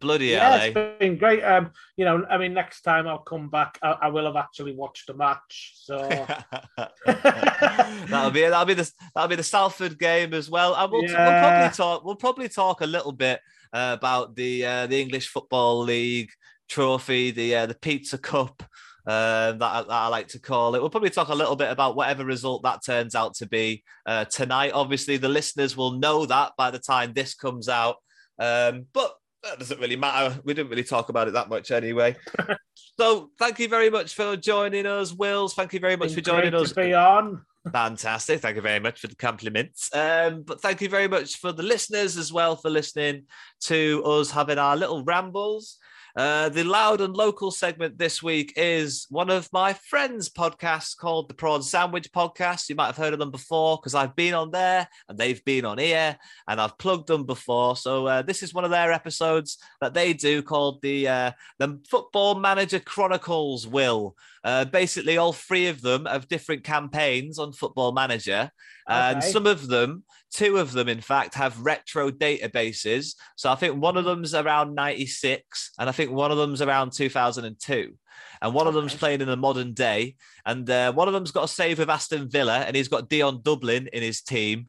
[0.00, 0.64] bloody yeah, eh?
[0.66, 1.42] it's been great.
[1.42, 4.74] Um, you know, I mean, next time I'll come back, I, I will have actually
[4.74, 5.74] watched the match.
[5.76, 5.98] So
[7.06, 8.42] that'll be.
[8.42, 10.74] That'll be the that'll be the Salford game as well.
[10.74, 12.04] And we'll, we'll probably talk.
[12.04, 13.40] We'll probably talk a little bit
[13.72, 16.30] uh, about the uh, the English Football League
[16.68, 18.62] trophy, the uh, the pizza cup.
[19.06, 20.80] Uh, that, I, that, I like to call it.
[20.80, 24.24] We'll probably talk a little bit about whatever result that turns out to be uh,
[24.24, 24.72] tonight.
[24.74, 27.96] Obviously, the listeners will know that by the time this comes out.
[28.40, 29.14] Um, but
[29.46, 30.38] that doesn't really matter.
[30.44, 32.16] We didn't really talk about it that much anyway.
[33.00, 35.54] so, thank you very much for joining us, Wills.
[35.54, 36.72] Thank you very much for joining us.
[36.72, 37.42] Be on.
[37.72, 38.40] Fantastic.
[38.40, 39.90] Thank you very much for the compliments.
[39.94, 43.24] Um, but thank you very much for the listeners as well for listening
[43.62, 45.78] to us having our little rambles.
[46.16, 51.28] Uh, the loud and local segment this week is one of my friends' podcasts called
[51.28, 52.70] the Prawn Sandwich Podcast.
[52.70, 55.66] You might have heard of them before because I've been on there and they've been
[55.66, 56.16] on here
[56.48, 57.76] and I've plugged them before.
[57.76, 61.78] So uh, this is one of their episodes that they do called the uh, the
[61.86, 63.66] Football Manager Chronicles.
[63.66, 64.16] Will
[64.46, 68.50] uh, basically all three of them have different campaigns on Football Manager,
[68.88, 69.32] and Okay.
[69.32, 73.16] some of them, two of them, in fact, have retro databases.
[73.34, 76.92] So I think one of them's around 96, and I think one of them's around
[76.92, 77.92] 2002.
[78.40, 80.14] And one of them's playing in the modern day.
[80.44, 83.40] And uh, one of them's got a save with Aston Villa, and he's got Dion
[83.42, 84.68] Dublin in his team.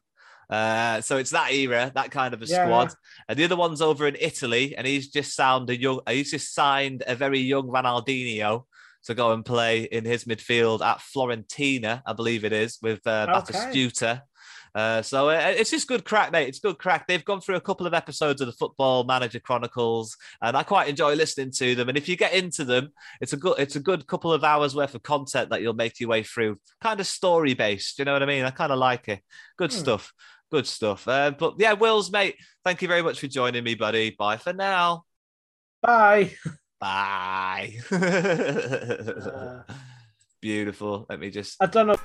[0.50, 2.92] Uh, so it's that era, that kind of a Yeah, squad.
[3.28, 6.00] And the other one's over in Italy, and he's just signed a young.
[6.08, 8.64] He's just signed a very young Ronaldinho
[9.08, 13.26] to go and play in his midfield at Fiorentina, I believe it is, with uh,
[13.28, 13.52] Okay.
[13.58, 14.22] Batistuta.
[14.74, 16.46] Uh, so uh, it's just good crack, mate.
[16.46, 17.06] It's good crack.
[17.06, 20.88] They've gone through a couple of episodes of the Football Manager Chronicles, and I quite
[20.88, 21.88] enjoy listening to them.
[21.88, 22.90] And if you get into them,
[23.20, 25.98] it's a good it's a good couple of hours worth of content that you'll make
[25.98, 26.60] your way through.
[26.82, 28.44] Kind of story based, you know what I mean?
[28.44, 29.20] I kind of like it.
[29.56, 29.78] Good Hmm.
[29.78, 30.12] stuff.
[30.52, 31.08] Good stuff.
[31.08, 34.10] Uh, but yeah, Wills, mate, thank you very much for joining me, buddy.
[34.18, 35.04] Bye for now.
[35.82, 36.34] Bye.
[36.80, 37.78] Bye.
[37.90, 39.62] Uh,
[40.40, 41.04] Beautiful.
[41.08, 41.56] Let me just.
[41.60, 41.96] I don't know.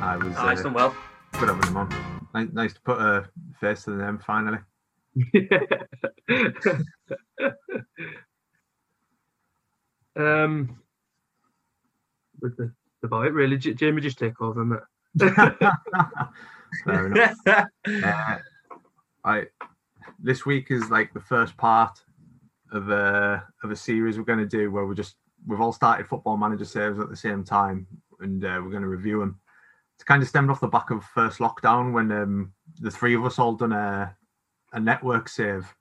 [0.00, 0.94] I was Nice uh, done well.
[1.32, 1.88] good having them on.
[2.34, 3.28] Nice, nice to put a
[3.60, 4.58] face to the name finally.
[10.16, 10.78] um,
[12.40, 13.56] with the about it really.
[13.58, 14.78] J- Jamie, just take over, mate.
[16.84, 17.34] Fair enough.
[17.46, 18.38] Uh,
[19.24, 19.44] I
[20.20, 21.98] this week is like the first part
[22.72, 25.16] of a of a series we're going to do where we just
[25.46, 27.86] we've all started football manager saves at the same time
[28.20, 29.40] and uh, we're going to review them.
[29.96, 33.24] It's kind of stemmed off the back of first lockdown when um, the three of
[33.24, 34.16] us all done a
[34.72, 35.74] a network save,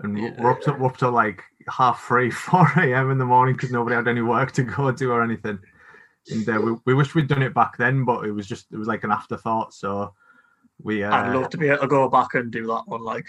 [0.00, 3.10] and we're- we're up to we're up to like half three, four a.m.
[3.10, 5.58] in the morning because nobody had any work to go to or anything.
[6.30, 8.78] And uh, we, we wish we'd done it back then, but it was just it
[8.78, 9.74] was like an afterthought.
[9.74, 10.14] So
[10.82, 13.26] we uh, I'd love to be able to go back and do that one, like,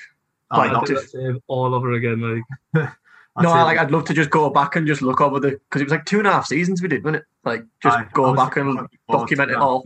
[0.51, 2.43] like not- do that save all over again.
[2.73, 2.89] Like,
[3.39, 5.81] no, I, like I'd love to just go back and just look over the because
[5.81, 7.25] it was like two and a half seasons we did, wasn't it?
[7.43, 9.83] Like, just I- I go was back and document it all.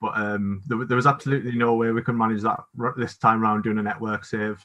[0.00, 3.40] But um, there, there was absolutely no way we could manage that r- this time
[3.40, 4.62] round doing a network save.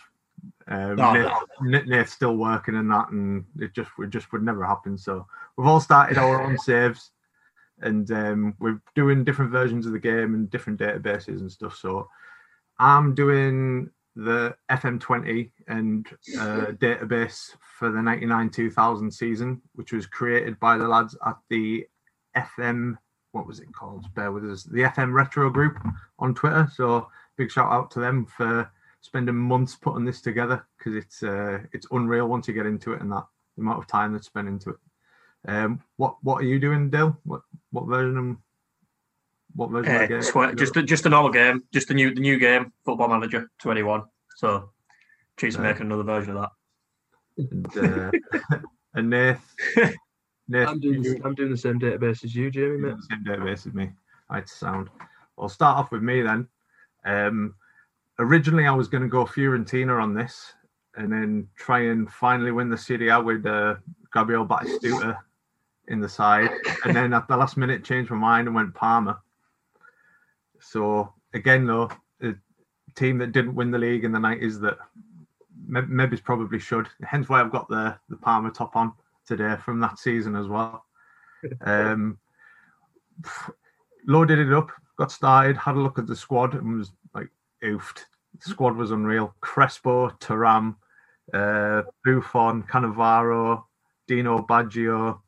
[0.68, 4.44] Um, No, Nath, Nath- Nath's still working in that, and it just it just would
[4.44, 4.98] never happen.
[4.98, 5.26] So
[5.56, 7.12] we've all started our own saves,
[7.82, 11.76] and um, we're doing different versions of the game and different databases and stuff.
[11.78, 12.08] So
[12.80, 16.08] I'm doing the FM20 and
[16.38, 21.86] uh, database for the 99-2000 season, which was created by the lads at the
[22.36, 22.98] FM.
[23.32, 24.06] What was it called?
[24.16, 24.64] Bear with us.
[24.64, 25.78] The FM Retro Group
[26.18, 26.68] on Twitter.
[26.74, 27.08] So
[27.38, 28.70] big shout out to them for
[29.02, 33.02] spending months putting this together because it's uh, it's unreal once you get into it
[33.02, 33.26] and that
[33.56, 34.78] the amount of time that's spent into it.
[35.48, 37.18] Um, what what are you doing, Dill?
[37.24, 37.42] What
[37.72, 38.18] what version?
[38.18, 38.38] Of,
[39.56, 39.94] what version?
[39.94, 40.22] of the Uh, game?
[40.22, 43.50] swear- just a, just a normal game, just the new the new game, Football Manager
[43.60, 44.04] 21.
[44.36, 44.72] So,
[45.38, 46.42] she's Uh, making another version of
[47.38, 47.52] that.
[47.52, 48.12] and, uh,
[48.94, 49.56] and Nath.
[50.48, 52.96] Nath, I'm doing you- the, I'm doing the same database as you, Jamie, mate.
[53.10, 53.92] Same database as me.
[54.30, 54.90] Right, sound.
[55.38, 56.48] I'll start off with me then.
[57.06, 57.56] Um,
[58.20, 60.54] originally, I was going to go Fiorentina on this,
[60.96, 63.76] and then try and finally win the Serie A with uh,
[64.14, 65.18] Gabriel Batistuta
[65.90, 66.50] in the side,
[66.86, 69.20] and then at the last minute changed my mind and went Parma.
[70.60, 71.90] So again, though,
[72.22, 72.34] a
[72.96, 74.78] team that didn't win the league in the nineties that
[75.68, 76.88] maybe probably should.
[77.02, 78.94] Hence why I've got the the Parma top on
[79.26, 80.86] today from that season as well.
[81.62, 82.18] Um,
[84.06, 87.30] loaded it up, got started, had a look at the squad, and was like
[87.64, 88.04] oofed.
[88.44, 89.34] The squad was unreal.
[89.40, 90.76] Crespo, Thuram,
[91.34, 93.64] uh, Buffon, Cannavaro,
[94.06, 95.22] Dino Baggio,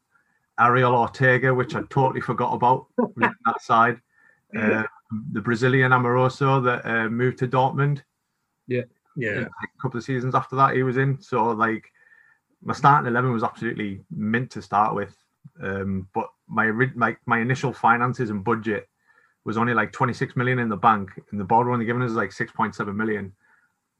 [0.61, 3.99] Ariel Ortega, which I totally forgot about that side.
[4.57, 4.83] Uh,
[5.31, 8.01] the Brazilian Amoroso that uh, moved to Dortmund
[8.67, 8.83] Yeah.
[9.15, 11.19] Yeah a couple of seasons after that he was in.
[11.21, 11.91] So like
[12.63, 15.15] my starting eleven was absolutely mint to start with.
[15.61, 18.87] Um, but my my my initial finances and budget
[19.43, 22.11] was only like 26 million in the bank, and the board were only giving us
[22.11, 23.33] like 6.7 million.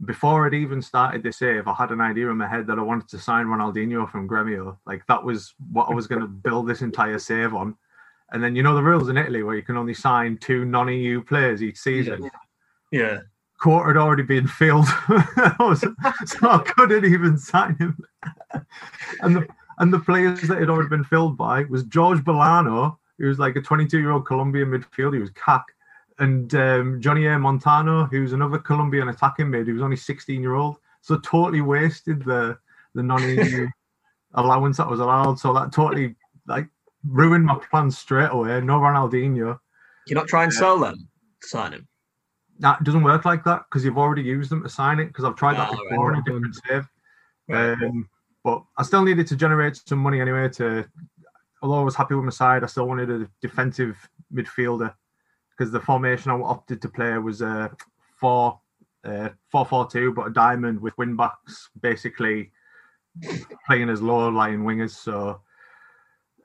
[0.06, 2.82] Before I'd even started the save, I had an idea in my head that I
[2.82, 4.78] wanted to sign Ronaldinho from Gremio.
[4.86, 7.76] Like that was what I was going to build this entire save on.
[8.32, 11.24] And then you know the rules in Italy where you can only sign two non-EU
[11.24, 12.30] players each season.
[12.92, 13.20] Yeah.
[13.60, 15.94] Quarter had already been filled, so
[16.42, 17.96] I couldn't even sign him.
[19.22, 19.48] and the
[19.78, 23.56] and the players that had already been filled by was George Bolano, who was like
[23.56, 25.14] a 22-year-old Colombian midfielder.
[25.14, 25.66] He was cack
[26.22, 30.78] and um, Johnnier Montano, who's another Colombian attacking mid, who was only 16 year old.
[31.02, 32.58] So totally wasted the
[32.94, 33.68] the non EU
[34.36, 35.40] allowance that was allowed.
[35.40, 36.16] So that totally
[36.46, 36.68] like
[37.04, 38.62] ruined my plans straight away.
[38.62, 39.60] No Ronaldinho.
[40.08, 41.10] You're not trying to sell them
[41.42, 41.88] sign him.
[42.60, 45.08] That doesn't work like that because you've already used them to sign it.
[45.08, 46.18] Because I've tried that Ah, before right.
[46.18, 46.88] in a different save.
[47.48, 47.72] Right.
[47.72, 48.08] Um,
[48.44, 50.50] but I still needed to generate some money anyway.
[50.50, 50.86] To
[51.64, 53.98] although I was happy with my side, I still wanted a defensive
[54.32, 54.94] midfielder
[55.62, 57.70] because the formation I opted to play was a
[58.20, 58.60] four
[59.04, 62.52] uh, four four two, but a diamond with wing backs, basically
[63.68, 64.90] playing as low lying wingers.
[64.90, 65.40] So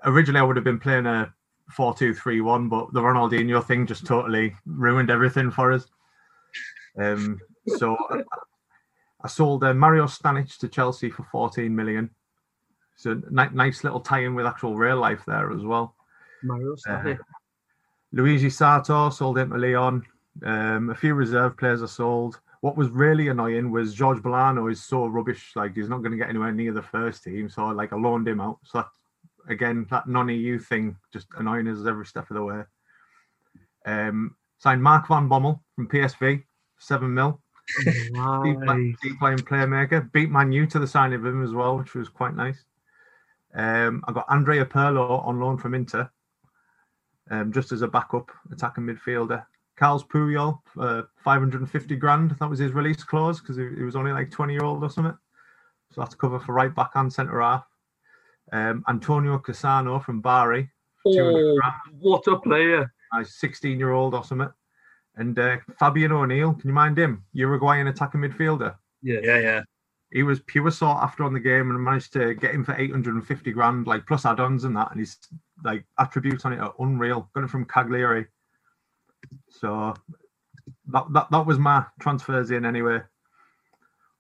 [0.05, 1.33] originally I would have been playing a
[1.71, 5.87] four two three one, but the Ronaldinho thing just totally ruined everything for us.
[6.99, 7.41] Um,
[7.79, 8.21] so I,
[9.25, 12.11] I sold uh, Mario Stanic to Chelsea for 14 million.
[12.97, 15.95] So ni- nice little tie-in with actual real life there as well.
[16.43, 17.15] Mario Uh,
[18.17, 20.03] Luigi Sartor sold him to Leon.
[20.43, 22.41] Um, a few reserve players are sold.
[22.63, 25.53] What was really annoying was George Bolano is so rubbish.
[25.55, 27.51] Like he's not going to get anywhere near the first team.
[27.51, 28.59] So like I loaned him out.
[28.65, 28.89] So that,
[29.53, 32.63] again, that non-EU thing just annoying us every step of the way.
[33.85, 36.43] Um, signed Mark van Bommel from PSV,
[36.79, 37.39] seven mil.
[37.85, 40.11] Deep, play- deep playing playmaker.
[40.13, 42.65] Beat Man U to the sign of him as well, which was quite nice.
[43.55, 46.11] Um, I got Andrea Pirlo on loan from Inter,
[47.31, 49.45] um, just as a backup attacking midfielder.
[49.77, 52.35] Carlos Puyol, uh, 550 grand.
[52.41, 54.89] That was his release clause because he, he was only like 20 year old or
[54.91, 55.17] something.
[55.93, 57.67] So that's cover for right back and centre half.
[58.53, 60.71] Um, Antonio Cassano from Bari,
[61.05, 61.61] Oh,
[62.01, 62.93] what a player!
[63.15, 64.51] a 16 year old or something.
[65.17, 67.25] And uh, Fabian O'Neill, can you mind him?
[67.33, 68.75] Uruguayan attacking midfielder.
[69.03, 69.63] Yeah, yeah, yeah.
[70.11, 73.53] He was pure sought after on the game and managed to get him for 850
[73.53, 74.91] grand, like plus add ons and that.
[74.91, 75.17] And his
[75.65, 77.29] like attributes on it are unreal.
[77.35, 78.27] Got it from Cagliari.
[79.49, 79.95] So
[80.89, 83.01] that, that that was my transfers in anyway.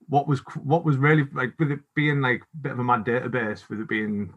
[0.08, 3.04] What was what was really like with it being like a bit of a mad
[3.04, 4.32] database, with it being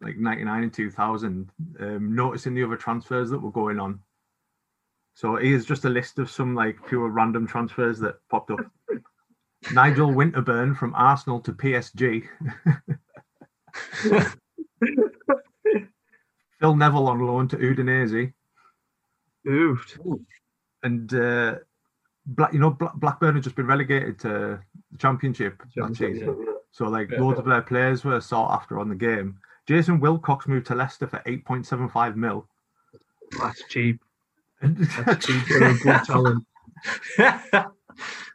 [0.00, 1.50] like 99 and 2000,
[1.80, 4.00] um, noticing the other transfers that were going on.
[5.14, 8.60] So here's just a list of some like pure random transfers that popped up.
[9.72, 12.28] Nigel Winterburn from Arsenal to PSG.
[16.60, 18.32] Phil Neville on loan to Udinese.
[20.82, 21.56] And uh,
[22.26, 24.60] Black, you know, Black, Blackburn had just been relegated to
[24.90, 26.46] the Championship that season.
[26.70, 27.20] So like Yeah.
[27.20, 29.38] loads of their players were sought after on the game.
[29.66, 32.46] Jason Wilcox moved to Leicester for 8.75 mil.
[33.38, 34.00] That's cheap.
[34.62, 36.44] That's cheap for a good talent.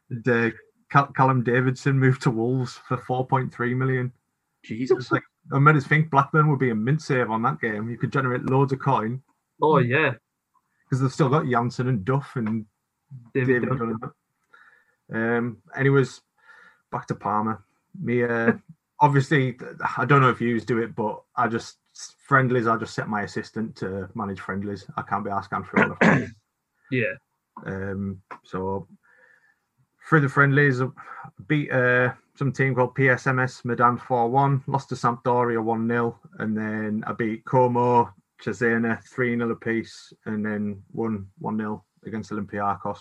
[0.10, 0.50] and, uh,
[1.16, 4.12] Callum Davidson moved to Wolves for 4.3 million.
[4.64, 5.12] Jesus.
[5.12, 7.90] Like I made us think Blackburn would be a mint save on that game.
[7.90, 9.22] You could generate loads of coin
[9.62, 10.14] Oh yeah.
[10.86, 12.66] because they've still got Jansen and Duff and
[13.34, 13.78] David David.
[13.78, 14.00] Dunn.
[15.14, 16.22] Um, anyways,
[16.92, 17.60] back to Parma.
[18.02, 18.54] Me, uh,
[19.00, 19.58] obviously,
[19.98, 21.78] I don't know if you do it, but I just
[22.28, 22.68] friendlies.
[22.68, 24.86] I just set my assistant to manage friendlies.
[24.98, 26.30] I can't be asking for all the friendlies.
[26.92, 27.14] Yeah.
[27.66, 28.88] Um, so
[30.08, 30.80] through the friendlies,
[31.48, 36.58] beat uh, some team called PSMS Medan 4 1, lost to Sampdoria 1 0, and
[36.58, 38.12] then I beat Como,
[38.42, 43.00] Cesena 3 0 apiece, and then won 1 0 against Olympiacos.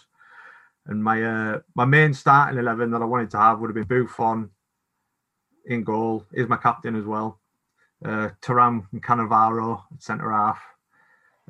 [0.87, 4.05] And my uh, my main starting 11 that I wanted to have would have been
[4.05, 4.51] Buffon
[5.67, 7.41] in goal, is my captain as well.
[8.05, 10.61] Uh, Thuram Cannavaro at centre half,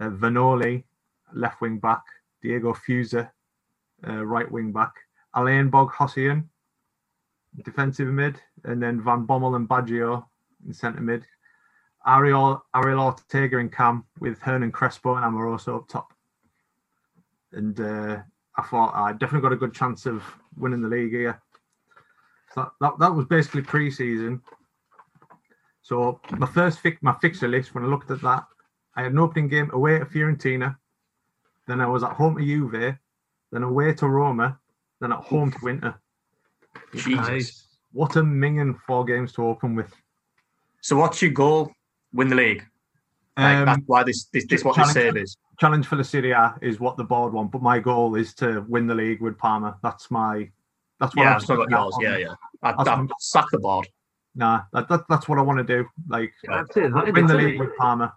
[0.00, 0.84] uh, Vanoli
[1.34, 2.02] left wing back,
[2.42, 3.30] Diego Fuser,
[4.06, 4.92] uh, right wing back,
[5.34, 6.44] Alain Boghossian,
[7.64, 10.24] defensive mid, and then Van Bommel and Baggio
[10.66, 11.24] in centre mid.
[12.06, 16.12] Ariel Ariel Ortega in cam with Hernan Crespo and Amoroso up top.
[17.52, 18.18] And uh,
[18.56, 20.22] I thought I definitely got a good chance of
[20.56, 21.40] winning the league here.
[22.54, 24.42] So that, that, that was basically pre-season.
[25.82, 28.44] So my first fix, my fixture list, when I looked at that,
[28.94, 30.76] I had an opening game away at Fiorentina.
[31.66, 32.96] Then I was at home to Juve.
[33.50, 34.58] Then away to Roma.
[35.00, 35.94] Then at home to Inter.
[36.94, 37.66] Jesus.
[37.92, 39.92] What a minging four games to open with.
[40.80, 41.72] So what's your goal?
[42.12, 42.64] Win the league.
[43.36, 45.36] Like, Um, that's why this this, this what this save is.
[45.58, 48.64] challenge for the Serie A is what the board want, but my goal is to
[48.68, 49.76] win the league with Parma.
[49.82, 50.50] That's my
[51.00, 51.96] That's what Yeah, I'm I've still got yours.
[52.00, 52.34] Yeah, yeah.
[52.62, 53.88] I, That's- I've sacked the board.
[54.34, 55.86] Nah, that, that, that's what I want to do.
[56.08, 56.92] Like That's it.
[56.94, 58.14] That is win the league with Parma.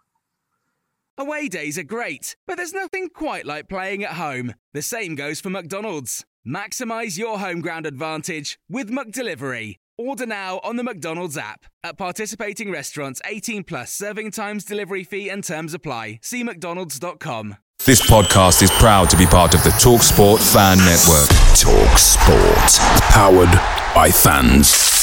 [1.18, 4.54] Away days are great, but there's nothing quite like playing at home.
[4.74, 6.26] The same goes for McDonald's.
[6.48, 9.78] Maximise your home ground advantage with McDelivery.
[9.98, 11.66] Order now on the McDonald's app.
[11.84, 16.20] At participating restaurants, 18 plus serving times, delivery fee, and terms apply.
[16.22, 17.58] See McDonald's.com.
[17.84, 21.30] This podcast is proud to be part of the TalkSport Fan Network.
[21.58, 23.02] Talk Sport.
[23.12, 23.52] Powered
[23.96, 24.95] by fans.